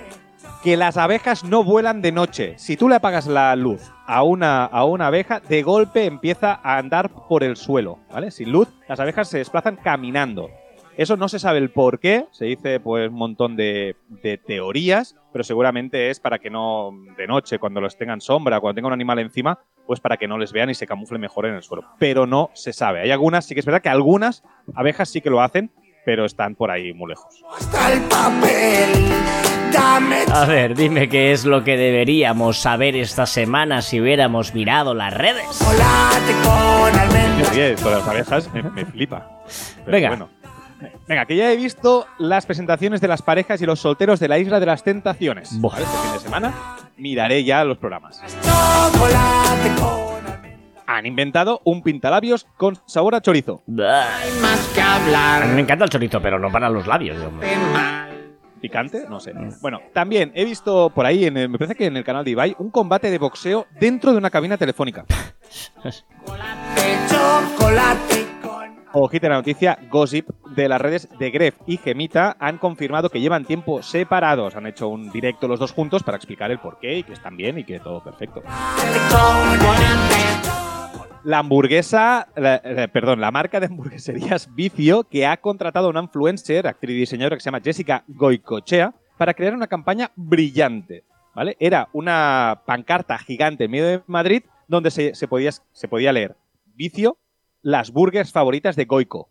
que 0.62 0.76
las 0.76 0.96
abejas 0.96 1.44
no 1.44 1.62
vuelan 1.62 2.02
de 2.02 2.12
noche. 2.12 2.54
Si 2.58 2.76
tú 2.76 2.88
le 2.88 2.96
apagas 2.96 3.26
la 3.26 3.54
luz 3.54 3.92
a 4.06 4.22
una, 4.22 4.64
a 4.64 4.84
una 4.84 5.06
abeja, 5.06 5.40
de 5.40 5.62
golpe 5.62 6.04
empieza 6.04 6.58
a 6.62 6.78
andar 6.78 7.10
por 7.28 7.44
el 7.44 7.56
suelo, 7.56 8.00
¿vale? 8.12 8.30
Sin 8.30 8.50
luz, 8.50 8.68
las 8.88 8.98
abejas 8.98 9.28
se 9.28 9.38
desplazan 9.38 9.76
caminando. 9.76 10.50
Eso 10.96 11.16
no 11.16 11.28
se 11.28 11.38
sabe 11.38 11.58
el 11.58 11.70
por 11.70 12.00
qué, 12.00 12.26
se 12.32 12.46
dice 12.46 12.80
pues 12.80 13.08
un 13.08 13.14
montón 13.14 13.54
de, 13.54 13.94
de 14.08 14.36
teorías, 14.36 15.14
pero 15.32 15.44
seguramente 15.44 16.10
es 16.10 16.18
para 16.18 16.40
que 16.40 16.50
no 16.50 16.90
de 17.16 17.28
noche, 17.28 17.60
cuando 17.60 17.80
los 17.80 17.96
tengan 17.96 18.20
sombra, 18.20 18.58
cuando 18.58 18.74
tenga 18.74 18.88
un 18.88 18.94
animal 18.94 19.20
encima, 19.20 19.60
pues 19.88 20.00
para 20.00 20.18
que 20.18 20.28
no 20.28 20.36
les 20.36 20.52
vean 20.52 20.68
y 20.68 20.74
se 20.74 20.86
camuflen 20.86 21.18
mejor 21.18 21.46
en 21.46 21.54
el 21.54 21.62
suelo. 21.62 21.82
Pero 21.98 22.26
no 22.26 22.50
se 22.52 22.74
sabe. 22.74 23.00
Hay 23.00 23.10
algunas, 23.10 23.46
sí 23.46 23.54
que 23.54 23.60
es 23.60 23.66
verdad 23.66 23.80
que 23.80 23.88
algunas 23.88 24.44
abejas 24.74 25.08
sí 25.08 25.22
que 25.22 25.30
lo 25.30 25.40
hacen, 25.40 25.72
pero 26.04 26.26
están 26.26 26.56
por 26.56 26.70
ahí 26.70 26.92
muy 26.92 27.08
lejos. 27.08 27.42
Hasta 27.58 27.94
el 27.94 28.02
papel, 28.02 29.06
dame 29.72 30.24
A 30.30 30.44
ver, 30.44 30.74
dime 30.74 31.08
qué 31.08 31.32
es 31.32 31.46
lo 31.46 31.64
que 31.64 31.78
deberíamos 31.78 32.58
saber 32.58 32.96
esta 32.96 33.24
semana 33.24 33.80
si 33.80 33.98
hubiéramos 33.98 34.52
mirado 34.52 34.92
las 34.92 35.14
redes. 35.14 35.58
Oye, 37.50 37.74
con 37.82 37.90
las 37.90 38.06
abejas 38.06 38.52
me, 38.52 38.62
me 38.64 38.84
flipa. 38.84 39.26
Pero 39.86 39.92
Venga. 39.96 40.08
bueno. 40.08 40.28
Venga, 41.08 41.24
que 41.24 41.34
ya 41.34 41.50
he 41.50 41.56
visto 41.56 42.06
las 42.18 42.44
presentaciones 42.44 43.00
de 43.00 43.08
las 43.08 43.22
parejas 43.22 43.62
y 43.62 43.64
los 43.64 43.80
solteros 43.80 44.20
de 44.20 44.28
la 44.28 44.38
Isla 44.38 44.60
de 44.60 44.66
las 44.66 44.84
Tentaciones. 44.84 45.58
¿vale? 45.58 45.84
Este 45.84 45.96
fin 45.96 46.12
de 46.12 46.18
semana 46.18 46.54
miraré 46.98 47.44
ya 47.44 47.64
los 47.64 47.78
programas. 47.78 48.20
Chocolate. 48.42 49.38
Han 50.86 51.04
inventado 51.06 51.60
un 51.64 51.82
pintalabios 51.82 52.46
con 52.56 52.78
sabor 52.86 53.14
a 53.14 53.20
chorizo. 53.20 53.62
Bah. 53.66 54.06
Hay 54.20 54.30
más 54.40 54.58
que 54.74 54.80
A 54.80 54.98
mí 54.98 55.04
hablar 55.04 55.46
me 55.48 55.60
encanta 55.60 55.84
el 55.84 55.90
chorizo, 55.90 56.20
pero 56.22 56.38
no 56.38 56.50
para 56.50 56.70
los 56.70 56.86
labios. 56.86 57.22
hombre. 57.22 57.48
picante, 58.60 59.04
no 59.08 59.20
sé. 59.20 59.32
Bueno, 59.60 59.80
también 59.92 60.32
he 60.34 60.44
visto 60.44 60.90
por 60.90 61.06
ahí, 61.06 61.26
en 61.26 61.36
el- 61.36 61.48
me 61.48 61.58
parece 61.58 61.76
que 61.76 61.86
en 61.86 61.96
el 61.96 62.04
canal 62.04 62.24
de 62.24 62.32
Ibai, 62.32 62.56
un 62.58 62.70
combate 62.70 63.10
de 63.10 63.18
boxeo 63.18 63.66
dentro 63.78 64.12
de 64.12 64.18
una 64.18 64.30
cabina 64.30 64.56
telefónica. 64.56 65.04
Chocolate 67.08 68.26
con... 68.37 68.37
Ojita 68.92 69.28
la 69.28 69.36
noticia, 69.36 69.78
Gossip 69.90 70.28
de 70.56 70.68
las 70.68 70.80
redes 70.80 71.08
de 71.18 71.30
Gref 71.30 71.56
y 71.66 71.76
Gemita 71.76 72.36
han 72.40 72.58
confirmado 72.58 73.10
que 73.10 73.20
llevan 73.20 73.44
tiempo 73.44 73.82
separados. 73.82 74.56
Han 74.56 74.66
hecho 74.66 74.88
un 74.88 75.10
directo 75.10 75.46
los 75.46 75.60
dos 75.60 75.72
juntos 75.72 76.02
para 76.02 76.16
explicar 76.16 76.50
el 76.50 76.58
porqué 76.58 76.98
y 76.98 77.02
que 77.02 77.12
están 77.12 77.36
bien 77.36 77.58
y 77.58 77.64
que 77.64 77.80
todo 77.80 78.02
perfecto. 78.02 78.42
La 81.24 81.38
hamburguesa, 81.40 82.28
la- 82.36 82.62
la- 82.64 82.88
perdón, 82.88 83.20
la 83.20 83.30
marca 83.30 83.60
de 83.60 83.66
hamburgueserías 83.66 84.54
Vicio, 84.54 85.04
que 85.04 85.26
ha 85.26 85.36
contratado 85.36 85.88
a 85.88 85.90
una 85.90 86.00
influencer, 86.00 86.66
actriz 86.66 86.96
y 86.96 87.00
diseñadora 87.00 87.36
que 87.36 87.40
se 87.40 87.46
llama 87.48 87.60
Jessica 87.62 88.04
Goicochea, 88.08 88.94
para 89.18 89.34
crear 89.34 89.54
una 89.54 89.66
campaña 89.66 90.10
brillante. 90.16 91.04
¿Vale? 91.34 91.56
Era 91.60 91.88
una 91.92 92.62
pancarta 92.66 93.16
gigante 93.18 93.64
en 93.64 93.70
medio 93.70 93.86
de 93.86 94.02
Madrid 94.06 94.42
donde 94.66 94.90
se 94.90 95.28
podía 95.28 96.12
leer 96.12 96.36
Vicio, 96.74 97.16
las 97.62 97.90
burgers 97.92 98.32
favoritas 98.32 98.76
de 98.76 98.84
Goico. 98.84 99.30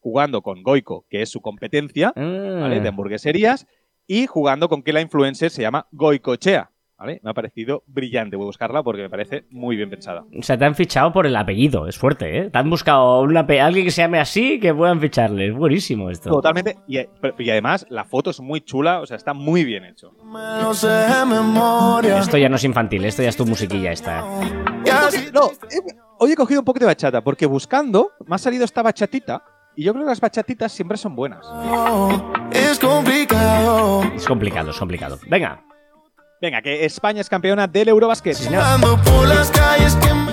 Jugando 0.00 0.42
con 0.42 0.62
Goico, 0.62 1.04
que 1.10 1.22
es 1.22 1.30
su 1.30 1.40
competencia, 1.40 2.12
¿vale? 2.14 2.80
De 2.80 2.88
hamburgueserías, 2.88 3.66
y 4.06 4.26
jugando 4.26 4.68
con 4.68 4.82
que 4.82 4.92
la 4.92 5.00
influencer 5.00 5.50
se 5.50 5.62
llama 5.62 5.86
Goicochea. 5.92 6.70
¿Vale? 6.98 7.20
Me 7.22 7.28
ha 7.30 7.34
parecido 7.34 7.82
brillante. 7.86 8.36
Voy 8.36 8.44
a 8.44 8.46
buscarla 8.46 8.82
porque 8.82 9.02
me 9.02 9.10
parece 9.10 9.44
muy 9.50 9.76
bien 9.76 9.90
pensada. 9.90 10.24
O 10.34 10.42
sea, 10.42 10.56
te 10.56 10.64
han 10.64 10.74
fichado 10.74 11.12
por 11.12 11.26
el 11.26 11.36
apellido, 11.36 11.86
es 11.88 11.98
fuerte, 11.98 12.38
¿eh? 12.38 12.48
Te 12.48 12.56
han 12.56 12.70
buscado 12.70 13.20
un 13.20 13.34
ape- 13.36 13.60
alguien 13.60 13.84
que 13.84 13.90
se 13.90 14.00
llame 14.00 14.18
así 14.18 14.58
que 14.58 14.72
puedan 14.72 14.98
ficharle. 14.98 15.48
Es 15.48 15.54
buenísimo 15.54 16.08
esto. 16.08 16.30
Totalmente. 16.30 16.78
Y, 16.88 17.00
y 17.00 17.50
además, 17.50 17.84
la 17.90 18.06
foto 18.06 18.30
es 18.30 18.40
muy 18.40 18.62
chula, 18.62 19.00
o 19.02 19.06
sea, 19.06 19.18
está 19.18 19.34
muy 19.34 19.62
bien 19.64 19.84
hecho. 19.84 20.12
Esto 22.18 22.38
ya 22.38 22.48
no 22.48 22.56
es 22.56 22.64
infantil, 22.64 23.04
esto 23.04 23.22
ya 23.22 23.28
es 23.28 23.36
tu 23.36 23.44
musiquilla 23.44 23.92
esta. 23.92 24.20
¿eh? 24.20 25.30
No, 25.34 25.48
eh, 25.50 25.80
hoy 26.18 26.32
he 26.32 26.36
cogido 26.36 26.60
un 26.60 26.64
poco 26.64 26.78
de 26.78 26.86
bachata, 26.86 27.22
porque 27.22 27.46
buscando 27.46 28.12
me 28.26 28.34
ha 28.34 28.38
salido 28.38 28.64
esta 28.64 28.82
bachatita, 28.82 29.42
y 29.74 29.84
yo 29.84 29.92
creo 29.92 30.04
que 30.04 30.10
las 30.10 30.20
bachatitas 30.20 30.72
siempre 30.72 30.96
son 30.96 31.14
buenas. 31.14 31.46
es 32.52 32.78
complicado. 32.78 34.02
Es 34.14 34.26
complicado, 34.26 34.70
es 34.70 34.78
complicado. 34.78 35.18
Venga, 35.28 35.62
Venga, 36.40 36.60
que 36.60 36.84
España 36.84 37.22
es 37.22 37.30
campeona 37.30 37.66
del 37.66 37.88
Eurobasket. 37.88 38.36
Ando 38.52 39.00
por 39.02 39.26
las 39.26 39.50
calles 39.50 39.96
que 39.96 40.12
me... 40.12 40.32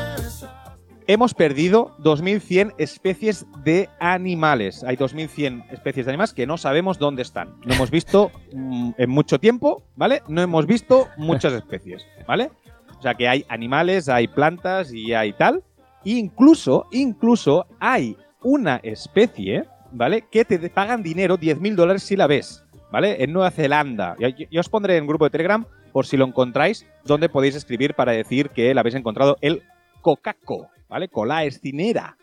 Hemos 1.08 1.34
perdido 1.34 1.96
2.100 2.00 2.76
especies 2.78 3.46
de 3.64 3.90
animales. 4.00 4.84
Hay 4.84 4.96
2.100 4.96 5.72
especies 5.72 6.06
de 6.06 6.12
animales 6.12 6.34
que 6.34 6.48
no 6.48 6.58
sabemos 6.58 6.98
dónde 6.98 7.22
están. 7.22 7.56
No 7.66 7.74
hemos 7.74 7.92
visto 7.92 8.32
mm, 8.54 8.92
en 8.98 9.10
mucho 9.10 9.40
tiempo, 9.40 9.84
¿vale? 9.96 10.24
No 10.28 10.42
hemos 10.42 10.66
visto 10.66 11.10
muchas 11.18 11.54
especies, 11.62 12.06
¿vale? 12.28 12.52
O 12.98 13.02
sea 13.02 13.16
que 13.16 13.28
hay 13.28 13.46
animales, 13.50 14.08
hay 14.08 14.28
plantas 14.28 14.94
y 14.94 15.14
hay 15.14 15.34
tal. 15.34 15.64
E 16.06 16.12
incluso, 16.12 16.88
incluso 16.92 17.66
hay 17.80 18.18
una 18.42 18.78
especie, 18.84 19.66
¿vale? 19.92 20.26
Que 20.32 20.44
te 20.46 20.58
pagan 20.70 21.02
dinero, 21.04 21.38
10.000 21.38 21.76
dólares 21.76 22.04
si 22.04 22.16
la 22.16 22.28
ves, 22.28 22.64
¿vale? 22.92 23.24
En 23.24 23.32
Nueva 23.34 23.52
Zelanda. 23.52 24.16
Yo, 24.20 24.60
os 24.60 24.70
pondré 24.70 24.98
en 24.98 25.08
grupo 25.08 25.26
de 25.26 25.32
Telegram, 25.32 25.66
por 25.92 26.06
si 26.06 26.18
lo 26.18 26.26
encontráis, 26.26 26.86
donde 27.06 27.30
podéis 27.30 27.56
escribir 27.56 27.94
para 27.94 28.12
decir 28.12 28.50
que 28.50 28.74
la 28.74 28.82
habéis 28.82 28.96
encontrado 28.96 29.38
el 29.42 29.64
cocaco, 30.02 30.68
¿vale? 30.90 31.08
Cola 31.08 31.44
escinera, 31.46 32.18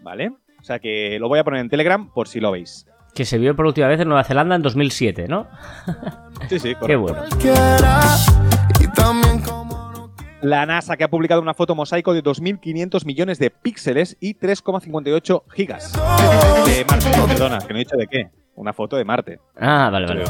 ¿vale? 0.00 0.32
O 0.60 0.64
sea 0.64 0.78
que 0.78 1.18
lo 1.18 1.28
voy 1.28 1.38
a 1.38 1.44
poner 1.44 1.60
en 1.60 1.68
Telegram 1.70 2.08
por 2.12 2.28
si 2.28 2.38
lo 2.40 2.50
veis. 2.52 2.86
que 3.14 3.24
se 3.24 3.38
vio 3.38 3.54
por 3.56 3.66
última 3.66 3.88
vez 3.88 4.00
en 4.00 4.08
Nueva 4.08 4.24
Zelanda 4.24 4.54
en 4.56 4.62
2007, 4.62 5.26
¿no? 5.28 5.46
Sí, 6.48 6.58
sí, 6.58 6.68
Qué 6.86 6.96
correcto. 6.96 7.00
bueno. 7.02 7.22
La 10.42 10.66
NASA 10.66 10.96
que 10.96 11.04
ha 11.04 11.08
publicado 11.08 11.40
una 11.40 11.54
foto 11.54 11.76
mosaico 11.76 12.12
de 12.12 12.22
2.500 12.22 13.06
millones 13.06 13.38
de 13.38 13.50
píxeles 13.50 14.16
y 14.18 14.34
3,58 14.34 15.44
gigas. 15.54 15.92
De 16.66 16.84
Marte, 16.84 17.10
perdona, 17.28 17.58
que 17.60 17.72
no 17.72 17.76
he 17.76 17.84
dicho 17.84 17.96
de 17.96 18.08
qué. 18.08 18.28
Una 18.56 18.72
foto 18.72 18.96
de 18.96 19.04
Marte. 19.04 19.38
Ah, 19.56 19.88
vale, 19.92 20.06
vale. 20.08 20.24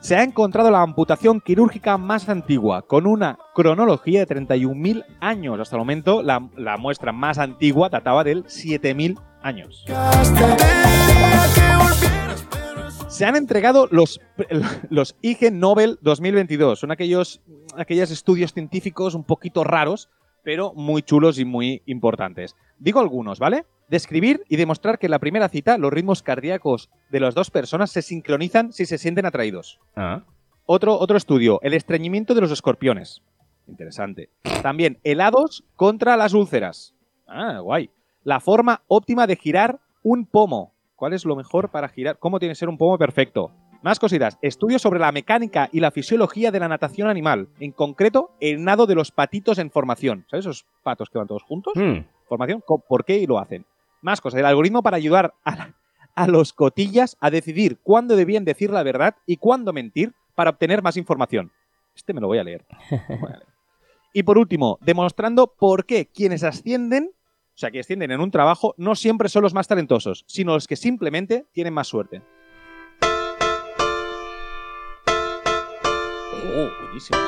Se 0.00 0.14
ha 0.14 0.22
encontrado 0.22 0.70
la 0.70 0.82
amputación 0.82 1.40
quirúrgica 1.40 1.96
más 1.96 2.28
antigua, 2.28 2.82
con 2.82 3.06
una 3.06 3.38
cronología 3.54 4.26
de 4.26 4.36
31.000 4.36 5.06
años. 5.20 5.58
Hasta 5.58 5.76
el 5.76 5.80
momento, 5.80 6.22
la, 6.22 6.46
la 6.58 6.76
muestra 6.76 7.12
más 7.12 7.38
antigua 7.38 7.88
databa 7.88 8.24
del 8.24 8.44
7.000 8.44 9.18
años. 9.42 9.86
Se 13.12 13.26
han 13.26 13.36
entregado 13.36 13.88
los, 13.90 14.22
los 14.88 15.16
IG 15.20 15.52
Nobel 15.52 15.98
2022. 16.00 16.78
Son 16.78 16.90
aquellos, 16.90 17.42
aquellos 17.76 18.10
estudios 18.10 18.54
científicos 18.54 19.14
un 19.14 19.22
poquito 19.22 19.64
raros, 19.64 20.08
pero 20.42 20.72
muy 20.72 21.02
chulos 21.02 21.38
y 21.38 21.44
muy 21.44 21.82
importantes. 21.84 22.56
Digo 22.78 23.00
algunos, 23.00 23.38
¿vale? 23.38 23.66
Describir 23.90 24.42
y 24.48 24.56
demostrar 24.56 24.98
que 24.98 25.08
en 25.08 25.10
la 25.10 25.18
primera 25.18 25.50
cita 25.50 25.76
los 25.76 25.92
ritmos 25.92 26.22
cardíacos 26.22 26.88
de 27.10 27.20
las 27.20 27.34
dos 27.34 27.50
personas 27.50 27.90
se 27.90 28.00
sincronizan 28.00 28.72
si 28.72 28.86
se 28.86 28.96
sienten 28.96 29.26
atraídos. 29.26 29.78
Ah. 29.94 30.24
Otro, 30.64 30.98
otro 30.98 31.18
estudio, 31.18 31.60
el 31.60 31.74
estreñimiento 31.74 32.34
de 32.34 32.40
los 32.40 32.50
escorpiones. 32.50 33.20
Interesante. 33.68 34.30
También 34.62 34.98
helados 35.04 35.64
contra 35.76 36.16
las 36.16 36.32
úlceras. 36.32 36.94
Ah, 37.28 37.58
guay. 37.58 37.90
La 38.24 38.40
forma 38.40 38.84
óptima 38.88 39.26
de 39.26 39.36
girar 39.36 39.80
un 40.02 40.24
pomo. 40.24 40.71
¿Cuál 41.02 41.14
es 41.14 41.24
lo 41.24 41.34
mejor 41.34 41.68
para 41.70 41.88
girar? 41.88 42.16
¿Cómo 42.20 42.38
tiene 42.38 42.52
que 42.52 42.60
ser 42.60 42.68
un 42.68 42.78
pomo 42.78 42.96
perfecto? 42.96 43.50
Más 43.82 43.98
cositas. 43.98 44.38
Estudios 44.40 44.80
sobre 44.82 45.00
la 45.00 45.10
mecánica 45.10 45.68
y 45.72 45.80
la 45.80 45.90
fisiología 45.90 46.52
de 46.52 46.60
la 46.60 46.68
natación 46.68 47.08
animal. 47.08 47.48
En 47.58 47.72
concreto, 47.72 48.30
el 48.38 48.62
nado 48.62 48.86
de 48.86 48.94
los 48.94 49.10
patitos 49.10 49.58
en 49.58 49.72
formación. 49.72 50.24
¿Sabes 50.30 50.46
esos 50.46 50.64
patos 50.84 51.10
que 51.10 51.18
van 51.18 51.26
todos 51.26 51.42
juntos? 51.42 51.72
Hmm. 51.74 52.04
formación, 52.28 52.62
por 52.88 53.04
qué 53.04 53.18
y 53.18 53.26
lo 53.26 53.40
hacen. 53.40 53.66
Más 54.00 54.20
cosas, 54.20 54.38
el 54.38 54.46
algoritmo 54.46 54.80
para 54.84 54.96
ayudar 54.96 55.34
a, 55.42 55.56
la- 55.56 55.74
a 56.14 56.28
los 56.28 56.52
cotillas 56.52 57.16
a 57.20 57.30
decidir 57.32 57.78
cuándo 57.82 58.14
debían 58.14 58.44
decir 58.44 58.70
la 58.70 58.84
verdad 58.84 59.16
y 59.26 59.38
cuándo 59.38 59.72
mentir 59.72 60.12
para 60.36 60.50
obtener 60.50 60.82
más 60.84 60.96
información. 60.96 61.50
Este 61.96 62.12
me 62.14 62.20
lo 62.20 62.28
voy 62.28 62.38
a 62.38 62.44
leer. 62.44 62.64
Lo 63.08 63.18
voy 63.18 63.32
a 63.32 63.38
leer. 63.38 63.46
Y 64.12 64.22
por 64.22 64.38
último, 64.38 64.78
demostrando 64.82 65.48
por 65.48 65.84
qué 65.84 66.06
quienes 66.06 66.44
ascienden, 66.44 67.10
o 67.54 67.58
sea, 67.58 67.70
que 67.70 67.80
ascienden 67.80 68.10
en 68.10 68.20
un 68.20 68.30
trabajo, 68.30 68.74
no 68.78 68.94
siempre 68.94 69.28
son 69.28 69.42
los 69.42 69.52
más 69.52 69.68
talentosos, 69.68 70.24
sino 70.26 70.54
los 70.54 70.66
que 70.66 70.76
simplemente 70.76 71.46
tienen 71.52 71.74
más 71.74 71.86
suerte. 71.86 72.22
Oh, 76.54 76.68
buenísimo. 76.84 77.18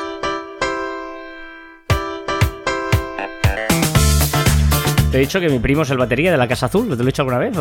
Te 5.11 5.19
he 5.19 5.21
dicho 5.21 5.39
que 5.39 5.49
mi 5.49 5.61
primo 5.61 5.83
es 5.83 5.91
el 5.91 5.99
batería 5.99 6.33
de 6.33 6.39
la 6.39 6.49
Casa 6.49 6.67
Azul. 6.67 6.89
¿Te 6.89 6.97
lo 6.97 7.03
he 7.05 7.07
dicho 7.07 7.23
alguna 7.23 7.39
vez? 7.39 7.53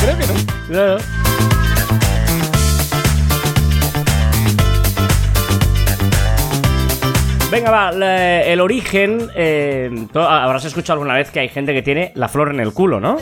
Creo 0.00 0.18
que 0.18 0.26
no. 0.26 0.34
No, 0.70 0.96
no. 0.96 2.21
Venga, 7.52 7.70
va, 7.70 7.90
el 7.90 8.60
origen. 8.62 9.28
eh, 9.34 9.90
to- 10.10 10.22
habrás 10.26 10.64
escuchado 10.64 10.94
alguna 11.00 11.14
vez 11.18 11.30
que 11.30 11.40
hay 11.40 11.48
gente 11.50 11.74
que 11.74 11.82
tiene 11.82 12.10
la 12.14 12.28
flor 12.28 12.48
en 12.50 12.60
el 12.60 12.72
culo, 12.72 12.98
¿no? 12.98 13.18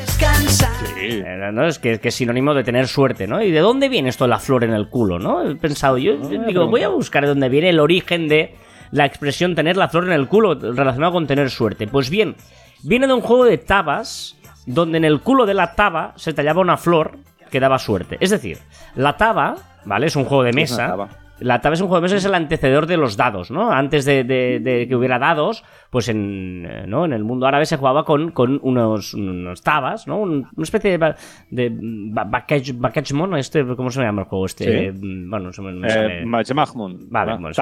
Eh, 1.01 1.51
¿no? 1.53 1.67
Es 1.67 1.81
que, 1.81 1.99
que 1.99 2.09
es 2.09 2.15
sinónimo 2.15 2.55
de 2.55 2.63
tener 2.63 2.87
suerte, 2.87 3.27
¿no? 3.27 3.43
¿Y 3.43 3.51
de 3.51 3.59
dónde 3.59 3.89
viene 3.89 4.09
esto 4.09 4.25
de 4.25 4.29
la 4.31 4.39
flor 4.39 4.63
en 4.63 4.73
el 4.73 4.89
culo, 4.89 5.19
no? 5.19 5.43
He 5.51 5.57
pensado, 5.57 5.99
yo 5.99 6.13
yo 6.31 6.45
digo, 6.45 6.69
voy 6.69 6.85
a 6.85 6.89
buscar 6.89 7.25
de 7.25 7.29
dónde 7.31 7.49
viene 7.49 7.71
el 7.71 7.81
origen 7.81 8.29
de 8.29 8.55
la 8.93 9.05
expresión 9.05 9.57
tener 9.57 9.77
la 9.77 9.89
flor 9.89 10.05
en 10.05 10.13
el 10.13 10.29
culo 10.29 10.55
relacionado 10.55 11.13
con 11.13 11.27
tener 11.27 11.51
suerte. 11.51 11.89
Pues 11.89 12.09
bien, 12.09 12.37
viene 12.85 13.09
de 13.09 13.13
un 13.15 13.23
juego 13.23 13.45
de 13.45 13.59
tabas 13.59 14.37
donde 14.65 14.99
en 14.99 15.05
el 15.07 15.21
culo 15.23 15.45
de 15.45 15.55
la 15.55 15.75
taba 15.75 16.13
se 16.15 16.33
tallaba 16.33 16.61
una 16.61 16.77
flor 16.77 17.19
que 17.51 17.59
daba 17.59 17.81
suerte. 17.81 18.17
Es 18.21 18.31
decir, 18.31 18.59
la 18.95 19.17
taba, 19.17 19.57
¿vale? 19.85 20.07
Es 20.07 20.15
un 20.15 20.25
juego 20.25 20.45
de 20.45 20.51
es 20.51 20.55
una 20.55 20.63
mesa. 20.63 21.20
La 21.41 21.61
taba 21.61 21.75
es 21.75 21.81
un 21.81 21.89
juego 21.89 22.01
de 22.01 22.03
mesa, 22.05 22.17
es 22.17 22.25
el 22.25 22.35
antecedor 22.35 22.87
de 22.87 22.97
los 22.97 23.17
dados, 23.17 23.51
¿no? 23.51 23.71
Antes 23.73 24.05
de, 24.05 24.25
de- 24.25 24.61
de 24.61 24.87
que 24.89 24.95
hubiera 24.97 25.19
dados, 25.19 25.65
pues 25.91 26.09
en, 26.09 26.67
eh, 26.69 26.85
¿no? 26.87 27.05
en 27.05 27.13
el 27.13 27.25
mundo 27.25 27.47
árabe 27.47 27.67
se 27.67 27.77
jugaba 27.77 28.05
con, 28.05 28.31
con 28.31 28.59
unos, 28.63 29.15
unos 29.15 29.63
tabas, 29.63 30.07
¿no? 30.07 30.19
Un- 30.19 30.47
una 30.55 30.63
especie 30.63 30.97
de, 30.99 31.15
de 31.51 31.71
ba- 32.13 32.25
backgammon, 32.25 32.81
backgammon, 32.81 33.37
este, 33.37 33.65
¿cómo 33.77 33.91
se 33.91 34.03
llama 34.03 34.23
el 34.23 34.29
juego? 34.29 34.47
Este, 34.47 34.93
Sí. 34.93 34.99
mm, 34.99 35.31
bueno, 35.31 35.47
no 35.47 35.53
se 35.53 35.63
me, 35.63 35.73
no 35.73 35.87
Eh, 35.87 35.91
se 35.91 36.01
me- 36.01 36.25
Majmahmun. 36.27 37.09
Vale, 37.11 37.33
bueno, 37.39 37.55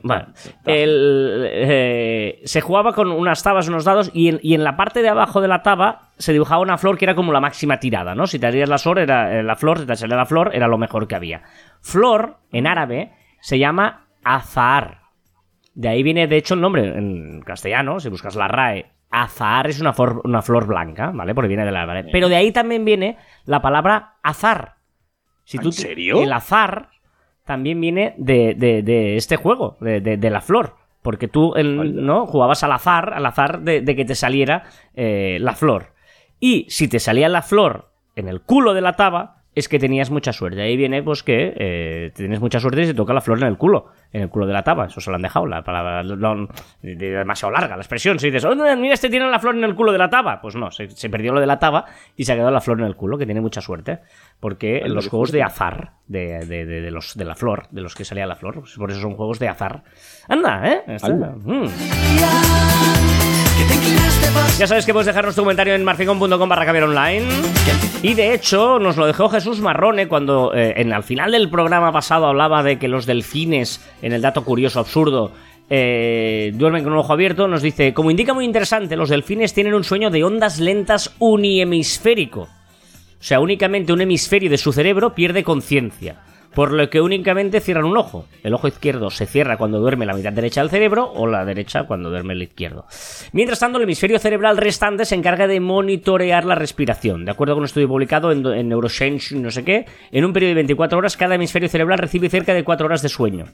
Vale. 0.04 0.24
El, 0.66 1.46
eh, 1.50 2.40
se 2.44 2.60
jugaba 2.60 2.92
con 2.92 3.10
unas 3.10 3.42
tabas, 3.42 3.68
unos 3.68 3.84
dados, 3.84 4.10
y 4.14 4.28
en, 4.28 4.38
y 4.42 4.54
en 4.54 4.64
la 4.64 4.76
parte 4.76 5.02
de 5.02 5.08
abajo 5.08 5.40
de 5.40 5.48
la 5.48 5.62
taba 5.62 6.10
se 6.16 6.32
dibujaba 6.32 6.60
una 6.62 6.78
flor 6.78 6.96
que 6.96 7.04
era 7.06 7.14
como 7.14 7.32
la 7.32 7.40
máxima 7.40 7.78
tirada, 7.78 8.14
¿no? 8.14 8.26
Si 8.26 8.38
te 8.38 8.46
harías 8.46 8.68
la 8.68 8.78
flor, 8.78 8.98
era 9.00 9.38
eh, 9.38 9.42
la 9.42 9.56
flor, 9.56 9.80
si 9.80 9.86
te 9.86 9.96
salía 9.96 10.16
la 10.16 10.26
flor, 10.26 10.50
era 10.54 10.68
lo 10.68 10.78
mejor 10.78 11.08
que 11.08 11.14
había. 11.16 11.42
Flor, 11.84 12.38
en 12.50 12.66
árabe, 12.66 13.12
se 13.42 13.58
llama 13.58 14.06
azahar. 14.24 15.02
De 15.74 15.88
ahí 15.88 16.02
viene, 16.02 16.26
de 16.26 16.38
hecho, 16.38 16.54
el 16.54 16.62
nombre 16.62 16.86
en 16.96 17.42
castellano, 17.42 18.00
si 18.00 18.08
buscas 18.08 18.36
la 18.36 18.48
RAE, 18.48 18.86
azahar 19.10 19.66
es 19.68 19.80
una, 19.80 19.92
flor- 19.92 20.22
una 20.24 20.40
flor 20.40 20.66
blanca, 20.66 21.10
¿vale? 21.12 21.34
Porque 21.34 21.48
viene 21.48 21.64
de 21.66 21.72
la... 21.72 21.84
¿vale? 21.84 22.04
Pero 22.10 22.28
de 22.30 22.36
ahí 22.36 22.52
también 22.52 22.84
viene 22.86 23.18
la 23.44 23.60
palabra 23.60 24.14
azar. 24.22 24.76
Si 25.44 25.58
¿En 25.58 25.72
serio? 25.72 26.22
El 26.22 26.32
azar 26.32 26.88
también 27.44 27.78
viene 27.80 28.14
de, 28.16 28.54
de- 28.56 28.82
de 28.82 29.16
este 29.16 29.36
juego, 29.36 29.76
de, 29.80 30.30
la 30.30 30.40
flor. 30.40 30.76
Porque 31.02 31.28
tú 31.28 31.54
el- 31.54 32.02
¿no? 32.06 32.24
jugabas 32.26 32.62
al 32.64 32.72
azar, 32.72 33.12
al 33.12 33.26
azar 33.26 33.60
de, 33.60 33.82
de 33.82 33.94
que 33.94 34.06
te 34.06 34.14
saliera 34.14 34.64
eh, 34.94 35.36
la 35.38 35.52
flor. 35.54 35.92
Y 36.40 36.66
si 36.70 36.88
te 36.88 36.98
salía 36.98 37.28
la 37.28 37.42
flor 37.42 37.90
en 38.16 38.28
el 38.28 38.40
culo 38.40 38.72
de 38.72 38.80
la 38.80 38.94
taba, 38.94 39.43
es 39.54 39.68
que 39.68 39.78
tenías 39.78 40.10
mucha 40.10 40.32
suerte. 40.32 40.60
Ahí 40.62 40.76
viene, 40.76 41.02
pues, 41.02 41.22
que 41.22 41.54
eh, 41.56 42.10
tienes 42.14 42.40
mucha 42.40 42.58
suerte 42.60 42.82
y 42.82 42.86
se 42.86 42.94
toca 42.94 43.12
la 43.12 43.20
flor 43.20 43.38
en 43.38 43.46
el 43.48 43.56
culo, 43.56 43.86
en 44.12 44.22
el 44.22 44.28
culo 44.28 44.46
de 44.46 44.52
la 44.52 44.62
taba. 44.62 44.86
Eso 44.86 45.00
se 45.00 45.10
lo 45.10 45.16
han 45.16 45.22
dejado, 45.22 45.46
la 45.46 45.62
palabra 45.62 46.02
lo- 46.02 46.48
demasiado 46.82 47.52
larga 47.52 47.76
la 47.76 47.82
expresión. 47.82 48.18
Si 48.18 48.26
dices, 48.30 48.44
"Oh, 48.44 48.54
mira, 48.76 48.94
este 48.94 49.08
tiene 49.08 49.28
la 49.30 49.38
flor 49.38 49.54
en 49.56 49.64
el 49.64 49.74
culo 49.74 49.92
de 49.92 49.98
la 49.98 50.10
taba. 50.10 50.40
Pues 50.40 50.56
no, 50.56 50.70
se, 50.70 50.90
se 50.90 51.08
perdió 51.08 51.32
lo 51.32 51.40
de 51.40 51.46
la 51.46 51.58
taba 51.58 51.84
y 52.16 52.24
se 52.24 52.32
ha 52.32 52.34
quedado 52.34 52.50
la 52.50 52.60
flor 52.60 52.80
en 52.80 52.86
el 52.86 52.96
culo, 52.96 53.16
que 53.18 53.26
tiene 53.26 53.40
mucha 53.40 53.60
suerte. 53.60 54.00
Porque 54.40 54.78
en 54.78 54.94
los 54.94 55.08
juegos 55.08 55.30
de 55.32 55.42
azar, 55.42 55.92
de, 56.08 56.40
de- 56.46 56.66
de- 56.66 56.80
de 56.80 56.90
los, 56.90 57.14
de 57.16 57.24
la 57.24 57.34
flor, 57.34 57.68
de 57.70 57.80
los 57.80 57.94
que 57.94 58.04
salía 58.04 58.26
la 58.26 58.36
flor, 58.36 58.60
pues 58.60 58.74
por 58.76 58.90
eso 58.90 59.00
son 59.00 59.14
juegos 59.14 59.38
de 59.38 59.48
azar. 59.48 59.82
Anda, 60.28 60.62
¿eh? 60.68 60.82
Anda. 61.02 61.34
mm. 61.36 63.13
Ya 64.58 64.68
sabes 64.68 64.86
que 64.86 64.92
puedes 64.92 65.06
dejarnos 65.06 65.34
tu 65.34 65.42
comentario 65.42 65.74
en 65.74 65.82
marficon.com 65.82 66.48
barra 66.48 66.64
caviar 66.64 66.84
online. 66.84 67.26
Y 68.02 68.14
de 68.14 68.34
hecho, 68.34 68.78
nos 68.78 68.96
lo 68.96 69.06
dejó 69.06 69.28
Jesús 69.28 69.60
Marrone 69.60 70.06
cuando 70.06 70.54
eh, 70.54 70.74
en, 70.76 70.92
al 70.92 71.02
final 71.02 71.32
del 71.32 71.50
programa 71.50 71.90
pasado 71.90 72.26
hablaba 72.26 72.62
de 72.62 72.78
que 72.78 72.86
los 72.86 73.04
delfines, 73.04 73.84
en 74.00 74.12
el 74.12 74.22
dato 74.22 74.44
curioso 74.44 74.78
absurdo, 74.78 75.32
eh, 75.68 76.52
duermen 76.54 76.84
con 76.84 76.92
un 76.92 77.00
ojo 77.00 77.12
abierto. 77.12 77.48
Nos 77.48 77.62
dice: 77.62 77.92
Como 77.92 78.10
indica 78.10 78.32
muy 78.32 78.44
interesante, 78.44 78.96
los 78.96 79.08
delfines 79.08 79.54
tienen 79.54 79.74
un 79.74 79.82
sueño 79.82 80.10
de 80.10 80.22
ondas 80.22 80.60
lentas 80.60 81.14
unihemisférico. 81.18 82.42
O 82.42 83.26
sea, 83.26 83.40
únicamente 83.40 83.92
un 83.92 84.02
hemisferio 84.02 84.50
de 84.50 84.58
su 84.58 84.72
cerebro 84.72 85.14
pierde 85.14 85.42
conciencia, 85.42 86.16
por 86.54 86.72
lo 86.72 86.88
que 86.90 87.00
únicamente 87.00 87.60
cierran 87.60 87.84
un 87.84 87.96
ojo. 87.96 88.26
El 88.42 88.54
ojo 88.54 88.68
izquierdo 88.68 89.10
se 89.10 89.26
cierra 89.26 89.56
cuando 89.56 89.80
duerme 89.80 90.06
la 90.06 90.14
mitad 90.14 90.32
derecha 90.32 90.60
del 90.60 90.70
cerebro 90.70 91.10
o 91.12 91.26
la 91.26 91.44
derecha 91.44 91.84
cuando 91.84 92.10
duerme 92.10 92.34
el 92.34 92.42
izquierdo. 92.42 92.86
Mientras 93.32 93.60
tanto, 93.60 93.78
el 93.78 93.84
hemisferio 93.84 94.18
cerebral 94.18 94.56
restante 94.56 95.04
se 95.04 95.14
encarga 95.14 95.46
de 95.46 95.60
monitorear 95.60 96.44
la 96.44 96.54
respiración. 96.54 97.24
De 97.24 97.30
acuerdo 97.30 97.54
con 97.54 97.62
un 97.62 97.66
estudio 97.66 97.88
publicado 97.88 98.32
en, 98.32 98.46
en 98.46 98.68
no 98.68 99.50
sé 99.50 99.64
qué, 99.64 99.86
en 100.12 100.24
un 100.24 100.32
periodo 100.32 100.50
de 100.50 100.54
24 100.54 100.98
horas 100.98 101.16
cada 101.16 101.34
hemisferio 101.34 101.68
cerebral 101.68 101.98
recibe 101.98 102.28
cerca 102.28 102.54
de 102.54 102.64
4 102.64 102.86
horas 102.86 103.02
de 103.02 103.08
sueño. 103.08 103.46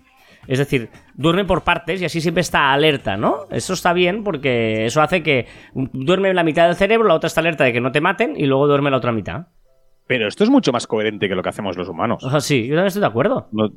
Es 0.46 0.58
decir, 0.58 0.88
duerme 1.14 1.44
por 1.44 1.64
partes 1.64 2.00
y 2.00 2.04
así 2.04 2.20
siempre 2.20 2.40
está 2.40 2.72
alerta, 2.72 3.16
¿no? 3.16 3.44
Eso 3.50 3.74
está 3.74 3.92
bien 3.92 4.24
porque 4.24 4.86
eso 4.86 5.02
hace 5.02 5.22
que 5.22 5.46
duerme 5.74 6.32
la 6.34 6.44
mitad 6.44 6.66
del 6.66 6.76
cerebro, 6.76 7.08
la 7.08 7.14
otra 7.14 7.28
está 7.28 7.40
alerta 7.40 7.64
de 7.64 7.72
que 7.72 7.80
no 7.80 7.92
te 7.92 8.00
maten 8.00 8.34
y 8.36 8.46
luego 8.46 8.66
duerme 8.66 8.90
la 8.90 8.96
otra 8.96 9.12
mitad. 9.12 9.48
Pero 10.10 10.26
esto 10.26 10.42
es 10.42 10.50
mucho 10.50 10.72
más 10.72 10.88
coherente 10.88 11.28
que 11.28 11.36
lo 11.36 11.42
que 11.44 11.50
hacemos 11.50 11.76
los 11.76 11.88
humanos. 11.88 12.24
O 12.24 12.30
sea, 12.30 12.40
sí, 12.40 12.66
yo 12.66 12.74
también 12.74 12.88
estoy 12.88 12.98
de 12.98 13.06
acuerdo. 13.06 13.46
No, 13.52 13.68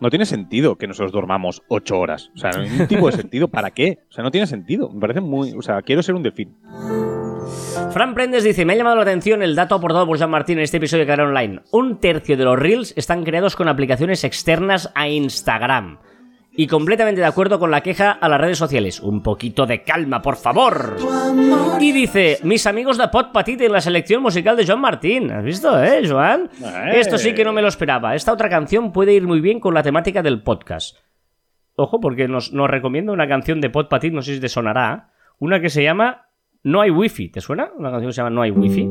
no 0.00 0.10
tiene 0.10 0.26
sentido 0.26 0.74
que 0.74 0.88
nosotros 0.88 1.12
dormamos 1.12 1.62
ocho 1.68 2.00
horas. 2.00 2.32
O 2.34 2.38
sea, 2.38 2.50
no 2.50 2.62
hay 2.62 2.68
ningún 2.68 2.88
tipo 2.88 3.06
de 3.08 3.16
sentido. 3.16 3.46
¿Para 3.46 3.70
qué? 3.70 4.00
O 4.10 4.12
sea, 4.12 4.24
no 4.24 4.32
tiene 4.32 4.48
sentido. 4.48 4.90
Me 4.90 4.98
parece 4.98 5.20
muy. 5.20 5.52
O 5.56 5.62
sea, 5.62 5.80
quiero 5.82 6.02
ser 6.02 6.16
un 6.16 6.24
delfín. 6.24 6.56
Fran 7.92 8.12
Prendes 8.14 8.42
dice, 8.42 8.64
me 8.64 8.72
ha 8.72 8.76
llamado 8.76 8.96
la 8.96 9.02
atención 9.02 9.40
el 9.40 9.54
dato 9.54 9.76
aportado 9.76 10.04
por 10.04 10.18
Jean 10.18 10.30
Martín 10.30 10.58
en 10.58 10.64
este 10.64 10.78
episodio 10.78 11.04
de 11.04 11.06
Cara 11.06 11.22
Online. 11.22 11.60
Un 11.70 12.00
tercio 12.00 12.36
de 12.36 12.42
los 12.42 12.58
Reels 12.58 12.92
están 12.96 13.22
creados 13.22 13.54
con 13.54 13.68
aplicaciones 13.68 14.24
externas 14.24 14.90
a 14.96 15.06
Instagram. 15.08 16.00
Y 16.60 16.66
completamente 16.66 17.20
de 17.20 17.26
acuerdo 17.28 17.60
con 17.60 17.70
la 17.70 17.82
queja 17.82 18.10
a 18.10 18.28
las 18.28 18.40
redes 18.40 18.58
sociales. 18.58 18.98
Un 18.98 19.22
poquito 19.22 19.64
de 19.64 19.84
calma, 19.84 20.20
por 20.20 20.34
favor. 20.34 20.96
Y 21.78 21.92
dice, 21.92 22.38
mis 22.42 22.66
amigos 22.66 22.98
de 22.98 23.06
Pot 23.06 23.30
Patit 23.30 23.60
en 23.60 23.70
la 23.70 23.80
selección 23.80 24.20
musical 24.24 24.56
de 24.56 24.66
Joan 24.66 24.80
Martín. 24.80 25.30
¿Has 25.30 25.44
visto, 25.44 25.80
eh, 25.80 26.02
Joan? 26.04 26.50
Eh. 26.60 26.94
Esto 26.96 27.16
sí 27.16 27.32
que 27.32 27.44
no 27.44 27.52
me 27.52 27.62
lo 27.62 27.68
esperaba. 27.68 28.16
Esta 28.16 28.32
otra 28.32 28.48
canción 28.48 28.90
puede 28.90 29.12
ir 29.12 29.24
muy 29.24 29.40
bien 29.40 29.60
con 29.60 29.72
la 29.72 29.84
temática 29.84 30.20
del 30.20 30.42
podcast. 30.42 30.96
Ojo, 31.76 32.00
porque 32.00 32.26
nos, 32.26 32.52
nos 32.52 32.68
recomienda 32.68 33.12
una 33.12 33.28
canción 33.28 33.60
de 33.60 33.70
Pot 33.70 33.88
Patit, 33.88 34.12
no 34.12 34.22
sé 34.22 34.34
si 34.34 34.40
te 34.40 34.48
sonará. 34.48 35.12
Una 35.38 35.60
que 35.60 35.70
se 35.70 35.84
llama 35.84 36.26
No 36.64 36.80
hay 36.80 36.90
wifi. 36.90 37.28
¿Te 37.28 37.40
suena? 37.40 37.70
Una 37.78 37.92
canción 37.92 38.08
que 38.08 38.14
se 38.14 38.20
llama 38.20 38.30
No 38.30 38.42
hay 38.42 38.50
wifi. 38.50 38.82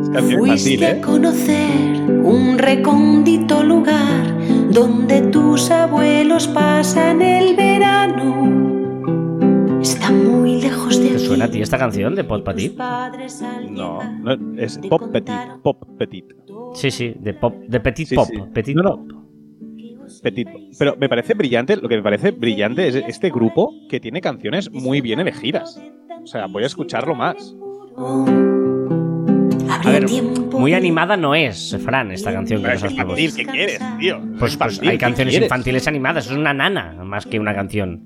Es 0.00 0.08
canción 0.08 0.48
a 0.48 0.90
¿eh? 0.90 1.00
conocer 1.02 2.01
un 2.24 2.58
recóndito 2.58 3.62
lugar 3.62 4.26
donde 4.70 5.22
tus 5.22 5.70
abuelos 5.70 6.48
pasan 6.48 7.20
el 7.22 7.54
verano. 7.56 8.50
Está 9.80 10.10
muy 10.10 10.60
lejos 10.60 10.98
de 11.00 11.08
¿Te 11.08 11.14
aquí. 11.16 11.26
suena 11.26 11.44
a 11.46 11.50
ti 11.50 11.60
esta 11.60 11.78
canción 11.78 12.14
de 12.14 12.24
padres 12.24 13.42
al 13.42 13.74
No, 13.74 13.98
no, 14.20 14.60
es 14.60 14.78
pop 14.88 15.10
petit. 15.12 15.34
Pop 15.62 15.82
petit. 15.98 16.24
Sí, 16.74 16.90
sí, 16.90 17.14
de 17.18 17.34
pop, 17.34 17.54
de 17.68 17.80
Petit 17.80 18.06
Sí, 18.08 18.14
Pop. 18.14 18.28
sí. 18.30 18.40
Petit 18.52 18.76
No, 18.76 18.82
no. 18.82 18.90
Pop. 18.96 19.08
Petit. 20.22 20.48
Pero 20.78 20.96
me 20.98 21.08
parece 21.08 21.34
brillante, 21.34 21.76
lo 21.76 21.88
que 21.88 21.96
me 21.96 22.02
parece 22.02 22.30
brillante 22.30 22.86
es 22.88 22.94
este 22.96 23.30
grupo 23.30 23.72
que 23.88 23.98
tiene 24.00 24.20
canciones 24.20 24.70
muy 24.70 25.00
bien 25.00 25.20
elegidas. 25.20 25.80
O 26.22 26.26
sea, 26.26 26.46
voy 26.46 26.62
a 26.62 26.66
escucharlo 26.66 27.14
más. 27.14 27.54
A 29.84 29.90
ver, 29.90 30.06
muy 30.52 30.74
animada 30.74 31.16
no 31.16 31.34
es, 31.34 31.76
Fran, 31.84 32.10
esta 32.10 32.32
canción 32.32 32.62
que 32.62 32.68
nos 32.68 32.82
has 32.84 32.92
propuesto. 32.92 33.36
¿qué 33.36 33.44
quieres, 33.46 33.80
tío? 33.98 34.16
Es 34.16 34.22
Pues, 34.38 34.56
pues 34.56 34.80
hay 34.82 34.90
¿qué 34.90 34.98
canciones 34.98 35.34
infantiles 35.38 35.86
animadas, 35.88 36.26
es 36.26 36.32
una 36.32 36.52
nana 36.54 36.94
más 37.04 37.26
que 37.26 37.38
una 37.38 37.54
canción. 37.54 38.02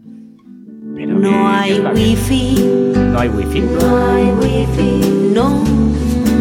Pero 0.95 1.18
No 1.18 1.49
hay 1.49 1.79
wifi, 1.95 2.55
No 2.95 3.18
hay 3.20 3.29
wifi. 3.29 3.61
no 3.61 4.07
hay 4.09 4.24
wifi, 4.24 5.11
no, 5.35 5.64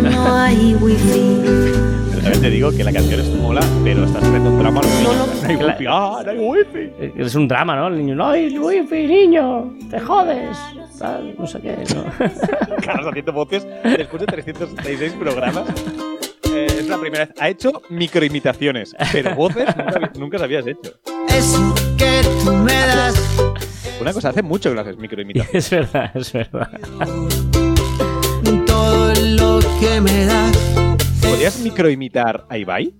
no 0.03 0.35
hay 0.35 0.75
wifi. 0.75 1.94
También 2.25 2.41
te 2.41 2.49
digo 2.49 2.71
que 2.71 2.83
la 2.83 2.91
canción 2.91 3.19
es 3.19 3.27
mola, 3.35 3.61
pero 3.83 4.03
estás 4.05 4.23
haciendo 4.23 4.49
un 4.49 4.57
drama. 4.57 4.81
No 5.03 5.13
lo- 5.13 5.27
No 5.27 5.47
hay 5.47 5.55
wifi. 5.55 5.85
Ah, 5.87 6.21
no 6.25 6.31
hay 6.31 6.37
wifi. 6.39 6.91
Es 7.17 7.35
un 7.35 7.47
drama, 7.47 7.75
¿no? 7.75 7.87
El 7.87 7.97
niño, 7.99 8.15
no 8.15 8.29
hay 8.29 8.57
wifi, 8.57 9.05
niño, 9.05 9.75
te 9.91 9.99
jodes. 9.99 10.57
Tal, 10.97 11.35
no 11.37 11.45
sé 11.45 11.61
qué, 11.61 11.77
¿no? 11.93 12.05
Carlos 12.83 13.07
haciendo 13.11 13.31
voces 13.31 13.67
después 13.83 14.21
de 14.21 14.25
366 14.25 15.13
programas. 15.13 15.65
Eh, 16.51 16.65
es 16.79 16.87
la 16.87 16.97
primera 16.97 17.25
vez. 17.25 17.35
Ha 17.39 17.49
hecho 17.49 17.81
microimitaciones, 17.89 18.95
pero 19.11 19.35
voces 19.35 19.67
nunca, 19.77 20.11
nunca 20.17 20.37
las 20.37 20.43
habías 20.45 20.65
hecho. 20.65 20.93
Eso 21.29 21.75
que 21.95 22.21
tú 22.43 22.51
me 22.53 22.73
das. 22.73 23.21
Una 24.01 24.13
cosa, 24.13 24.29
hace 24.29 24.41
mucho 24.41 24.69
que 24.69 24.75
no 24.75 24.81
haces 24.81 24.97
microimitaciones. 24.97 25.53
es 25.65 25.69
verdad, 25.69 26.11
es 26.15 26.33
verdad. 26.33 26.69
Todo 28.65 29.13
lo 29.37 29.59
que 29.79 30.01
me 30.01 30.25
das. 30.25 30.84
¿Podrías 31.29 31.59
microimitar 31.59 32.45
a 32.49 32.57
Ibai? 32.57 32.93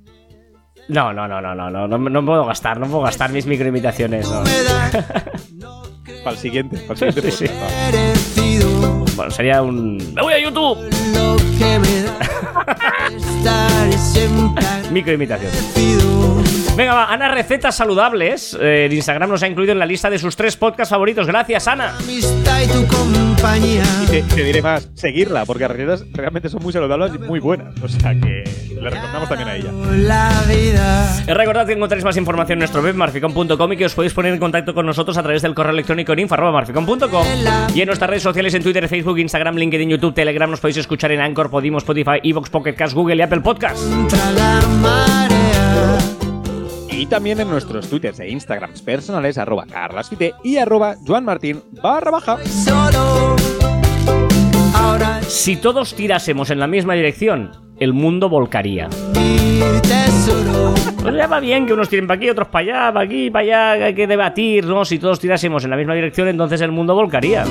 No, 0.88 1.14
no, 1.14 1.28
no, 1.28 1.42
no, 1.42 1.56
no, 1.56 1.70
no, 1.70 1.88
no, 1.88 1.98
no 1.98 2.26
puedo 2.26 2.46
gastar, 2.46 2.80
no 2.80 2.88
puedo 2.88 3.02
gastar 3.02 3.32
mis 3.32 3.46
microimitaciones. 3.46 4.30
no. 5.54 5.84
Para 6.24 6.36
el 6.36 6.38
siguiente, 6.42 6.78
para 6.78 6.94
el 7.08 7.14
siguiente 7.14 7.32
Sí, 7.32 7.48
sí. 7.48 8.85
Bueno, 9.16 9.32
sería 9.32 9.62
un... 9.62 9.98
¡Me 10.14 10.22
voy 10.22 10.34
a 10.34 10.40
YouTube! 10.40 10.78
Lo 11.14 11.36
que 11.58 11.80
me 11.80 12.06
Microimitación. 14.92 15.52
agradecido. 15.52 16.44
Venga, 16.76 16.94
va, 16.94 17.06
Ana 17.14 17.30
Recetas 17.30 17.76
Saludables. 17.76 18.58
eh, 18.60 18.86
en 18.86 18.92
Instagram 18.94 19.30
nos 19.30 19.44
ha 19.44 19.48
incluido 19.48 19.72
en 19.72 19.80
la 19.80 19.86
lista 19.86 20.10
de 20.10 20.20
sus 20.20 20.36
tres 20.36 20.58
podcasts 20.58 20.90
favoritos. 20.90 21.28
Gracias, 21.28 21.68
Ana. 21.68 21.96
Amistad 21.98 22.62
y 22.62 22.68
tu 22.68 22.86
compañía. 22.88 23.84
Y 24.04 24.08
te, 24.08 24.22
te 24.24 24.44
diré 24.44 24.62
más, 24.62 24.90
seguirla, 24.96 25.46
porque 25.46 25.64
las 25.64 25.72
recetas 25.72 26.04
realmente 26.14 26.50
son 26.50 26.62
muy 26.64 26.74
saludables 26.74 27.14
y 27.16 27.20
muy 27.20 27.40
buenas. 27.40 27.74
O 27.82 27.88
sea 27.88 28.12
que 28.14 28.44
le 28.70 28.90
recomendamos 28.90 29.30
también 29.30 29.50
a 29.50 29.56
ella. 29.56 29.72
La 29.72 30.32
vida. 30.48 31.05
Eh, 31.28 31.34
Recordad 31.34 31.66
que 31.66 31.74
encontráis 31.74 32.04
más 32.04 32.18
información 32.18 32.58
en 32.58 32.60
nuestro 32.60 32.82
web 32.82 32.96
marficon.com 32.96 33.74
y 33.74 33.78
que 33.78 33.86
os 33.86 33.96
podéis 33.96 34.14
poner 34.14 34.34
en 34.34 34.40
contacto 34.40 34.74
con 34.74 34.86
nosotros 34.86 35.18
a 35.18 35.24
través 35.24 35.42
del 35.42 35.56
correo 35.56 35.74
electrónico 35.74 36.14
en 36.14 36.20
info@marficon.com 36.20 37.26
y 37.74 37.82
en 37.82 37.86
nuestras 37.88 38.10
redes 38.10 38.24
sociales 38.24 38.54
en 38.54 38.64
Twitter, 38.64 38.88
Facebook, 38.88 39.18
Instagram, 39.18 39.56
LinkedIn, 39.56 39.90
YouTube, 39.90 40.14
Telegram 40.14 40.50
nos 40.50 40.60
podéis 40.60 40.78
escuchar 40.78 41.12
en 41.12 41.22
Anchor, 41.22 41.50
Podimo, 41.50 41.80
Spotify, 41.80 42.20
Evox, 42.24 42.50
Pocket 42.50 42.76
Cast, 42.76 42.94
Google 42.94 43.16
y 43.16 43.22
Apple 43.22 43.42
Podcast. 43.42 43.80
Y 46.92 47.06
también 47.08 47.40
en 47.40 47.50
nuestros 47.50 47.90
twitters 47.90 48.20
e 48.20 48.30
instagrams 48.30 48.82
personales, 48.82 49.38
arroba 49.38 49.66
carlasfite 49.66 50.34
y 50.44 50.58
arroba 50.58 50.96
joanmartin 51.06 51.62
barra 51.82 52.12
baja. 52.12 52.38
Solo. 52.46 53.45
Si 55.28 55.56
todos 55.58 55.94
tirásemos 55.96 56.50
en 56.50 56.60
la 56.60 56.68
misma 56.68 56.94
dirección, 56.94 57.52
el 57.80 57.94
mundo 57.94 58.30
volcaría. 58.30 58.88
Pues 61.02 61.16
ya 61.16 61.28
va 61.28 61.40
bien 61.40 61.66
que 61.68 61.74
unos 61.74 61.90
tiren 61.90 62.08
para 62.08 62.18
aquí, 62.18 62.30
otros 62.30 62.48
para 62.48 62.64
allá, 62.88 62.94
para 62.94 63.06
aquí, 63.06 63.30
para 63.30 63.44
allá, 63.74 63.78
que 63.78 63.84
hay 63.86 63.96
que 63.96 64.08
debatir, 64.08 64.66
¿no? 64.66 64.86
Si 64.86 64.98
todos 64.98 65.20
tirásemos 65.20 65.64
en 65.64 65.70
la 65.70 65.78
misma 65.78 65.94
dirección, 65.94 66.28
entonces 66.28 66.62
el 66.62 66.72
mundo 66.72 66.96
volcaría. 66.96 67.46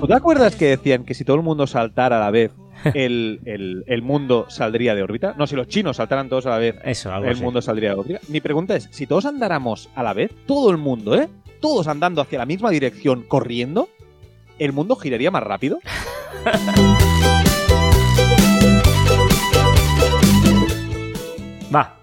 ¿No 0.00 0.06
te 0.06 0.14
acuerdas 0.14 0.54
que 0.56 0.66
decían 0.66 1.04
que 1.04 1.14
si 1.14 1.24
todo 1.24 1.36
el 1.36 1.42
mundo 1.42 1.66
saltara 1.66 2.16
a 2.18 2.20
la 2.20 2.30
vez, 2.30 2.52
el, 2.94 3.40
el- 3.44 3.84
el 3.86 4.02
mundo 4.02 4.46
saldría 4.48 4.94
de 4.94 5.02
órbita? 5.02 5.34
No, 5.36 5.46
si 5.46 5.56
los 5.56 5.68
chinos 5.68 5.96
saltaran 5.96 6.28
todos 6.28 6.46
a 6.46 6.50
la 6.50 6.58
vez, 6.58 6.76
Eso, 6.84 7.12
algo 7.12 7.26
el 7.26 7.32
así. 7.34 7.42
mundo 7.42 7.60
saldría 7.60 7.90
de 7.90 7.96
órbita. 7.96 8.20
Mi 8.28 8.40
pregunta 8.40 8.76
es, 8.76 8.88
si 8.92 9.06
todos 9.06 9.26
andáramos 9.26 9.88
a 9.94 10.02
la 10.02 10.12
vez, 10.14 10.30
todo 10.46 10.70
el 10.70 10.76
mundo, 10.78 11.14
¿eh? 11.16 11.28
todos 11.60 11.88
andando 11.88 12.22
hacia 12.22 12.38
la 12.38 12.46
misma 12.46 12.70
dirección, 12.70 13.24
corriendo, 13.28 13.88
¿el 14.60 14.72
mundo 14.72 14.94
giraría 14.94 15.30
más 15.32 15.42
rápido? 15.42 15.80
Va. 21.74 21.96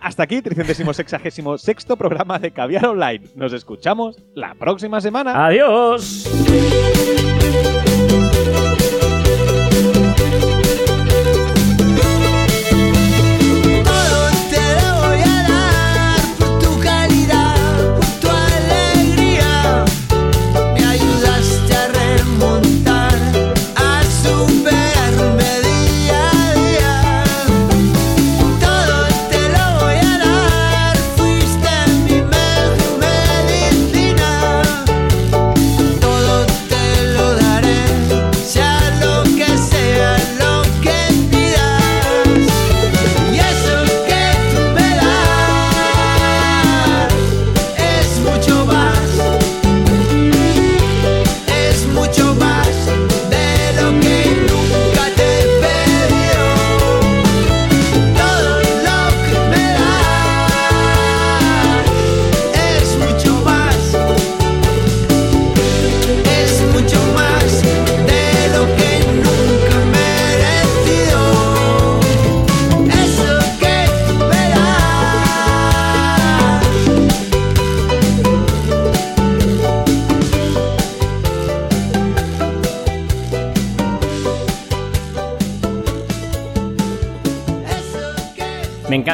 Hasta 0.00 0.22
aquí, 0.22 0.40
366 0.40 1.60
sexto 1.60 1.96
programa 1.96 2.38
de 2.38 2.52
Caviar 2.52 2.86
Online. 2.86 3.26
Nos 3.34 3.52
escuchamos 3.52 4.16
la 4.34 4.54
próxima 4.54 5.00
semana. 5.00 5.46
Adiós. 5.46 6.30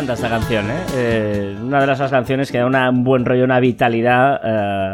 Encanta 0.06 0.12
esta 0.14 0.28
canción, 0.28 0.70
¿eh? 0.70 0.84
Eh, 0.94 1.56
Una 1.60 1.84
de 1.84 1.92
esas 1.92 2.10
canciones 2.10 2.52
que 2.52 2.58
da 2.58 2.66
una- 2.66 2.90
un 2.90 3.02
buen 3.02 3.24
rollo, 3.24 3.44
una 3.44 3.58
vitalidad 3.58 4.40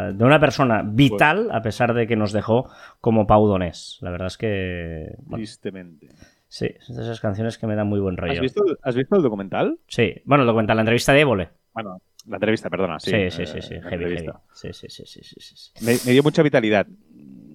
eh, 0.09 0.13
de 0.13 0.23
una 0.25 0.39
persona 0.39 0.81
vital, 0.83 1.49
a 1.51 1.61
pesar 1.61 1.93
de 1.93 2.07
que 2.07 2.15
nos 2.15 2.31
dejó 2.31 2.69
como 2.99 3.27
Pau 3.27 3.47
Donés. 3.47 3.99
La 4.01 4.09
verdad 4.09 4.27
es 4.27 4.37
que. 4.37 5.15
bueno, 5.19 5.37
Tristemente. 5.37 6.07
sí, 6.47 6.65
es 6.65 6.95
de 6.95 7.03
esas 7.03 7.19
canciones 7.19 7.57
que 7.59 7.67
me 7.67 7.75
dan 7.75 7.87
muy 7.87 7.99
buen 7.99 8.17
rollo. 8.17 8.33
¿Has 8.33 8.39
visto, 8.39 8.63
¿Has 8.81 8.95
visto 8.95 9.15
el 9.15 9.21
documental? 9.21 9.77
Sí, 9.87 10.15
bueno, 10.25 10.45
lo 10.45 10.53
cuenta 10.53 10.73
la 10.73 10.81
entrevista 10.81 11.13
de 11.13 11.21
Évole. 11.21 11.49
Bueno, 11.73 11.99
la 12.27 12.37
entrevista, 12.37 12.69
perdona. 12.71 12.99
Sí, 12.99 13.11
Sí, 13.11 13.29
sí, 13.29 13.41
eh, 13.43 13.45
sí, 13.47 13.61
sí, 13.61 13.73
la 13.75 13.89
heavy, 13.89 14.05
heavy. 14.05 14.27
Sí, 14.53 14.69
sí, 14.73 14.87
sí, 14.89 15.03
sí, 15.05 15.19
sí, 15.23 15.35
sí, 15.39 15.55
sí. 15.55 15.85
Me, 15.85 15.91
me 16.05 16.11
dio 16.13 16.23
mucha 16.23 16.41
vitalidad. 16.41 16.87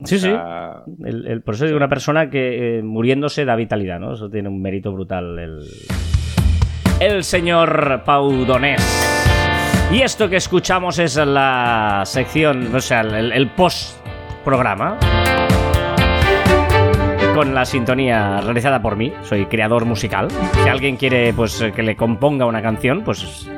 Sí, 0.04 0.18
sí. 0.20 0.30
El- 1.04 1.26
el- 1.26 1.42
por 1.42 1.54
eso 1.54 1.64
digo 1.64 1.76
una 1.76 1.88
persona 1.88 2.30
que 2.30 2.78
eh, 2.78 2.82
muriéndose 2.84 3.44
da 3.44 3.56
vitalidad, 3.56 3.98
¿no? 3.98 4.12
Eso 4.14 4.30
tiene 4.30 4.48
un 4.48 4.62
mérito 4.62 4.92
brutal 4.92 5.36
el, 5.40 5.58
el 7.00 7.24
señor 7.24 8.02
Pau 8.04 8.44
Donés. 8.44 8.82
Y 9.92 10.02
esto 10.02 10.28
que 10.28 10.36
escuchamos 10.36 10.98
es 10.98 11.16
la 11.16 12.02
sección, 12.04 12.74
o 12.74 12.80
sea, 12.80 13.00
el, 13.00 13.32
el 13.32 13.50
post-programa. 13.50 14.98
Con 17.34 17.54
la 17.54 17.64
sintonía 17.64 18.40
realizada 18.40 18.82
por 18.82 18.96
mí, 18.96 19.12
soy 19.22 19.46
creador 19.46 19.84
musical. 19.84 20.28
Si 20.62 20.68
alguien 20.68 20.96
quiere 20.96 21.32
pues 21.32 21.64
que 21.74 21.82
le 21.82 21.94
componga 21.94 22.46
una 22.46 22.60
canción, 22.60 23.02
pues 23.04 23.48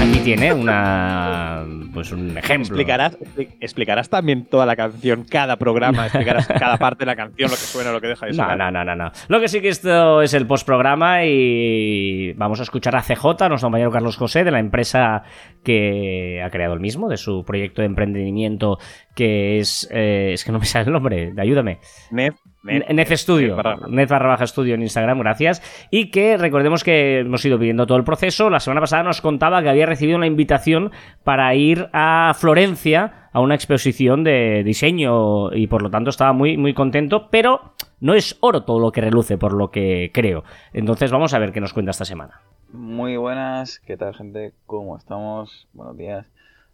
aquí 0.00 0.20
tiene 0.24 0.52
una 0.52 1.64
pues 1.92 2.12
un 2.12 2.36
ejemplo. 2.38 2.66
explicarás, 2.76 3.18
expli- 3.18 3.56
explicarás 3.60 4.08
también 4.08 4.44
toda 4.46 4.66
la 4.66 4.76
canción, 4.76 5.24
cada 5.24 5.56
programa, 5.56 6.06
explicarás 6.06 6.46
cada 6.58 6.76
parte 6.78 7.00
de 7.00 7.06
la 7.06 7.16
canción, 7.16 7.50
lo 7.50 7.56
que 7.56 7.62
suena, 7.62 7.92
lo 7.92 8.00
que 8.00 8.06
deja 8.08 8.26
de 8.26 8.32
No, 8.32 8.36
sonar. 8.44 8.58
no, 8.58 8.70
no, 8.70 8.84
no, 8.84 8.96
no. 8.96 9.12
Lo 9.28 9.40
que 9.40 9.48
sí 9.48 9.60
que 9.60 9.68
esto 9.68 10.22
es 10.22 10.34
el 10.34 10.46
postprograma 10.46 11.24
y 11.24 12.32
vamos 12.34 12.60
a 12.60 12.62
escuchar 12.62 12.96
a 12.96 13.02
CJ, 13.02 13.24
nuestro 13.48 13.66
compañero 13.66 13.90
Carlos 13.90 14.16
José, 14.16 14.44
de 14.44 14.50
la 14.50 14.58
empresa 14.60 15.22
que 15.64 16.42
ha 16.44 16.50
creado 16.50 16.74
el 16.74 16.80
mismo, 16.80 17.08
de 17.08 17.16
su 17.16 17.44
proyecto 17.44 17.82
de 17.82 17.86
emprendimiento 17.86 18.78
que 19.14 19.58
es... 19.58 19.88
eh, 19.92 20.30
es 20.34 20.44
que 20.44 20.52
no 20.52 20.58
me 20.58 20.64
sale 20.66 20.86
el 20.86 20.92
nombre, 20.92 21.32
ayúdame. 21.38 21.78
Nef, 22.10 22.34
Nef 22.62 23.10
Studio. 23.12 23.56
Net 23.88 24.08
barra 24.08 24.28
baja 24.28 24.46
Studio 24.46 24.74
en 24.74 24.82
Instagram, 24.82 25.18
gracias. 25.20 25.62
Y 25.90 26.10
que 26.10 26.36
recordemos 26.36 26.84
que 26.84 27.20
hemos 27.20 27.44
ido 27.44 27.58
viviendo 27.58 27.86
todo 27.86 27.98
el 27.98 28.04
proceso. 28.04 28.50
La 28.50 28.60
semana 28.60 28.80
pasada 28.80 29.02
nos 29.02 29.20
contaba 29.20 29.62
que 29.62 29.70
había 29.70 29.86
recibido 29.86 30.18
una 30.18 30.26
invitación 30.26 30.90
para 31.24 31.54
ir 31.54 31.88
a 31.92 32.34
Florencia 32.36 33.28
a 33.32 33.40
una 33.40 33.54
exposición 33.54 34.24
de 34.24 34.62
diseño 34.64 35.52
y 35.54 35.68
por 35.68 35.82
lo 35.82 35.90
tanto 35.90 36.10
estaba 36.10 36.32
muy, 36.32 36.56
muy 36.56 36.74
contento, 36.74 37.28
pero 37.30 37.74
no 38.00 38.14
es 38.14 38.36
oro 38.40 38.64
todo 38.64 38.80
lo 38.80 38.92
que 38.92 39.00
reluce, 39.00 39.38
por 39.38 39.52
lo 39.52 39.70
que 39.70 40.10
creo. 40.12 40.44
Entonces 40.72 41.10
vamos 41.10 41.32
a 41.32 41.38
ver 41.38 41.52
qué 41.52 41.60
nos 41.60 41.72
cuenta 41.72 41.92
esta 41.92 42.04
semana. 42.04 42.40
Muy 42.72 43.16
buenas, 43.16 43.80
¿qué 43.80 43.96
tal 43.96 44.14
gente? 44.14 44.52
¿Cómo 44.66 44.96
estamos? 44.96 45.68
Buenos 45.72 45.96
días. 45.96 46.26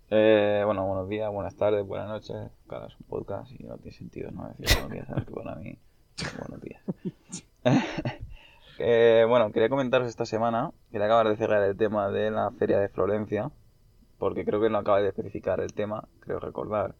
Eh, 0.08 0.62
bueno, 0.64 0.86
buenos 0.86 1.08
días, 1.08 1.32
buenas 1.32 1.56
tardes, 1.56 1.84
buenas 1.84 2.08
noches. 2.08 2.36
Claro, 2.68 2.86
es 2.86 2.94
un 3.00 3.06
podcast 3.08 3.50
y 3.50 3.64
no 3.64 3.76
tiene 3.78 3.96
sentido 3.96 4.30
no 4.30 4.48
decir 4.56 4.78
buenos 4.80 4.92
días, 4.92 5.24
que 5.24 5.32
para 5.32 5.56
mí, 5.56 5.78
buenos 6.38 6.60
días. 6.60 6.82
Eh, 8.78 9.24
bueno, 9.26 9.52
quería 9.52 9.70
comentaros 9.70 10.06
esta 10.06 10.26
semana, 10.26 10.70
quería 10.92 11.06
acabar 11.06 11.30
de 11.30 11.36
cerrar 11.36 11.62
el 11.62 11.78
tema 11.78 12.10
de 12.10 12.30
la 12.30 12.50
feria 12.50 12.78
de 12.78 12.90
Florencia, 12.90 13.50
porque 14.18 14.44
creo 14.44 14.60
que 14.60 14.68
no 14.68 14.76
acaba 14.76 15.00
de 15.00 15.08
especificar 15.08 15.60
el 15.60 15.72
tema, 15.72 16.06
creo 16.20 16.40
recordar. 16.40 16.94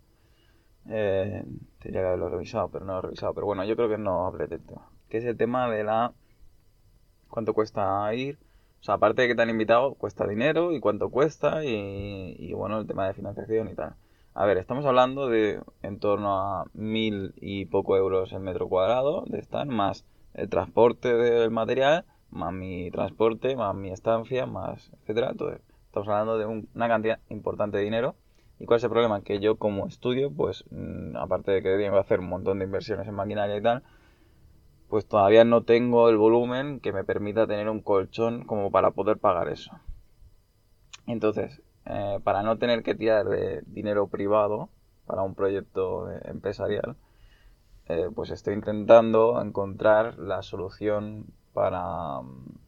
Eh, 0.88 1.44
tendría 1.80 2.00
que 2.00 2.06
haberlo 2.06 2.30
revisado, 2.30 2.70
pero 2.70 2.86
no 2.86 2.94
lo 2.94 2.98
he 3.00 3.02
revisado. 3.02 3.34
Pero 3.34 3.44
bueno, 3.44 3.62
yo 3.64 3.76
creo 3.76 3.90
que 3.90 3.98
no 3.98 4.26
hablé 4.26 4.46
del 4.46 4.64
tema. 4.64 4.88
Que 5.10 5.18
es 5.18 5.24
el 5.26 5.36
tema 5.36 5.70
de 5.70 5.84
la... 5.84 6.14
¿Cuánto 7.28 7.52
cuesta 7.52 8.12
ir? 8.14 8.38
O 8.80 8.84
sea, 8.86 8.94
aparte 8.94 9.22
de 9.22 9.28
que 9.28 9.34
te 9.34 9.42
han 9.42 9.50
invitado, 9.50 9.94
cuesta 9.94 10.26
dinero 10.26 10.72
y 10.72 10.80
cuánto 10.80 11.10
cuesta 11.10 11.64
y, 11.64 12.52
bueno, 12.54 12.78
el 12.78 12.86
tema 12.86 13.06
de 13.06 13.14
financiación 13.14 13.68
y 13.68 13.74
tal. 13.74 13.94
A 14.34 14.44
ver, 14.46 14.58
estamos 14.58 14.84
hablando 14.84 15.28
de 15.28 15.60
en 15.82 15.98
torno 15.98 16.38
a 16.38 16.66
mil 16.74 17.34
y 17.40 17.64
poco 17.66 17.96
euros 17.96 18.32
el 18.32 18.40
metro 18.40 18.68
cuadrado 18.68 19.24
de 19.26 19.38
stand, 19.40 19.70
más 19.72 20.04
el 20.34 20.48
transporte 20.48 21.14
del 21.14 21.50
material, 21.50 22.04
más 22.30 22.52
mi 22.52 22.90
transporte, 22.90 23.56
más 23.56 23.74
mi 23.74 23.90
estancia, 23.90 24.46
más 24.46 24.90
etcétera. 25.02 25.30
Entonces, 25.30 25.60
estamos 25.86 26.08
hablando 26.08 26.38
de 26.38 26.46
un- 26.46 26.68
una 26.74 26.88
cantidad 26.88 27.18
importante 27.30 27.78
de 27.78 27.84
dinero. 27.84 28.14
¿Y 28.58 28.66
cuál 28.66 28.78
es 28.78 28.84
el 28.84 28.90
problema? 28.90 29.22
Que 29.22 29.40
yo 29.40 29.56
como 29.56 29.86
estudio, 29.86 30.30
pues 30.30 30.64
mm, 30.70 31.16
aparte 31.16 31.50
de 31.52 31.62
que 31.62 31.76
tengo 31.76 31.94
que 31.94 32.00
hacer 32.00 32.20
un 32.20 32.28
montón 32.28 32.58
de 32.58 32.64
inversiones 32.66 33.08
en 33.08 33.14
maquinaria 33.14 33.56
y 33.56 33.62
tal, 33.62 33.82
pues 34.88 35.06
todavía 35.06 35.44
no 35.44 35.62
tengo 35.62 36.08
el 36.08 36.16
volumen 36.16 36.80
que 36.80 36.92
me 36.92 37.04
permita 37.04 37.46
tener 37.46 37.68
un 37.68 37.80
colchón 37.80 38.44
como 38.44 38.70
para 38.70 38.92
poder 38.92 39.18
pagar 39.18 39.48
eso. 39.48 39.72
Entonces, 41.06 41.62
eh, 41.86 42.20
para 42.24 42.42
no 42.42 42.58
tener 42.58 42.82
que 42.82 42.94
tirar 42.94 43.26
dinero 43.66 44.08
privado 44.08 44.68
para 45.06 45.22
un 45.22 45.34
proyecto 45.34 46.10
eh, 46.10 46.20
empresarial, 46.24 46.96
eh, 47.88 48.10
pues 48.14 48.30
estoy 48.30 48.54
intentando 48.54 49.40
encontrar 49.40 50.18
la 50.18 50.42
solución 50.42 51.26
para, 51.52 52.20
mm, 52.20 52.58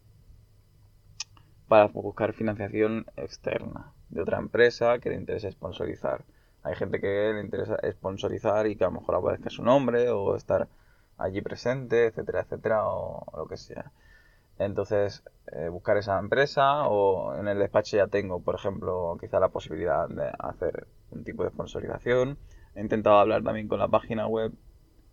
para 1.66 1.88
buscar 1.88 2.32
financiación 2.32 3.06
externa 3.16 3.92
de 4.10 4.22
otra 4.22 4.38
empresa 4.38 4.98
que 5.00 5.10
le 5.10 5.16
interese 5.16 5.50
sponsorizar. 5.50 6.24
Hay 6.62 6.74
gente 6.76 7.00
que 7.00 7.32
le 7.34 7.40
interesa 7.40 7.78
sponsorizar 7.90 8.66
y 8.66 8.76
que 8.76 8.84
a 8.84 8.88
lo 8.88 9.00
mejor 9.00 9.16
aparezca 9.16 9.50
su 9.50 9.62
nombre 9.62 10.10
o 10.10 10.36
estar 10.36 10.68
allí 11.18 11.42
presente, 11.42 12.06
etcétera, 12.06 12.42
etcétera, 12.42 12.86
o, 12.86 13.24
lo 13.36 13.46
que 13.46 13.56
sea. 13.56 13.92
Entonces, 14.58 15.22
eh, 15.52 15.68
buscar 15.68 15.96
esa 15.96 16.18
empresa 16.18 16.88
o 16.88 17.34
en 17.36 17.48
el 17.48 17.58
despacho 17.58 17.96
ya 17.96 18.08
tengo, 18.08 18.40
por 18.40 18.56
ejemplo, 18.56 19.16
quizá 19.20 19.38
la 19.40 19.50
posibilidad 19.50 20.08
de 20.08 20.30
hacer 20.38 20.88
un 21.10 21.24
tipo 21.24 21.44
de 21.44 21.50
sponsorización. 21.50 22.38
He 22.74 22.80
intentado 22.80 23.18
hablar 23.18 23.42
también 23.42 23.68
con 23.68 23.78
la 23.78 23.88
página 23.88 24.26
web 24.26 24.52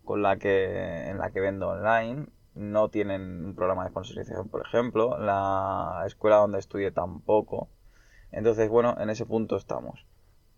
con 0.04 0.22
la 0.22 0.38
que, 0.38 1.10
en 1.10 1.18
la 1.18 1.30
que 1.30 1.40
vendo 1.40 1.68
online. 1.68 2.28
No 2.54 2.88
tienen 2.88 3.44
un 3.44 3.54
programa 3.54 3.84
de 3.84 3.90
sponsorización, 3.90 4.48
por 4.48 4.62
ejemplo. 4.66 5.18
La 5.18 6.04
escuela 6.06 6.36
donde 6.36 6.58
estudié 6.58 6.90
tampoco. 6.90 7.68
Entonces, 8.32 8.70
bueno, 8.70 8.96
en 8.98 9.10
ese 9.10 9.26
punto 9.26 9.56
estamos. 9.56 10.06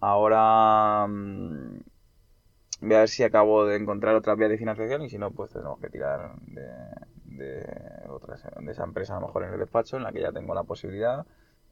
Ahora 0.00 1.06
mm, 1.08 1.80
voy 2.80 2.94
a 2.94 3.00
ver 3.00 3.08
si 3.08 3.22
acabo 3.24 3.66
de 3.66 3.76
encontrar 3.76 4.14
otra 4.14 4.34
vía 4.34 4.48
de 4.48 4.58
financiación 4.58 5.02
y 5.02 5.10
si 5.10 5.18
no, 5.18 5.30
pues 5.32 5.52
tenemos 5.52 5.78
que 5.80 5.88
tirar 5.90 6.36
de, 6.42 6.66
de, 7.24 7.64
otras- 8.08 8.42
de 8.60 8.72
esa 8.72 8.84
empresa 8.84 9.16
a 9.16 9.20
lo 9.20 9.26
mejor 9.26 9.44
en 9.44 9.52
el 9.54 9.58
despacho 9.60 9.96
en 9.96 10.02
la 10.04 10.12
que 10.12 10.20
ya 10.20 10.32
tengo 10.32 10.54
la 10.54 10.64
posibilidad 10.64 11.26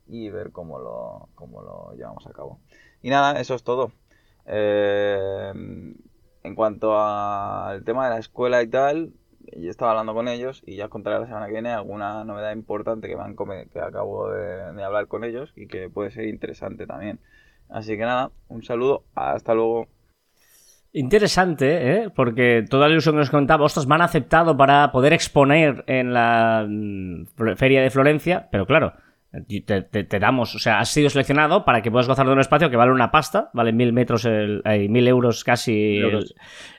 y 0.07 0.31
ver 0.31 0.53
cómo 0.53 0.79
lo, 0.79 1.29
cómo 1.35 1.63
lo 1.63 1.95
llevamos 1.95 2.27
a 2.27 2.33
cabo. 2.33 2.61
Y 3.03 3.11
nada, 3.11 3.41
eso 3.41 3.55
es 3.55 3.63
todo. 3.65 3.93
Eh, 4.47 5.53
en 6.43 6.55
cuanto 6.55 6.99
al 6.99 7.85
tema 7.85 8.05
de 8.05 8.11
la 8.15 8.19
escuela 8.21 8.63
y 8.63 8.69
tal, 8.69 9.13
yo 9.57 9.71
estaba 9.71 9.93
hablando 9.93 10.15
con 10.15 10.29
ellos 10.29 10.63
y 10.67 10.77
ya 10.77 10.85
os 10.87 10.91
contaré 10.91 11.19
la 11.21 11.27
semana 11.27 11.47
que 11.47 11.53
viene 11.53 11.71
alguna 11.71 12.25
novedad 12.25 12.53
importante 12.53 13.09
que, 13.09 13.17
me 13.17 13.23
han 13.23 13.37
que 13.69 13.81
acabo 13.81 14.31
de 14.31 14.83
hablar 14.85 15.09
con 15.09 15.25
ellos 15.25 15.53
y 15.57 15.67
que 15.67 15.89
puede 15.91 16.11
ser 16.11 16.27
interesante 16.27 16.87
también. 16.87 17.21
Así 17.69 17.97
que 17.97 18.05
nada, 18.05 18.31
un 18.49 18.63
saludo, 18.63 19.05
hasta 19.15 19.55
luego. 19.55 19.89
Interesante, 21.01 21.93
¿eh? 21.93 22.11
Porque 22.15 22.65
toda 22.69 22.87
la 22.89 22.93
ilusión 22.93 23.17
que 23.17 23.19
nos 23.21 23.29
contaba, 23.31 23.67
ostras, 23.67 23.87
me 23.87 23.95
han 23.97 24.01
aceptado 24.01 24.57
para 24.57 24.91
poder 24.93 25.13
exponer 25.13 25.85
en 25.89 26.15
la 26.15 26.65
mm, 26.67 27.27
Feria 27.57 27.83
de 27.83 27.91
Florencia, 27.91 28.49
pero 28.51 28.65
claro, 28.65 28.95
te, 29.47 29.83
te- 29.83 30.05
te 30.05 30.19
damos, 30.19 30.55
o 30.55 30.59
sea, 30.59 30.79
has 30.81 30.89
sido 30.89 31.11
seleccionado 31.11 31.67
para 31.67 31.83
que 31.83 31.91
puedas 31.91 32.09
gozar 32.09 32.25
de 32.27 32.33
un 32.33 32.41
espacio 32.41 32.71
que 32.71 32.79
vale 32.79 32.93
una 32.93 33.11
pasta, 33.11 33.51
vale 33.53 33.75
mil 33.75 33.93
metros, 33.93 34.25
el, 34.25 34.63
hay 34.65 34.89
mil 34.89 35.07
euros 35.07 35.45
casi 35.45 35.99
Euros. 35.99 36.35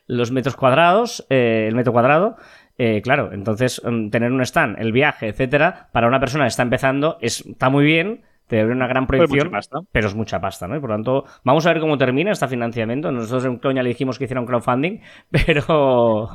el- 0.07 0.17
los 0.17 0.31
metros 0.31 0.55
cuadrados, 0.55 1.25
eh, 1.29 1.65
el 1.67 1.75
metro 1.75 1.93
cuadrado. 1.93 2.37
Eh, 2.79 3.01
claro, 3.03 3.31
entonces 3.33 3.81
mm, 3.85 4.09
tener 4.09 4.31
un 4.31 4.41
stand, 4.41 4.79
el 4.79 4.91
viaje, 4.93 5.27
etcétera, 5.27 5.89
para 5.91 6.07
una 6.07 6.19
persona 6.19 6.45
que 6.45 6.49
está 6.49 6.63
empezando 6.63 7.19
es- 7.21 7.45
está 7.45 7.69
muy 7.69 7.85
bien, 7.85 8.23
te 8.47 8.61
abre 8.61 8.73
una 8.73 8.87
gran 8.87 9.07
proyección, 9.07 9.51
pero 9.91 10.07
es 10.07 10.15
mucha 10.15 10.39
pasta, 10.39 10.67
¿no? 10.67 10.75
Y 10.75 10.79
por 10.79 10.89
lo 10.89 10.95
tanto, 10.95 11.25
vamos 11.43 11.65
a 11.65 11.73
ver 11.73 11.81
cómo 11.81 11.97
termina 11.97 12.31
este 12.31 12.47
financiamiento. 12.47 13.11
Nosotros 13.11 13.45
en 13.45 13.57
Coña 13.57 13.83
le 13.83 13.89
dijimos 13.89 14.17
que 14.17 14.23
hiciera 14.23 14.39
un 14.39 14.47
crowdfunding, 14.47 15.01
pero 15.31 16.29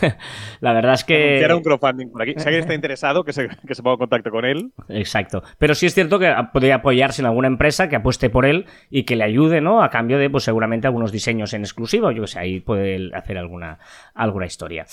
la 0.60 0.72
verdad 0.72 0.94
es 0.94 1.04
que... 1.04 1.28
Anunciar 1.28 1.54
un 1.54 1.62
crowdfunding 1.62 2.10
por 2.10 2.22
aquí. 2.22 2.34
Si 2.36 2.46
alguien 2.46 2.62
está 2.62 2.74
interesado, 2.78 3.22
que 3.22 3.32
se, 3.32 3.48
que 3.48 3.74
se 3.74 3.82
ponga 3.82 3.94
en 3.94 3.98
contacto 3.98 4.30
con 4.30 4.44
él. 4.44 4.72
Exacto. 4.88 5.42
Pero 5.58 5.74
sí 5.74 5.86
es 5.86 5.94
cierto 5.94 6.18
que 6.18 6.34
podría 6.52 6.76
apoyarse 6.76 7.22
en 7.22 7.26
alguna 7.26 7.48
empresa 7.48 7.88
que 7.88 7.96
apueste 7.96 8.30
por 8.30 8.46
él 8.46 8.66
y 8.90 9.04
que 9.04 9.16
le 9.16 9.24
ayude, 9.24 9.60
¿no? 9.60 9.82
A 9.82 9.90
cambio 9.90 10.18
de, 10.18 10.30
pues 10.30 10.44
seguramente, 10.44 10.86
algunos 10.86 11.12
diseños 11.12 11.52
en 11.52 11.62
exclusivo. 11.62 12.10
Yo 12.10 12.22
que 12.22 12.28
sé, 12.28 12.38
ahí 12.38 12.60
puede 12.60 13.10
hacer 13.14 13.36
alguna, 13.36 13.78
alguna 14.14 14.46
historia. 14.46 14.86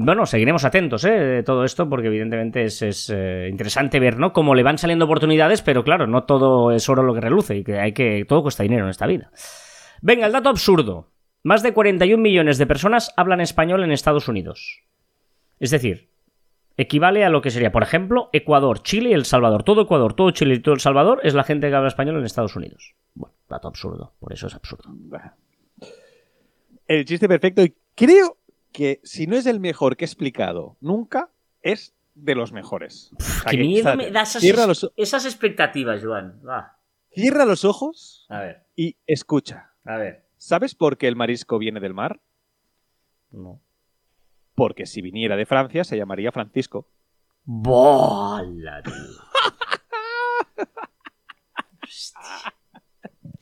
Bueno, 0.00 0.26
seguiremos 0.26 0.64
atentos 0.64 1.04
¿eh? 1.04 1.10
de 1.10 1.42
todo 1.42 1.64
esto 1.64 1.88
porque 1.88 2.06
evidentemente 2.06 2.62
es, 2.62 2.82
es, 2.82 3.10
eh, 3.12 3.48
interesante 3.50 3.98
ver, 3.98 4.16
¿no? 4.16 4.32
Cómo 4.32 4.54
le 4.54 4.62
van 4.62 4.78
saliendo 4.78 5.06
oportunidades, 5.06 5.60
pero 5.60 5.82
claro, 5.82 6.06
no 6.06 6.22
todo 6.22 6.70
es 6.70 6.88
oro 6.88 7.02
lo 7.02 7.14
que 7.14 7.20
reluce 7.20 7.56
y 7.56 7.64
que 7.64 7.80
hay 7.80 7.92
que 7.92 8.24
todo 8.24 8.42
cuesta 8.42 8.62
dinero 8.62 8.84
en 8.84 8.90
esta 8.90 9.08
vida. 9.08 9.32
Venga, 10.00 10.26
el 10.26 10.32
dato 10.32 10.50
absurdo. 10.50 11.10
Más 11.42 11.64
de 11.64 11.72
41 11.72 12.22
millones 12.22 12.58
de 12.58 12.66
personas 12.68 13.12
hablan 13.16 13.40
español 13.40 13.82
en 13.82 13.90
Estados 13.90 14.28
Unidos. 14.28 14.84
Es 15.58 15.72
decir, 15.72 16.10
equivale 16.76 17.24
a 17.24 17.28
lo 17.28 17.42
que 17.42 17.50
sería, 17.50 17.72
por 17.72 17.82
ejemplo, 17.82 18.30
Ecuador, 18.32 18.84
Chile 18.84 19.10
y 19.10 19.14
El 19.14 19.24
Salvador. 19.24 19.64
Todo 19.64 19.82
Ecuador, 19.82 20.14
todo 20.14 20.30
Chile 20.30 20.54
y 20.54 20.60
todo 20.60 20.76
El 20.76 20.80
Salvador 20.80 21.18
es 21.24 21.34
la 21.34 21.42
gente 21.42 21.70
que 21.70 21.74
habla 21.74 21.88
español 21.88 22.18
en 22.18 22.24
Estados 22.24 22.54
Unidos. 22.54 22.94
Bueno, 23.14 23.34
dato 23.48 23.66
absurdo, 23.66 24.14
por 24.20 24.32
eso 24.32 24.46
es 24.46 24.54
absurdo. 24.54 24.94
El 26.86 27.04
chiste 27.04 27.26
perfecto 27.26 27.64
y 27.64 27.74
creo 27.96 28.37
que 28.72 29.00
si 29.04 29.26
no 29.26 29.36
es 29.36 29.46
el 29.46 29.60
mejor 29.60 29.96
que 29.96 30.04
he 30.04 30.06
explicado 30.06 30.76
nunca, 30.80 31.30
es 31.62 31.94
de 32.14 32.34
los 32.34 32.52
mejores. 32.52 33.10
O 33.18 33.22
sea 33.22 33.50
Qué 33.50 33.56
que, 33.56 33.62
miedo 33.62 33.78
fíjate, 33.82 33.96
me 33.96 34.10
da 34.10 34.22
esas, 34.22 34.42
cierra, 34.42 34.66
los, 34.66 34.92
esas 34.96 35.24
expectativas, 35.24 36.02
Joan. 36.04 36.40
Va. 36.46 36.78
cierra 37.12 37.44
los 37.44 37.64
ojos 37.64 38.26
A 38.28 38.40
ver, 38.40 38.64
y 38.76 38.96
escucha. 39.06 39.72
a 39.84 39.96
ver. 39.96 40.26
¿Sabes 40.36 40.74
por 40.74 40.98
qué 40.98 41.08
el 41.08 41.16
marisco 41.16 41.58
viene 41.58 41.80
del 41.80 41.94
mar? 41.94 42.20
No. 43.30 43.60
Porque 44.54 44.86
si 44.86 45.02
viniera 45.02 45.36
de 45.36 45.46
Francia 45.46 45.84
se 45.84 45.96
llamaría 45.96 46.32
Francisco. 46.32 46.88
¡Bola, 47.44 48.82
tío! 48.82 48.92